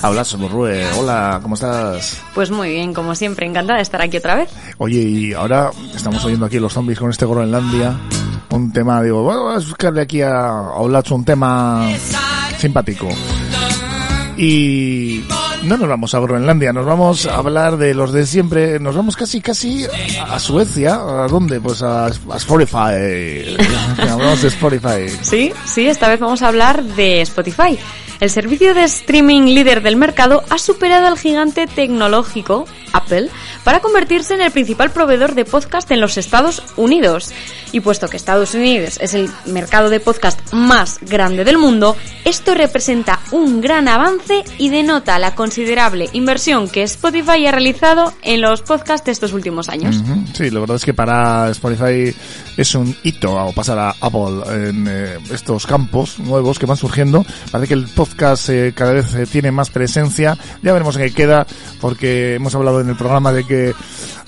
a 0.00 0.08
Blas 0.08 0.34
Borrue. 0.38 0.82
Hola, 0.98 1.40
¿cómo 1.42 1.56
estás? 1.56 2.16
Pues 2.34 2.50
muy 2.50 2.70
bien, 2.70 2.94
como 2.94 3.14
siempre, 3.14 3.44
encantada 3.44 3.76
de 3.76 3.82
estar 3.82 4.00
aquí 4.00 4.16
otra 4.16 4.36
vez. 4.36 4.48
Oye, 4.78 4.96
y 4.96 5.32
ahora 5.34 5.72
estamos 5.94 6.24
oyendo 6.24 6.46
aquí 6.46 6.58
los 6.58 6.72
zombies 6.72 6.98
con 6.98 7.10
este 7.10 7.26
Groenlandia. 7.26 7.94
Un 8.48 8.72
tema, 8.72 9.02
digo, 9.02 9.22
bueno, 9.22 9.44
vamos 9.44 9.62
a 9.62 9.68
buscarle 9.68 10.00
aquí 10.00 10.22
a, 10.22 10.48
a 10.48 10.78
Olacho 10.78 11.14
un 11.14 11.26
tema 11.26 11.86
simpático. 12.56 13.08
Y 14.38 15.22
no 15.62 15.76
nos 15.76 15.88
vamos 15.88 16.14
a 16.14 16.20
Groenlandia, 16.20 16.72
nos 16.72 16.86
vamos 16.86 17.26
a 17.26 17.36
hablar 17.36 17.76
de 17.76 17.94
los 17.94 18.12
de 18.12 18.26
siempre, 18.26 18.78
nos 18.80 18.96
vamos 18.96 19.16
casi 19.16 19.40
casi 19.40 19.86
a 20.26 20.38
Suecia, 20.38 20.94
¿a 20.94 21.28
dónde? 21.28 21.60
Pues 21.60 21.82
a, 21.82 22.06
a 22.06 22.36
Spotify. 22.36 23.56
Hablamos 23.98 24.42
de 24.42 24.48
Spotify. 24.48 25.08
Sí, 25.22 25.52
sí, 25.66 25.86
esta 25.86 26.08
vez 26.08 26.20
vamos 26.20 26.42
a 26.42 26.48
hablar 26.48 26.82
de 26.82 27.20
Spotify. 27.22 27.78
El 28.20 28.28
servicio 28.28 28.74
de 28.74 28.84
streaming 28.84 29.54
líder 29.54 29.82
del 29.82 29.96
mercado 29.96 30.44
ha 30.50 30.58
superado 30.58 31.06
al 31.06 31.18
gigante 31.18 31.66
tecnológico 31.66 32.66
Apple 32.92 33.30
para 33.64 33.80
convertirse 33.80 34.34
en 34.34 34.42
el 34.42 34.50
principal 34.50 34.90
proveedor 34.90 35.34
de 35.34 35.46
podcast 35.46 35.90
en 35.90 36.02
los 36.02 36.18
Estados 36.18 36.62
Unidos. 36.76 37.32
Y 37.72 37.80
puesto 37.80 38.08
que 38.08 38.16
Estados 38.18 38.54
Unidos 38.54 38.98
es 39.00 39.14
el 39.14 39.30
mercado 39.46 39.88
de 39.88 40.00
podcast 40.00 40.52
más 40.52 40.98
grande 41.00 41.44
del 41.44 41.56
mundo, 41.56 41.96
esto 42.24 42.54
representa 42.54 43.20
un 43.30 43.60
gran 43.60 43.88
avance 43.88 44.44
y 44.58 44.68
denota 44.68 45.18
la 45.18 45.34
considerable 45.34 46.10
inversión 46.12 46.68
que 46.68 46.82
Spotify 46.82 47.46
ha 47.46 47.52
realizado 47.52 48.12
en 48.22 48.40
los 48.40 48.62
podcasts 48.62 49.08
estos 49.08 49.32
últimos 49.32 49.68
años. 49.68 50.02
Sí, 50.34 50.50
la 50.50 50.60
verdad 50.60 50.76
es 50.76 50.84
que 50.84 50.92
para 50.92 51.48
Spotify 51.50 52.14
es 52.56 52.74
un 52.74 52.94
hito 53.04 53.52
pasar 53.54 53.78
a 53.78 53.94
Apple 54.00 54.42
en 54.66 54.86
eh, 54.88 55.18
estos 55.32 55.66
campos 55.66 56.18
nuevos 56.18 56.58
que 56.58 56.66
van 56.66 56.76
surgiendo. 56.76 57.24
Parece 57.50 57.68
que 57.68 57.74
el 57.74 57.86
podcast 57.86 58.09
eh, 58.48 58.72
cada 58.74 58.92
vez 58.92 59.14
eh, 59.14 59.26
tiene 59.26 59.50
más 59.50 59.70
presencia. 59.70 60.36
Ya 60.62 60.72
veremos 60.72 60.96
en 60.96 61.02
qué 61.02 61.12
queda, 61.12 61.46
porque 61.80 62.34
hemos 62.34 62.54
hablado 62.54 62.80
en 62.80 62.88
el 62.88 62.96
programa 62.96 63.32
de 63.32 63.44
que 63.44 63.74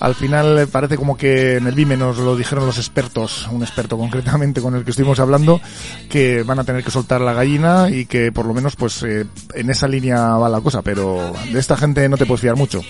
al 0.03 0.15
final 0.15 0.59
eh, 0.59 0.67
parece 0.67 0.97
como 0.97 1.15
que 1.15 1.55
en 1.55 1.65
el 1.65 1.75
BIME 1.75 1.95
nos 1.95 2.17
lo 2.17 2.35
dijeron 2.35 2.65
los 2.65 2.77
expertos, 2.77 3.47
un 3.49 3.61
experto 3.61 3.97
concretamente 3.97 4.61
con 4.61 4.75
el 4.75 4.83
que 4.83 4.91
estuvimos 4.91 5.17
hablando, 5.21 5.61
que 6.09 6.43
van 6.43 6.59
a 6.59 6.65
tener 6.65 6.83
que 6.83 6.91
soltar 6.91 7.21
la 7.21 7.31
gallina 7.31 7.89
y 7.89 8.05
que 8.05 8.29
por 8.33 8.45
lo 8.45 8.53
menos 8.53 8.75
pues 8.75 9.01
eh, 9.03 9.25
en 9.53 9.69
esa 9.69 9.87
línea 9.87 10.35
va 10.35 10.49
la 10.49 10.59
cosa, 10.59 10.81
pero 10.81 11.33
de 11.49 11.57
esta 11.57 11.77
gente 11.77 12.09
no 12.09 12.17
te 12.17 12.25
puedes 12.25 12.41
fiar 12.41 12.57
mucho. 12.57 12.81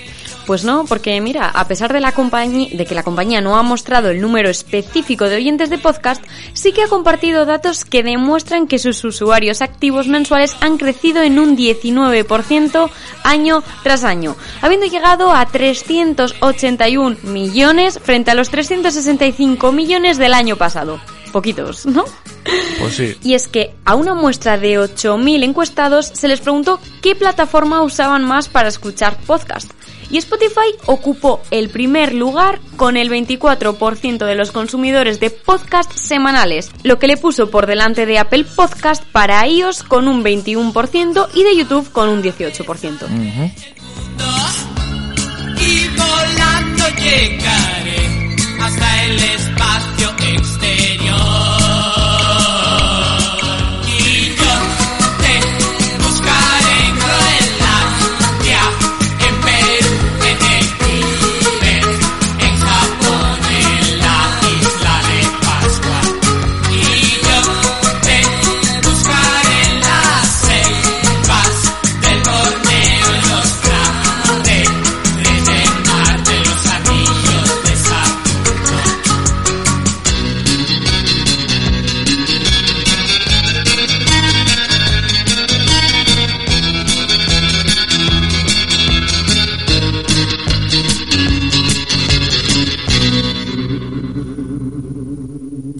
Pues 0.47 0.65
no, 0.65 0.85
porque 0.85 1.21
mira, 1.21 1.49
a 1.49 1.67
pesar 1.67 1.93
de, 1.93 1.99
la 1.99 2.11
de 2.11 2.85
que 2.87 2.95
la 2.95 3.03
compañía 3.03 3.41
no 3.41 3.57
ha 3.57 3.63
mostrado 3.63 4.09
el 4.09 4.19
número 4.19 4.49
específico 4.49 5.29
de 5.29 5.35
oyentes 5.35 5.69
de 5.69 5.77
podcast, 5.77 6.23
sí 6.53 6.71
que 6.71 6.81
ha 6.81 6.87
compartido 6.87 7.45
datos 7.45 7.85
que 7.85 8.01
demuestran 8.01 8.65
que 8.65 8.79
sus 8.79 9.03
usuarios 9.03 9.61
activos 9.61 10.07
mensuales 10.07 10.57
han 10.61 10.77
crecido 10.77 10.82
en 11.23 11.39
un 11.39 11.57
19% 11.57 12.89
año 13.23 13.63
tras 13.83 14.03
año, 14.03 14.35
habiendo 14.61 14.85
llegado 14.85 15.31
a 15.31 15.45
381 15.45 17.17
millones 17.23 17.99
frente 18.03 18.31
a 18.31 18.35
los 18.35 18.49
365 18.49 19.71
millones 19.71 20.17
del 20.17 20.33
año 20.33 20.55
pasado. 20.55 20.99
Poquitos, 21.31 21.85
¿no? 21.85 22.05
Pues 22.79 22.95
sí. 22.95 23.17
Y 23.23 23.33
es 23.33 23.47
que 23.47 23.73
a 23.85 23.95
una 23.95 24.13
muestra 24.13 24.57
de 24.57 24.79
8.000 24.79 25.43
encuestados 25.43 26.11
se 26.13 26.27
les 26.27 26.41
preguntó 26.41 26.79
qué 27.01 27.15
plataforma 27.15 27.81
usaban 27.81 28.23
más 28.23 28.49
para 28.49 28.67
escuchar 28.67 29.17
podcast. 29.25 29.71
Y 30.13 30.17
Spotify 30.19 30.75
ocupó 30.85 31.41
el 31.49 31.69
primer 31.69 32.13
lugar 32.13 32.59
con 32.75 32.97
el 32.97 33.09
24% 33.09 34.27
de 34.27 34.35
los 34.35 34.51
consumidores 34.51 35.19
de 35.19 35.31
podcast 35.31 35.91
semanales, 35.91 36.69
lo 36.83 36.99
que 36.99 37.07
le 37.07 37.17
puso 37.17 37.49
por 37.49 37.65
delante 37.65 38.05
de 38.05 38.19
Apple 38.19 38.43
Podcast 38.43 39.03
para 39.05 39.47
iOS 39.47 39.81
con 39.81 40.07
un 40.07 40.23
21% 40.23 41.29
y 41.33 41.41
de 41.41 41.55
YouTube 41.55 41.91
con 41.91 42.09
un 42.09 42.21
18%. 42.21 43.07
y 45.59 45.87
volando 45.97 46.83
llegaré 47.01 48.35
hasta 48.61 49.03
el 49.05 49.17
espacio 49.17 50.02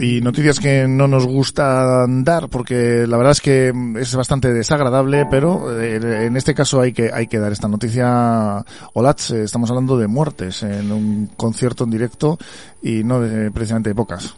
y 0.04 0.22
noticias 0.22 0.60
que 0.60 0.88
no 0.88 1.08
nos 1.08 1.26
gusta 1.26 2.06
dar 2.08 2.50
porque 2.50 3.08
la 3.08 3.16
verdad 3.16 3.32
es 3.32 3.42
que 3.42 3.74
es 4.00 4.16
bastante 4.16 4.52
desagradable 4.52 5.26
pero 5.30 5.80
eh, 5.80 6.26
en 6.26 6.36
este 6.36 6.54
caso 6.54 6.82
hay 6.82 6.92
que 6.92 7.10
hay 7.14 7.28
que 7.28 7.40
dar 7.40 7.52
esta 7.52 7.68
noticia. 7.68 8.66
Olatz 8.94 9.32
eh, 9.32 9.44
estamos 9.44 9.70
hablando 9.70 9.98
de 9.98 10.08
muertes 10.08 10.64
en 10.64 10.92
un 10.92 11.30
concierto 11.38 11.86
en 11.86 11.92
directo 11.92 12.38
y 12.82 13.04
no 13.04 13.22
de, 13.22 13.50
precisamente 13.52 13.90
de 13.90 13.96
pocas 13.96 14.36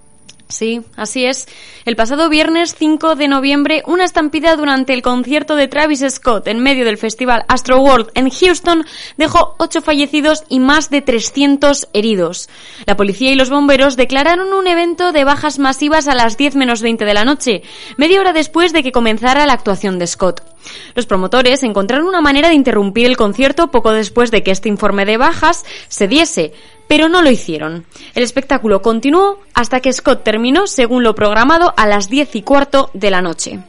Sí, 0.48 0.82
así 0.96 1.26
es. 1.26 1.48
El 1.86 1.96
pasado 1.96 2.30
viernes 2.30 2.76
5 2.78 3.16
de 3.16 3.28
noviembre, 3.28 3.82
una 3.88 4.06
estampida 4.06 4.56
durante 4.56 4.94
el 4.94 5.02
concierto 5.02 5.56
de 5.56 5.68
Travis 5.68 6.06
Scott 6.08 6.48
en 6.48 6.60
medio 6.60 6.86
del 6.86 7.00
festival 7.00 7.46
Astroworld 7.48 8.12
en 8.14 8.30
Houston 8.30 8.86
dejó 9.18 9.56
ocho 9.58 9.82
fallecidos 9.82 10.44
y 10.48 10.60
más 10.60 10.92
de 10.92 11.02
300 11.02 11.88
heridos. 11.94 12.48
La 12.86 12.96
policía 12.96 13.32
y 13.32 13.36
los 13.36 13.50
bomberos 13.50 13.96
declararon 13.96 14.54
un 14.54 14.68
evento 14.68 15.12
de 15.12 15.24
bajas 15.24 15.58
masivas 15.58 16.08
a 16.08 16.14
las 16.14 16.38
10 16.38 16.56
menos 16.56 16.82
20 16.82 17.06
de 17.06 17.14
la 17.14 17.26
noche, 17.26 17.64
media 17.98 18.20
hora 18.20 18.32
después 18.32 18.72
de 18.72 18.84
que 18.84 18.92
comenzara 18.92 19.48
la 19.48 19.54
actuación 19.54 19.98
de 19.98 20.06
Scott. 20.06 20.55
Los 20.94 21.06
promotores 21.06 21.64
encontraron 21.64 22.08
una 22.08 22.22
manera 22.22 22.50
de 22.50 22.56
interrumpir 22.56 23.06
el 23.08 23.18
concierto 23.18 23.72
poco 23.72 23.92
después 23.92 24.32
de 24.32 24.44
que 24.44 24.52
este 24.52 24.70
informe 24.70 25.06
de 25.06 25.18
bajas 25.18 25.66
se 25.88 26.08
diese, 26.08 26.54
pero 26.88 27.10
no 27.10 27.22
lo 27.22 27.32
hicieron. 27.32 27.86
El 28.14 28.24
espectáculo 28.24 28.82
continuó 28.82 29.40
hasta 29.54 29.80
que 29.80 29.94
Scott 29.94 30.24
terminó 30.24 30.68
según 30.68 31.04
lo 31.04 31.16
programado 31.16 31.74
a 31.78 31.88
las 31.88 32.10
10 32.10 32.36
y 32.36 32.42
cuarto 32.42 32.90
de 32.94 33.12
la 33.12 33.22
noche. 33.22 33.60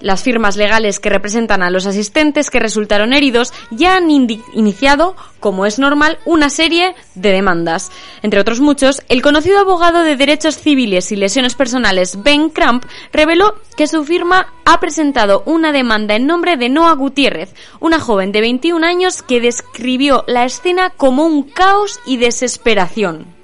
Las 0.00 0.22
firmas 0.22 0.56
legales 0.56 1.00
que 1.00 1.10
representan 1.10 1.62
a 1.62 1.70
los 1.70 1.86
asistentes 1.86 2.50
que 2.50 2.60
resultaron 2.60 3.12
heridos 3.12 3.52
ya 3.70 3.96
han 3.96 4.10
iniciado, 4.10 5.16
como 5.40 5.66
es 5.66 5.78
normal, 5.78 6.18
una 6.24 6.50
serie 6.50 6.94
de 7.16 7.32
demandas. 7.32 7.90
Entre 8.22 8.38
otros 8.38 8.60
muchos, 8.60 9.02
el 9.08 9.22
conocido 9.22 9.58
abogado 9.58 10.02
de 10.02 10.16
derechos 10.16 10.56
civiles 10.56 11.10
y 11.10 11.16
lesiones 11.16 11.56
personales 11.56 12.22
Ben 12.22 12.50
Cramp 12.50 12.84
reveló 13.12 13.54
que 13.76 13.88
su 13.88 14.04
firma 14.04 14.52
ha 14.64 14.78
presentado 14.78 15.42
una 15.46 15.72
demanda 15.72 16.14
en 16.14 16.26
nombre 16.26 16.56
de 16.56 16.68
Noah 16.68 16.94
Gutiérrez, 16.94 17.54
una 17.80 17.98
joven 17.98 18.30
de 18.30 18.40
21 18.40 18.86
años 18.86 19.22
que 19.22 19.40
describió 19.40 20.24
la 20.28 20.44
escena 20.44 20.90
como 20.90 21.24
un 21.24 21.42
caos 21.42 21.98
y 22.06 22.18
desesperación. 22.18 23.37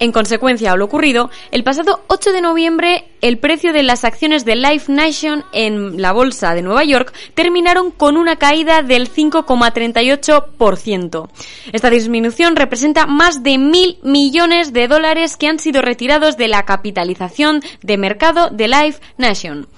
En 0.00 0.12
consecuencia 0.12 0.72
a 0.72 0.76
lo 0.76 0.86
ocurrido, 0.86 1.30
el 1.50 1.62
pasado 1.62 2.00
8 2.08 2.32
de 2.32 2.40
noviembre 2.40 3.04
el 3.20 3.38
precio 3.38 3.74
de 3.74 3.82
las 3.82 4.04
acciones 4.04 4.46
de 4.46 4.56
Life 4.56 4.90
Nation 4.90 5.44
en 5.52 6.00
la 6.00 6.12
bolsa 6.12 6.54
de 6.54 6.62
Nueva 6.62 6.84
York 6.84 7.12
terminaron 7.34 7.90
con 7.90 8.16
una 8.16 8.36
caída 8.36 8.80
del 8.82 9.12
5,38%. 9.12 11.28
Esta 11.72 11.90
disminución 11.90 12.56
representa 12.56 13.04
más 13.06 13.42
de 13.42 13.58
mil 13.58 13.98
millones 14.02 14.72
de 14.72 14.88
dólares 14.88 15.36
que 15.36 15.48
han 15.48 15.58
sido 15.58 15.82
retirados 15.82 16.38
de 16.38 16.48
la 16.48 16.64
capitalización 16.64 17.62
de 17.82 17.98
mercado 17.98 18.48
de 18.48 18.68
Life 18.68 19.00
Nation. 19.18 19.68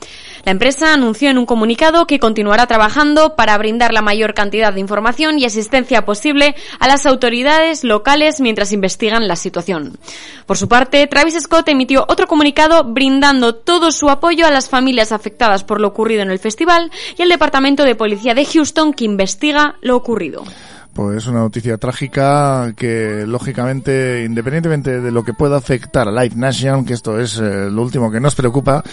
La 0.45 0.51
empresa 0.53 0.93
anunció 0.93 1.30
en 1.30 1.38
un 1.38 1.47
comunicado 1.47 2.07
que 2.07 2.18
continuará 2.18 2.66
trabajando 2.66 3.36
para 3.36 3.57
brindar 3.59 3.93
la 3.93 4.03
mayor 4.03 4.34
cantidad 4.34 4.72
de 4.72 4.80
información 4.80 5.38
y 5.38 5.45
asistencia 5.45 6.05
posible 6.05 6.57
a 6.80 6.88
las 6.88 7.07
autoridades 7.07 7.84
locales 7.84 8.40
mientras 8.40 8.72
investigan 8.72 9.28
la 9.28 9.36
situación. 9.36 9.99
Por 10.47 10.59
su 10.59 10.68
parte, 10.68 11.07
Travis 11.07 11.40
Scott 11.40 11.68
emitió 11.68 12.05
otro 12.09 12.26
comunicado 12.26 12.82
brindando 12.84 13.55
todo 13.55 13.93
su 13.93 14.11
apoyo 14.11 14.47
a 14.47 14.51
las 14.51 14.68
familias 14.68 15.12
afectadas 15.12 15.62
por 15.62 15.80
lo 15.80 15.88
ocurrido 15.88 16.22
en 16.22 16.30
el 16.30 16.40
festival 16.40 16.90
y 17.16 17.22
al 17.22 17.28
Departamento 17.28 17.84
de 17.84 17.95
Policía 17.95 18.34
de 18.34 18.45
Houston 18.45 18.93
que 18.93 19.05
investiga 19.05 19.76
lo 19.80 19.97
ocurrido. 19.97 20.45
Pues 20.95 21.26
una 21.26 21.38
noticia 21.38 21.78
trágica 21.78 22.74
que, 22.76 23.24
lógicamente, 23.26 24.24
independientemente 24.26 25.01
de 25.01 25.11
lo 25.11 25.24
que 25.24 25.32
pueda 25.32 25.57
afectar 25.57 26.07
a 26.07 26.11
Live 26.11 26.36
Nation, 26.36 26.84
que 26.84 26.93
esto 26.93 27.18
es 27.18 27.38
eh, 27.38 27.70
lo 27.70 27.80
último 27.80 28.11
que 28.11 28.20
nos 28.20 28.34
preocupa, 28.34 28.84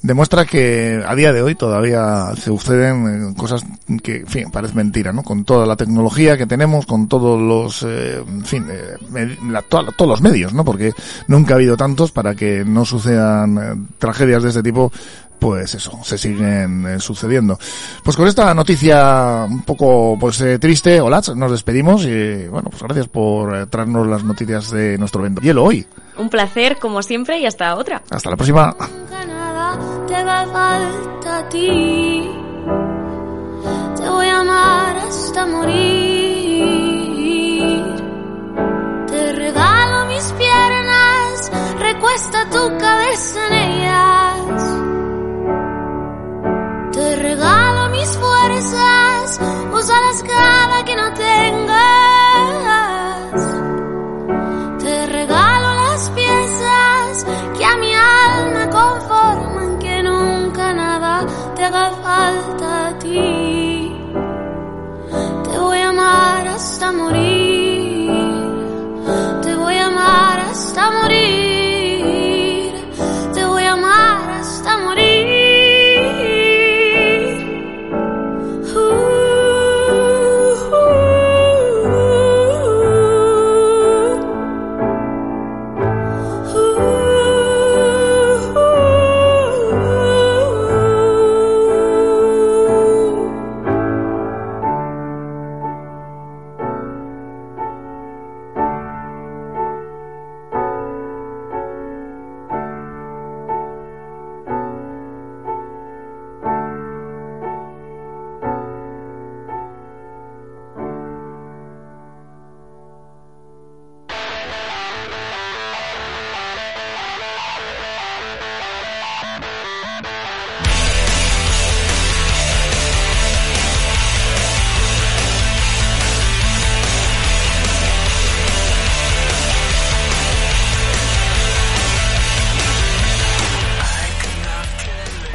demuestra 0.00 0.44
que 0.44 1.02
a 1.04 1.16
día 1.16 1.32
de 1.32 1.42
hoy 1.42 1.56
todavía 1.56 2.26
se 2.36 2.42
suceden 2.44 3.30
eh, 3.32 3.34
cosas 3.36 3.64
que, 4.04 4.24
fin, 4.24 4.52
parece 4.52 4.74
mentira, 4.76 5.12
¿no? 5.12 5.24
Con 5.24 5.44
toda 5.44 5.66
la 5.66 5.74
tecnología 5.74 6.38
que 6.38 6.46
tenemos, 6.46 6.86
con 6.86 7.08
todos 7.08 7.40
los, 7.40 7.84
eh, 7.84 8.22
fin, 8.44 8.64
eh, 8.70 9.36
la- 9.50 9.62
to- 9.62 9.90
todos 9.96 10.08
los 10.08 10.20
medios, 10.20 10.54
¿no? 10.54 10.64
Porque 10.64 10.92
nunca 11.26 11.54
ha 11.54 11.56
habido 11.56 11.76
tantos 11.76 12.12
para 12.12 12.36
que 12.36 12.64
no 12.64 12.84
sucedan 12.84 13.88
tragedias 13.98 14.44
de 14.44 14.50
este 14.50 14.62
tipo 14.62 14.92
pues 15.38 15.74
eso, 15.74 16.00
se 16.02 16.18
siguen 16.18 16.86
eh, 16.86 17.00
sucediendo. 17.00 17.58
Pues 18.02 18.16
con 18.16 18.26
esta 18.26 18.52
noticia 18.54 19.46
un 19.48 19.62
poco 19.62 20.16
pues 20.18 20.40
eh, 20.40 20.58
triste, 20.58 21.00
Olaz, 21.00 21.34
nos 21.34 21.50
despedimos 21.50 22.04
y 22.04 22.46
bueno, 22.48 22.70
pues 22.70 22.82
gracias 22.82 23.08
por 23.08 23.56
eh, 23.56 23.66
traernos 23.66 24.06
las 24.06 24.24
noticias 24.24 24.70
de 24.70 24.98
nuestro 24.98 25.20
evento 25.22 25.40
hielo 25.40 25.64
hoy. 25.64 25.86
Un 26.16 26.28
placer, 26.28 26.78
como 26.80 27.02
siempre, 27.02 27.38
y 27.38 27.46
hasta 27.46 27.74
otra. 27.76 28.02
Hasta 28.10 28.30
la 28.30 28.36
próxima. 28.36 28.74
nada 29.26 29.78
te 30.06 30.14
haga 30.14 30.46
falta 30.46 31.38
a 31.38 31.48
ti. 31.48 32.30
Te 33.96 34.08
voy 34.08 34.26
a 34.26 34.40
amar 34.40 34.96
hasta 34.96 35.46
morir. 35.46 36.68
Te 39.06 39.32
regalo 39.32 40.06
mis 40.06 40.32
piernas, 40.32 41.52
recuesta 41.78 42.50
tu 42.50 42.78
cabeza 42.78 43.46
en 43.46 43.52
ellas. 43.54 44.07
Fuerzas, 48.48 49.40
úsalas 49.72 50.22
cada 50.22 50.84
que 50.84 50.96
no 50.96 51.12
tengas. 51.14 51.78
Te 54.78 55.06
regalo 55.06 55.74
las 55.74 56.10
piezas 56.10 57.26
que 57.56 57.64
a 57.64 57.76
mi 57.76 57.92
alma 57.94 58.70
conforman, 58.70 59.78
que 59.78 60.02
nunca 60.02 60.72
nada 60.72 61.26
te 61.54 61.64
haga 61.64 61.90
falta 61.90 62.88
a 62.88 62.98
ti. 62.98 63.94
Te 65.44 65.58
voy 65.58 65.78
a 65.78 65.88
amar 65.90 66.48
hasta 66.48 66.92
morir. 66.92 67.27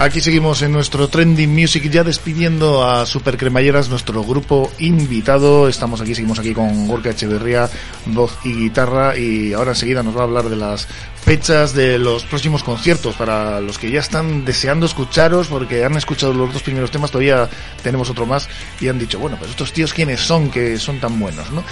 Aquí 0.04 0.20
seguimos 0.20 0.62
en 0.62 0.74
nuestro 0.74 1.08
Trending 1.08 1.50
Music, 1.50 1.90
ya 1.90 2.04
despidiendo 2.04 2.86
a 2.86 3.06
Super 3.06 3.38
Cremalleras, 3.38 3.88
nuestro 3.88 4.22
grupo 4.22 4.70
invitado. 4.80 5.70
Estamos 5.70 6.02
aquí, 6.02 6.14
seguimos 6.14 6.40
aquí 6.40 6.54
con 6.54 6.90
Gorka 6.90 7.12
Echeverría, 7.12 7.70
voz 8.08 8.38
y 8.44 8.54
guitarra, 8.54 9.18
y 9.18 9.54
ahora 9.54 9.72
enseguida 9.72 10.04
nos 10.04 10.18
va 10.18 10.20
a 10.20 10.24
hablar 10.24 10.50
de 10.50 10.58
las 10.58 10.90
fechas 11.24 11.74
de 11.74 11.98
los 11.98 12.24
próximos 12.26 12.64
conciertos 12.64 13.16
para 13.16 13.62
los 13.62 13.78
que 13.78 13.90
ya 13.90 14.00
están 14.00 14.44
deseando 14.46 14.86
escucharos, 14.86 15.48
porque 15.48 15.84
han 15.86 15.96
escuchado 15.96 16.34
los 16.34 16.52
dos 16.52 16.62
primeros 16.64 16.92
temas, 16.92 17.12
todavía 17.12 17.50
tenemos 17.82 18.10
otro 18.10 18.26
más, 18.26 18.50
y 18.82 18.90
han 18.90 19.00
dicho, 19.00 19.20
bueno, 19.20 19.38
pues 19.38 19.52
estos 19.52 19.72
tíos 19.72 19.94
quiénes 19.94 20.20
son 20.20 20.50
que 20.52 20.78
son 20.78 21.00
tan 21.00 21.18
buenos, 21.20 21.50
¿no? 21.52 21.64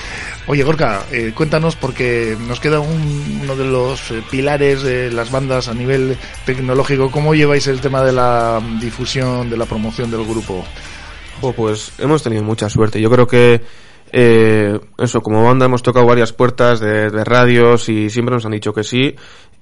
Oye, 0.48 0.64
Gorka, 0.64 1.04
eh, 1.12 1.34
cuéntanos, 1.36 1.76
porque 1.76 2.38
nos 2.48 2.60
queda 2.60 2.80
un- 2.80 3.40
uno 3.44 3.56
de 3.56 3.66
los 3.66 4.12
eh, 4.12 4.24
pilares 4.32 4.82
de 4.84 5.12
las 5.12 5.32
bandas 5.32 5.68
a 5.68 5.74
nivel 5.74 6.18
tecnológico. 6.46 7.12
¿Cómo 7.12 7.36
lleváis 7.36 7.68
el 7.68 7.82
tema 7.82 8.02
de 8.04 8.14
la 8.14 8.62
difusión, 8.80 9.50
de 9.50 9.58
la 9.58 9.66
promoción 9.66 10.10
del 10.10 10.24
grupo? 10.26 10.66
Jo, 11.42 11.52
pues 11.54 11.92
hemos 11.98 12.24
tenido 12.24 12.44
mucha 12.44 12.70
suerte. 12.70 13.02
Yo 13.02 13.10
creo 13.10 13.28
que 13.28 13.62
eh, 14.12 14.80
eso, 14.98 15.22
como 15.22 15.44
banda 15.44 15.66
hemos 15.66 15.84
tocado 15.84 16.06
varias 16.06 16.34
puertas 16.34 16.80
de, 16.80 17.10
radios 17.24 17.90
y 17.90 18.10
siempre 18.10 18.36
nos 18.36 18.46
han 18.46 18.52
dicho 18.52 18.74
que 18.74 18.84
sí. 18.84 19.16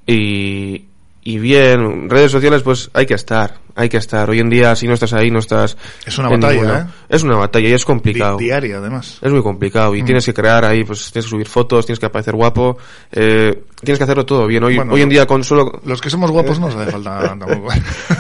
Y, 0.05 0.85
y 1.23 1.39
bien, 1.39 2.09
redes 2.09 2.31
sociales 2.31 2.63
pues 2.63 2.89
hay 2.93 3.05
que 3.05 3.13
estar, 3.13 3.59
hay 3.79 3.89
que 3.89 3.97
estar. 3.97 4.29
Hoy 4.29 4.39
en 4.39 4.49
día 4.49 4.75
si 4.75 4.87
no 4.87 4.93
estás 4.93 5.13
ahí 5.13 5.31
no 5.31 5.39
estás... 5.39 5.77
Es 6.05 6.17
una 6.17 6.29
batalla, 6.29 6.53
ninguna. 6.53 6.79
¿eh? 6.79 7.05
Es 7.09 7.23
una 7.23 7.37
batalla 7.37 7.69
y 7.69 7.73
es 7.73 7.85
complicado. 7.85 8.37
Di- 8.37 8.45
diaria, 8.45 8.77
además. 8.77 9.19
Es 9.21 9.31
muy 9.31 9.41
complicado 9.41 9.95
y 9.95 10.01
Mm. 10.01 10.05
tienes 10.05 10.25
que 10.25 10.33
crear 10.33 10.65
ahí, 10.65 10.83
pues 10.83 11.11
tienes 11.11 11.25
que 11.25 11.29
subir 11.31 11.47
fotos, 11.47 11.85
tienes 11.85 11.99
que 11.99 12.05
aparecer 12.05 12.35
guapo, 12.35 12.77
eh, 13.11 13.63
tienes 13.81 13.97
que 13.97 14.03
hacerlo 14.03 14.25
todo 14.25 14.45
bien. 14.47 14.63
Hoy, 14.63 14.75
Bueno, 14.75 14.93
hoy 14.93 15.01
en 15.01 15.09
día 15.09 15.25
con 15.25 15.43
solo... 15.43 15.81
Los 15.85 16.01
que 16.01 16.09
somos 16.09 16.29
guapos 16.31 16.59
no 16.59 16.67
nos 16.67 16.75
hace 16.77 16.91
falta 16.91 17.19
tampoco. 17.37 17.69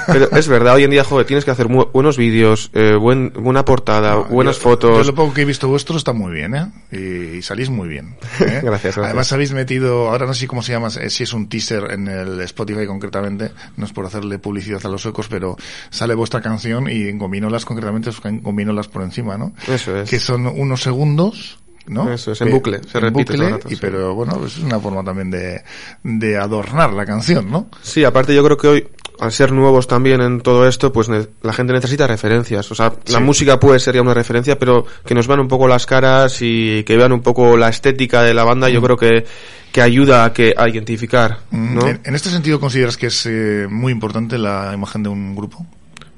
Pero 0.07 0.31
es 0.31 0.47
verdad, 0.47 0.75
hoy 0.75 0.83
en 0.85 0.91
día, 0.91 1.03
joder, 1.03 1.25
tienes 1.27 1.45
que 1.45 1.51
hacer 1.51 1.67
buenos 1.67 2.17
vídeos, 2.17 2.71
eh, 2.73 2.95
buen, 2.95 3.31
buena 3.33 3.65
portada, 3.65 4.15
buenas 4.15 4.55
Yo- 4.57 4.61
fotos. 4.63 4.97
Yo 5.05 5.11
lo 5.11 5.15
poco 5.15 5.33
que 5.33 5.41
he 5.41 5.45
visto 5.45 5.67
vuestro 5.67 5.97
está 5.97 6.13
muy 6.13 6.31
bien, 6.31 6.55
¿eh? 6.55 6.71
Y, 6.91 7.37
y 7.37 7.41
salís 7.41 7.69
muy 7.69 7.87
bien. 7.87 8.15
¿eh? 8.39 8.61
Gracias, 8.63 8.95
gracias. 8.95 8.97
Además 9.05 9.31
habéis 9.33 9.51
metido, 9.53 10.09
ahora 10.09 10.25
no 10.25 10.33
sé 10.33 10.47
cómo 10.47 10.61
se 10.61 10.71
llama, 10.71 10.87
eh, 10.99 11.09
si 11.09 11.23
es 11.23 11.33
un 11.33 11.49
teaser 11.49 11.91
en 11.91 12.07
el 12.07 12.39
Spotify 12.41 12.85
concretamente, 12.85 13.51
no 13.77 13.85
es 13.85 13.91
por 13.93 14.05
hacerle 14.05 14.39
publicidad 14.39 14.81
a 14.85 14.89
los 14.89 15.01
suecos, 15.01 15.27
pero 15.29 15.48
sale 15.89 16.15
vuestra 16.15 16.41
canción 16.41 16.89
y 16.89 17.07
en 17.07 17.17
gominolas 17.17 17.65
concretamente 17.65 18.11
gominolas 18.41 18.87
por 18.87 19.03
encima, 19.03 19.37
¿no? 19.37 19.53
Eso 19.67 19.95
es. 19.97 20.09
Que 20.09 20.19
son 20.19 20.47
unos 20.47 20.81
segundos. 20.81 21.59
¿no? 21.87 22.11
Eso 22.11 22.33
es, 22.33 22.41
en 22.41 22.51
bucle, 22.51 22.81
se 22.83 22.99
en 22.99 23.05
repite 23.05 23.33
bucle, 23.33 23.49
rato, 23.49 23.67
y 23.67 23.71
sí. 23.71 23.77
pero 23.81 24.13
bueno, 24.13 24.45
es 24.45 24.59
una 24.59 24.79
forma 24.79 25.03
también 25.03 25.31
de, 25.31 25.63
de 26.03 26.37
adornar 26.37 26.93
la 26.93 27.03
canción, 27.03 27.49
¿no? 27.49 27.67
Sí, 27.81 28.03
aparte 28.03 28.35
yo 28.35 28.43
creo 28.43 28.57
que 28.57 28.67
hoy, 28.67 28.87
al 29.19 29.31
ser 29.31 29.51
nuevos 29.51 29.87
también 29.87 30.21
en 30.21 30.41
todo 30.41 30.67
esto, 30.67 30.91
pues 30.93 31.09
la 31.09 31.53
gente 31.53 31.73
necesita 31.73 32.07
referencias. 32.07 32.71
O 32.71 32.75
sea, 32.75 32.93
la 33.07 33.19
música 33.19 33.59
puede 33.59 33.79
ser 33.79 33.95
ya 33.95 34.01
una 34.01 34.13
referencia, 34.13 34.57
pero 34.57 34.85
que 35.05 35.13
nos 35.13 35.27
vean 35.27 35.39
un 35.41 35.47
poco 35.47 35.67
las 35.67 35.85
caras 35.85 36.37
y 36.41 36.83
que 36.83 36.95
vean 36.95 37.11
un 37.11 37.21
poco 37.21 37.57
la 37.57 37.69
estética 37.69 38.21
de 38.23 38.33
la 38.33 38.43
banda, 38.43 38.69
yo 38.69 38.79
Mm. 38.79 38.83
creo 38.85 38.97
que, 38.97 39.25
que 39.71 39.81
ayuda 39.81 40.25
a 40.25 40.33
que 40.33 40.53
a 40.57 40.67
identificar, 40.69 41.39
Mm, 41.51 41.75
¿no? 41.75 41.87
En, 41.87 41.99
en 42.03 42.15
este 42.15 42.29
sentido, 42.29 42.59
¿consideras 42.59 42.97
que 42.97 43.07
es 43.07 43.25
eh, 43.25 43.67
muy 43.69 43.91
importante 43.91 44.37
la 44.37 44.71
imagen 44.73 45.03
de 45.03 45.09
un 45.09 45.35
grupo? 45.35 45.65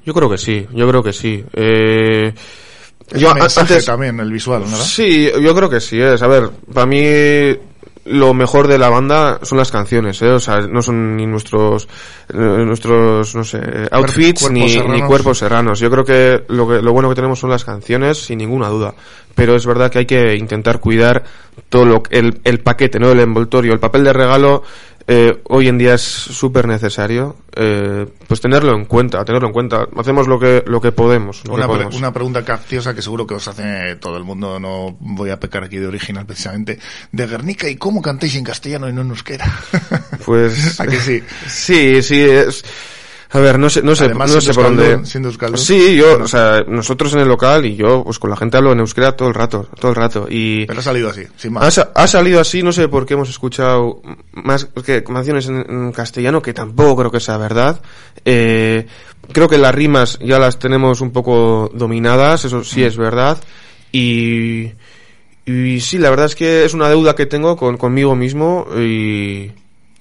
Yo 0.06 0.14
creo 0.14 0.30
que 0.30 0.38
sí, 0.38 0.66
yo 0.72 0.88
creo 0.88 1.02
que 1.02 1.12
sí. 1.12 1.44
Eh, 1.52 2.32
Es 3.10 3.20
yo 3.20 3.34
mensaje 3.34 3.60
antes, 3.74 3.84
también, 3.84 4.18
el 4.20 4.32
visual, 4.32 4.62
¿verdad? 4.62 4.78
Sí, 4.78 5.28
yo 5.42 5.54
creo 5.54 5.68
que 5.68 5.80
sí 5.80 6.00
es. 6.00 6.22
A 6.22 6.26
ver, 6.28 6.50
para 6.72 6.86
mí 6.86 7.02
lo 8.04 8.34
mejor 8.34 8.66
de 8.66 8.78
la 8.78 8.88
banda 8.88 9.38
son 9.42 9.58
las 9.58 9.70
canciones, 9.70 10.20
¿eh? 10.22 10.30
O 10.30 10.40
sea, 10.40 10.60
no 10.60 10.82
son 10.82 11.16
ni 11.16 11.26
nuestros, 11.26 11.88
eh, 12.32 12.36
nuestros, 12.36 13.34
no 13.34 13.44
sé, 13.44 13.60
outfits 13.90 14.42
cuerpos 14.42 14.50
ni, 14.50 14.68
serranos. 14.68 15.00
ni 15.00 15.06
cuerpos 15.06 15.38
serranos. 15.38 15.78
Yo 15.78 15.90
creo 15.90 16.04
que 16.04 16.44
lo, 16.48 16.68
que 16.68 16.82
lo 16.82 16.92
bueno 16.92 17.08
que 17.08 17.14
tenemos 17.14 17.38
son 17.38 17.50
las 17.50 17.64
canciones, 17.64 18.18
sin 18.18 18.38
ninguna 18.38 18.68
duda. 18.68 18.94
Pero 19.34 19.54
es 19.54 19.64
verdad 19.64 19.90
que 19.90 20.00
hay 20.00 20.06
que 20.06 20.34
intentar 20.34 20.80
cuidar 20.80 21.22
todo 21.68 21.84
lo, 21.84 22.02
el, 22.10 22.40
el 22.44 22.60
paquete, 22.60 22.98
¿no? 22.98 23.12
El 23.12 23.20
envoltorio, 23.20 23.72
el 23.72 23.80
papel 23.80 24.04
de 24.04 24.12
regalo, 24.12 24.62
eh, 25.06 25.40
hoy 25.44 25.68
en 25.68 25.78
día 25.78 25.94
es 25.94 26.02
súper 26.02 26.66
necesario, 26.68 27.36
eh, 27.54 28.06
pues 28.28 28.40
tenerlo 28.40 28.74
en 28.74 28.84
cuenta, 28.84 29.24
tenerlo 29.24 29.48
en 29.48 29.52
cuenta. 29.52 29.86
Hacemos 29.96 30.26
lo 30.28 30.38
que, 30.38 30.62
lo 30.66 30.80
que 30.80 30.92
podemos. 30.92 31.42
lo 31.46 31.54
Una, 31.54 31.66
que 31.68 31.74
pre- 31.86 31.96
una 31.96 32.12
pregunta 32.12 32.44
capciosa 32.44 32.94
que 32.94 33.02
seguro 33.02 33.26
que 33.26 33.34
os 33.34 33.46
hace 33.48 33.96
todo 33.96 34.16
el 34.16 34.24
mundo, 34.24 34.58
no 34.60 34.96
voy 35.00 35.30
a 35.30 35.40
pecar 35.40 35.64
aquí 35.64 35.76
de 35.78 35.86
original 35.86 36.26
precisamente. 36.26 36.78
De 37.10 37.26
Guernica, 37.26 37.68
¿y 37.68 37.76
cómo 37.76 38.00
cantáis 38.02 38.34
en 38.36 38.44
castellano 38.44 38.88
y 38.88 38.92
no 38.92 39.02
en 39.02 39.10
euskera? 39.10 39.52
Pues. 40.24 40.80
¿A 40.80 40.86
que 40.86 40.96
sí? 41.00 41.22
Sí, 41.48 42.02
sí, 42.02 42.20
es. 42.20 42.64
A 43.34 43.38
ver, 43.38 43.58
no 43.58 43.70
sé, 43.70 43.82
no 43.82 43.96
sé, 43.96 44.04
Además, 44.04 44.34
no 44.34 44.40
sé 44.42 44.52
por 44.52 44.64
dónde. 44.64 45.00
Sí, 45.56 45.96
yo, 45.96 46.22
o 46.22 46.28
sea, 46.28 46.64
nosotros 46.68 47.14
en 47.14 47.20
el 47.20 47.28
local 47.28 47.64
y 47.64 47.76
yo, 47.76 48.04
pues 48.04 48.18
con 48.18 48.28
la 48.28 48.36
gente 48.36 48.58
hablo 48.58 48.72
en 48.72 48.80
euskera 48.80 49.16
todo 49.16 49.28
el 49.28 49.34
rato, 49.34 49.68
todo 49.80 49.90
el 49.90 49.96
rato. 49.96 50.26
Y. 50.28 50.66
Pero 50.66 50.80
ha 50.80 50.82
salido 50.82 51.08
así, 51.08 51.22
sin 51.36 51.54
más. 51.54 51.78
ha 51.78 52.06
salido 52.06 52.40
así, 52.40 52.62
no 52.62 52.72
sé 52.72 52.88
por 52.88 53.06
qué 53.06 53.14
hemos 53.14 53.30
escuchado 53.30 54.02
más 54.32 54.66
que 54.84 55.02
canciones 55.02 55.48
en, 55.48 55.64
en 55.66 55.92
castellano, 55.92 56.42
que 56.42 56.52
tampoco 56.52 56.96
creo 56.96 57.10
que 57.10 57.20
sea 57.20 57.38
verdad. 57.38 57.80
Eh, 58.22 58.86
creo 59.32 59.48
que 59.48 59.56
las 59.56 59.74
rimas 59.74 60.18
ya 60.20 60.38
las 60.38 60.58
tenemos 60.58 61.00
un 61.00 61.10
poco 61.10 61.70
dominadas, 61.72 62.44
eso 62.44 62.62
sí 62.62 62.84
es 62.84 62.98
verdad. 62.98 63.42
Y, 63.92 64.72
y 65.46 65.80
sí, 65.80 65.96
la 65.96 66.10
verdad 66.10 66.26
es 66.26 66.34
que 66.34 66.66
es 66.66 66.74
una 66.74 66.90
deuda 66.90 67.14
que 67.14 67.24
tengo 67.24 67.56
con, 67.56 67.78
conmigo 67.78 68.14
mismo 68.14 68.66
y, 68.76 69.52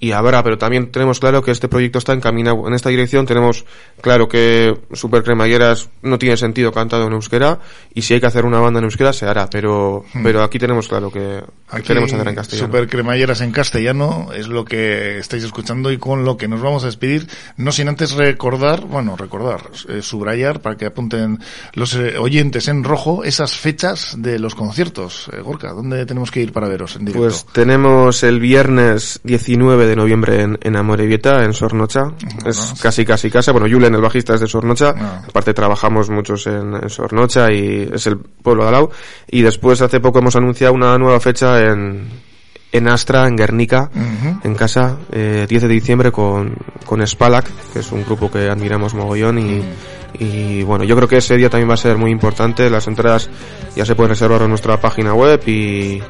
y 0.02 0.14
habrá, 0.14 0.44
pero 0.44 0.58
también 0.58 0.92
tenemos 0.92 1.20
claro 1.20 1.44
que 1.44 1.52
este 1.52 1.68
proyecto 1.68 2.00
está 2.00 2.14
encaminado 2.14 2.68
en 2.68 2.74
esta 2.74 2.90
dirección. 2.90 3.28
Tenemos 3.28 3.66
claro 4.02 4.28
que 4.28 4.76
Super 4.94 5.24
Cremalleras 5.24 5.90
no 6.02 6.18
tiene 6.18 6.38
sentido 6.38 6.72
cantado 6.72 7.06
en 7.06 7.14
euskera 7.14 7.60
y 7.94 8.02
si 8.02 8.16
hay 8.16 8.20
que 8.20 8.26
hacer 8.26 8.46
una 8.46 8.60
banda 8.60 8.80
en 8.80 8.86
euskera 8.86 9.14
se 9.14 9.28
hará, 9.28 9.48
pero, 9.48 10.04
Hmm. 10.14 10.24
pero 10.24 10.42
aquí 10.42 10.58
tenemos 10.58 10.88
claro 10.88 11.12
que 11.12 11.44
Aquí, 11.70 11.84
queremos 11.84 12.12
hacer 12.12 12.28
en 12.28 12.36
castellano. 12.36 12.68
Super 12.68 12.90
cremalleras 12.90 13.42
en 13.42 13.52
castellano 13.52 14.30
es 14.36 14.48
lo 14.48 14.66
que 14.66 15.20
estáis 15.20 15.44
escuchando 15.44 15.92
y 15.92 16.00
con 16.00 16.26
lo 16.26 16.36
que 16.36 16.48
nos 16.48 16.62
vamos 16.62 16.84
a 16.84 16.88
despedir. 16.88 17.28
No 17.56 17.72
sin 17.72 17.88
antes 17.88 18.14
recordar, 18.14 18.82
bueno, 18.82 19.16
recordar, 19.16 19.70
eh, 19.88 20.02
subrayar 20.02 20.62
para 20.62 20.78
que 20.78 20.88
apunten 20.88 21.40
los 21.74 21.94
eh, 21.96 22.18
oyentes 22.18 22.68
en 22.68 22.84
rojo 22.84 23.24
esas 23.24 23.56
fechas 23.56 24.16
de 24.18 24.40
los 24.40 24.56
conciertos. 24.56 25.30
Eh, 25.32 25.42
Gorka, 25.42 25.74
¿dónde 25.74 26.06
tenemos 26.08 26.32
que 26.32 26.42
ir 26.42 26.52
para 26.52 26.68
veros 26.68 26.96
en 26.96 27.06
directo? 27.06 27.28
Pues 27.28 27.46
tenemos 27.54 28.24
el 28.24 28.40
viernes 28.40 29.20
19 29.24 29.86
de 29.86 29.91
noviembre 29.96 30.42
en, 30.42 30.58
en 30.62 30.76
Amorebieta, 30.76 31.44
en 31.44 31.54
Sornocha. 31.54 32.12
Es 32.46 32.74
casi, 32.82 33.06
casi 33.06 33.30
casa. 33.30 33.52
Bueno, 33.52 33.68
Julen, 33.70 33.96
el 33.96 34.02
bajista, 34.02 34.36
es 34.36 34.42
de 34.42 34.48
Sornocha. 34.48 34.94
Ah. 34.98 35.22
Aparte 35.28 35.54
trabajamos 35.54 36.10
muchos 36.10 36.48
en, 36.48 36.76
en 36.76 36.90
Sornocha 36.90 37.52
y 37.52 37.90
es 37.94 38.08
el 38.08 38.18
pueblo 38.18 38.64
de 38.64 38.70
al 38.70 38.74
lado. 38.74 38.92
Y 39.28 39.42
después 39.42 39.82
hace 39.82 40.00
poco 40.00 40.20
hemos 40.20 40.36
anunciado 40.36 40.74
una 40.74 40.98
nueva 40.98 41.20
fecha 41.20 41.60
en, 41.60 42.10
en 42.72 42.88
Astra, 42.88 43.28
en 43.28 43.36
Guernica, 43.36 43.90
en 44.44 44.56
casa, 44.56 44.98
eh, 45.12 45.46
10 45.48 45.62
de 45.64 45.68
diciembre 45.68 46.12
con, 46.12 46.56
con 46.86 47.06
Spalak, 47.06 47.46
que 47.74 47.80
es 47.80 47.92
un 47.92 48.04
grupo 48.06 48.32
que 48.32 48.50
admiramos 48.50 48.94
mogollón 48.94 49.40
y, 49.40 49.62
y 50.20 50.64
bueno, 50.64 50.84
yo 50.84 50.96
creo 50.96 51.08
que 51.08 51.18
ese 51.18 51.36
día 51.36 51.50
también 51.50 51.70
va 51.70 51.74
a 51.74 51.78
ser 51.78 51.98
muy 51.98 52.12
importante. 52.12 52.70
Las 52.70 52.88
entradas 52.88 53.30
ya 53.76 53.86
se 53.86 53.96
pueden 53.96 54.10
reservar 54.12 54.42
en 54.44 54.50
nuestra 54.50 54.80
página 54.80 55.14
web 55.14 55.42
y, 55.48 56.02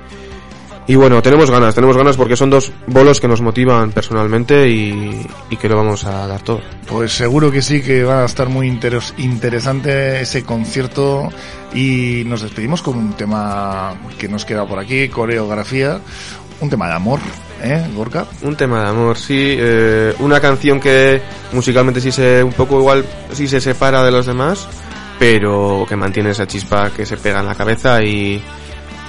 y 0.92 0.96
bueno, 0.96 1.22
tenemos 1.22 1.50
ganas, 1.50 1.74
tenemos 1.74 1.96
ganas 1.96 2.18
porque 2.18 2.36
son 2.36 2.50
dos 2.50 2.70
bolos 2.86 3.22
que 3.22 3.28
nos 3.30 3.40
motivan 3.40 3.92
personalmente 3.94 4.68
y, 4.68 5.26
y 5.50 5.56
que 5.56 5.70
lo 5.70 5.78
vamos 5.78 6.04
a 6.04 6.28
dar 6.28 6.42
todo. 6.42 6.60
Pues 6.86 7.14
seguro 7.14 7.50
que 7.50 7.62
sí, 7.62 7.82
que 7.82 8.04
va 8.04 8.24
a 8.24 8.26
estar 8.26 8.50
muy 8.50 8.68
interes- 8.70 9.14
interesante 9.18 10.20
ese 10.20 10.44
concierto 10.44 11.30
y 11.74 12.24
nos 12.26 12.42
despedimos 12.42 12.82
con 12.82 12.98
un 12.98 13.14
tema 13.14 13.94
que 14.18 14.28
nos 14.28 14.44
queda 14.44 14.68
por 14.68 14.80
aquí, 14.80 15.08
coreografía, 15.08 16.02
un 16.60 16.70
tema 16.70 16.88
de 16.90 16.94
amor, 16.96 17.20
¿eh, 17.64 17.86
Gorka? 17.96 18.26
Un 18.42 18.58
tema 18.58 18.82
de 18.84 18.90
amor, 18.90 19.18
sí, 19.18 19.56
eh, 19.58 20.14
una 20.20 20.42
canción 20.42 20.82
que 20.82 21.22
musicalmente 21.54 22.02
sí 22.02 22.12
se, 22.12 22.44
un 22.44 22.52
poco 22.52 22.78
igual, 22.80 23.06
sí 23.32 23.48
se 23.48 23.62
separa 23.62 24.04
de 24.04 24.12
los 24.12 24.26
demás, 24.26 24.68
pero 25.18 25.86
que 25.88 25.96
mantiene 25.96 26.32
esa 26.32 26.48
chispa 26.48 26.90
que 26.90 27.06
se 27.06 27.16
pega 27.16 27.40
en 27.40 27.46
la 27.46 27.56
cabeza 27.56 28.04
y, 28.04 28.44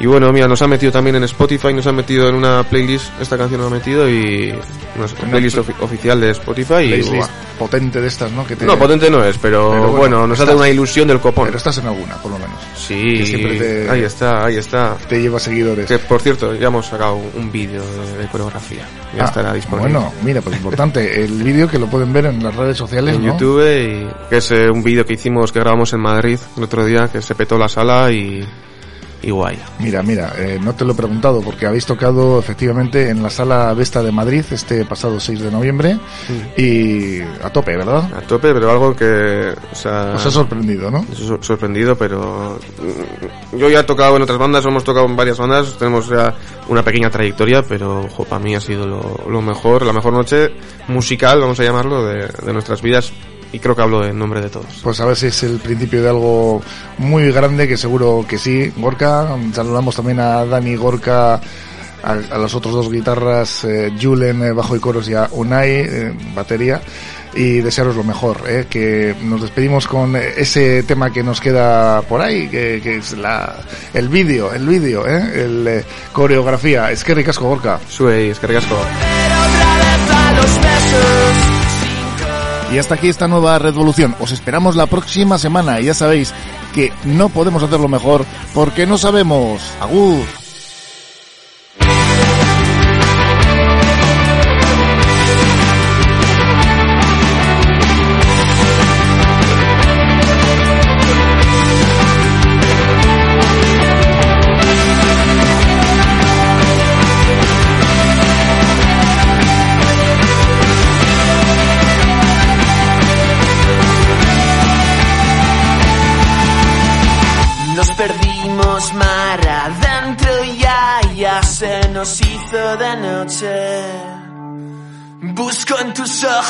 y 0.00 0.06
bueno, 0.06 0.32
mira, 0.32 0.48
nos 0.48 0.60
ha 0.62 0.66
metido 0.66 0.90
también 0.90 1.16
en 1.16 1.24
Spotify, 1.24 1.72
nos 1.72 1.86
ha 1.86 1.92
metido 1.92 2.28
en 2.28 2.34
una 2.34 2.64
playlist, 2.64 3.08
esta 3.20 3.38
canción 3.38 3.60
nos 3.60 3.70
ha 3.70 3.74
metido 3.74 4.08
y 4.08 4.52
una 4.96 5.06
playlist 5.30 5.58
ofi- 5.58 5.74
oficial 5.80 6.20
de 6.20 6.30
Spotify 6.30 6.74
y 6.84 6.88
Playlist 7.02 7.30
potente 7.58 8.00
de 8.00 8.08
estas, 8.08 8.32
¿no? 8.32 8.44
Que 8.44 8.56
te- 8.56 8.64
No, 8.64 8.76
potente 8.76 9.08
no 9.08 9.22
es, 9.24 9.38
pero, 9.38 9.70
Pero 9.70 9.80
bueno, 9.82 9.96
bueno, 9.96 10.26
nos 10.26 10.40
ha 10.40 10.44
dado 10.44 10.58
una 10.58 10.68
ilusión 10.68 11.06
del 11.06 11.20
copón. 11.20 11.44
Pero 11.46 11.58
estás 11.58 11.78
en 11.78 11.86
alguna, 11.86 12.16
por 12.16 12.32
lo 12.32 12.38
menos. 12.38 12.58
Sí, 12.76 13.18
Que 13.18 13.26
siempre 13.26 13.58
te- 13.58 13.90
ahí 13.90 14.02
está, 14.02 14.46
ahí 14.46 14.56
está. 14.56 14.96
Te 15.08 15.20
lleva 15.22 15.38
seguidores. 15.38 15.86
Que 15.86 15.98
por 16.00 16.20
cierto, 16.20 16.54
ya 16.56 16.66
hemos 16.66 16.86
sacado 16.86 17.20
un 17.36 17.52
vídeo 17.52 17.82
de, 17.82 18.22
de 18.22 18.28
coreografía. 18.28 18.84
Ya 19.16 19.22
Ah, 19.22 19.26
estará 19.26 19.52
disponible. 19.52 19.92
Bueno, 19.92 20.12
mira, 20.24 20.40
pues 20.40 20.56
importante, 20.56 21.22
el 21.22 21.30
vídeo 21.44 21.68
que 21.68 21.78
lo 21.78 21.86
pueden 21.86 22.12
ver 22.12 22.26
en 22.26 22.42
las 22.42 22.56
redes 22.56 22.76
sociales, 22.76 23.14
en 23.14 23.24
¿no? 23.26 23.32
YouTube 23.32 23.60
y 23.62 24.08
que 24.28 24.38
es 24.38 24.50
eh, 24.50 24.68
un 24.68 24.82
vídeo 24.82 25.06
que 25.06 25.12
hicimos 25.12 25.52
que 25.52 25.60
grabamos 25.60 25.92
en 25.92 26.00
Madrid 26.00 26.38
el 26.56 26.64
otro 26.64 26.84
día 26.84 27.08
que 27.12 27.22
se 27.22 27.36
petó 27.36 27.56
la 27.58 27.68
sala 27.68 28.10
y, 28.10 28.44
y 29.22 29.30
guay. 29.30 29.58
Mira, 29.78 30.02
mira, 30.02 30.32
eh, 30.36 30.58
no 30.60 30.74
te 30.74 30.84
lo 30.84 30.92
he 30.92 30.96
preguntado 30.96 31.40
porque 31.40 31.66
habéis 31.66 31.86
tocado 31.86 32.38
efectivamente 32.38 33.08
en 33.08 33.22
la 33.22 33.30
sala 33.30 33.72
Vesta 33.74 34.02
de 34.02 34.10
Madrid 34.12 34.44
este 34.50 34.84
pasado 34.84 35.20
6 35.20 35.40
de 35.40 35.50
noviembre 35.50 35.98
y 36.56 37.20
a 37.20 37.50
tope, 37.50 37.76
¿verdad? 37.76 38.04
A 38.16 38.20
tope, 38.22 38.52
pero 38.52 38.70
algo 38.70 38.94
que 38.96 39.54
o 39.70 39.74
sea, 39.74 40.14
Os 40.16 40.26
ha 40.26 40.30
sorprendido, 40.30 40.90
¿no? 40.90 41.04
Sor- 41.14 41.38
sorprendido, 41.44 41.96
pero 41.96 42.58
mm, 43.52 43.56
yo 43.56 43.68
ya 43.70 43.80
he 43.80 43.84
tocado 43.84 44.16
en 44.16 44.22
otras 44.22 44.38
bandas, 44.38 44.64
hemos 44.66 44.84
tocado 44.84 45.06
en 45.06 45.16
varias 45.16 45.38
bandas, 45.38 45.76
tenemos 45.78 46.08
ya 46.08 46.34
una 46.68 46.82
pequeña 46.82 47.10
trayectoria, 47.10 47.62
pero 47.62 48.08
jo, 48.08 48.24
para 48.24 48.42
mí 48.42 48.54
ha 48.54 48.60
sido 48.60 48.86
lo, 48.86 49.20
lo 49.28 49.40
mejor, 49.42 49.84
la 49.86 49.92
mejor 49.92 50.12
noche 50.12 50.50
musical, 50.88 51.40
vamos 51.40 51.58
a 51.60 51.64
llamarlo, 51.64 52.04
de, 52.04 52.26
de 52.28 52.52
nuestras 52.52 52.82
vidas 52.82 53.12
y 53.52 53.58
creo 53.58 53.76
que 53.76 53.82
hablo 53.82 54.04
en 54.04 54.18
nombre 54.18 54.40
de 54.40 54.48
todos. 54.48 54.80
Pues 54.82 54.98
a 55.00 55.04
ver 55.04 55.16
si 55.16 55.26
es 55.26 55.42
el 55.42 55.58
principio 55.58 56.02
de 56.02 56.08
algo 56.08 56.62
muy 56.98 57.30
grande, 57.30 57.68
que 57.68 57.76
seguro 57.76 58.24
que 58.26 58.38
sí. 58.38 58.72
Gorka, 58.76 59.28
saludamos 59.52 59.94
también 59.94 60.20
a 60.20 60.44
Dani 60.46 60.74
Gorka, 60.74 61.34
a, 61.34 61.40
a 62.02 62.38
las 62.38 62.54
otros 62.54 62.74
dos 62.74 62.90
guitarras, 62.90 63.64
eh, 63.64 63.92
Julen, 64.00 64.42
eh, 64.42 64.52
bajo 64.52 64.74
y 64.74 64.80
coros, 64.80 65.08
y 65.08 65.14
a 65.14 65.28
Unai, 65.32 65.70
eh, 65.70 66.12
batería. 66.34 66.80
Y 67.34 67.60
desearos 67.60 67.96
lo 67.96 68.04
mejor, 68.04 68.42
eh, 68.46 68.66
que 68.68 69.14
nos 69.22 69.40
despedimos 69.40 69.86
con 69.86 70.14
ese 70.16 70.82
tema 70.82 71.10
que 71.10 71.22
nos 71.22 71.40
queda 71.40 72.02
por 72.02 72.20
ahí, 72.20 72.46
que, 72.48 72.80
que 72.82 72.96
es 72.98 73.16
la, 73.16 73.56
el 73.94 74.08
vídeo, 74.10 74.52
el 74.52 74.66
vídeo, 74.66 75.06
eh, 75.06 75.44
el 75.44 75.66
eh, 75.66 75.84
coreografía. 76.12 76.90
Es 76.90 77.02
que 77.04 77.14
ricasco, 77.14 77.48
Gorka. 77.48 77.80
Suey, 77.88 78.28
es 78.28 78.38
que 78.38 78.48
ricasco. 78.48 78.76
Y 82.72 82.78
hasta 82.78 82.94
aquí 82.94 83.08
esta 83.08 83.28
nueva 83.28 83.58
revolución. 83.58 84.16
Os 84.18 84.32
esperamos 84.32 84.76
la 84.76 84.86
próxima 84.86 85.36
semana 85.36 85.78
y 85.78 85.84
ya 85.84 85.94
sabéis 85.94 86.32
que 86.74 86.90
no 87.04 87.28
podemos 87.28 87.62
hacerlo 87.62 87.86
mejor 87.86 88.24
porque 88.54 88.86
no 88.86 88.96
sabemos. 88.96 89.60
Agur. 89.78 90.41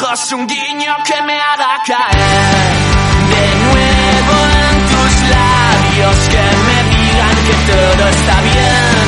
un 0.03 0.46
guiño 0.48 0.96
que 1.07 1.22
me 1.22 1.40
haga 1.40 1.78
caer 1.86 2.72
de 3.30 3.46
nuevo 3.64 4.34
en 4.68 4.76
tus 4.90 5.12
labios 5.30 6.16
que 6.28 6.44
me 6.66 6.78
digan 6.90 7.36
que 7.46 7.55
todo 7.70 8.03
está 8.09 8.40
bien, 8.42 9.07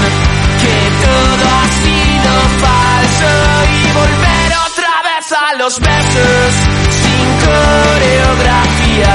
que 0.62 0.76
todo 1.04 1.44
ha 1.50 1.66
sido 1.82 2.32
falso 2.62 3.30
y 3.74 3.92
volver 3.92 4.50
otra 4.70 4.94
vez 5.02 5.26
a 5.32 5.54
los 5.56 5.80
besos 5.80 6.54
sin 7.02 7.26
coreografía, 7.42 9.14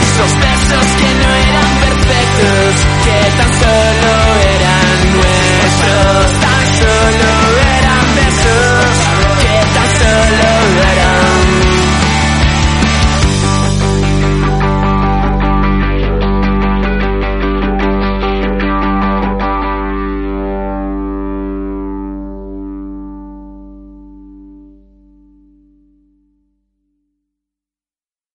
esos 0.00 0.32
besos 0.40 0.86
que 0.96 1.10
no 1.20 1.28
eran 1.48 1.70
perfectos, 1.84 2.72
que 3.04 3.18
tan 3.36 3.52
solo 3.60 4.12
eran 4.56 5.12
nuestros. 5.12 6.41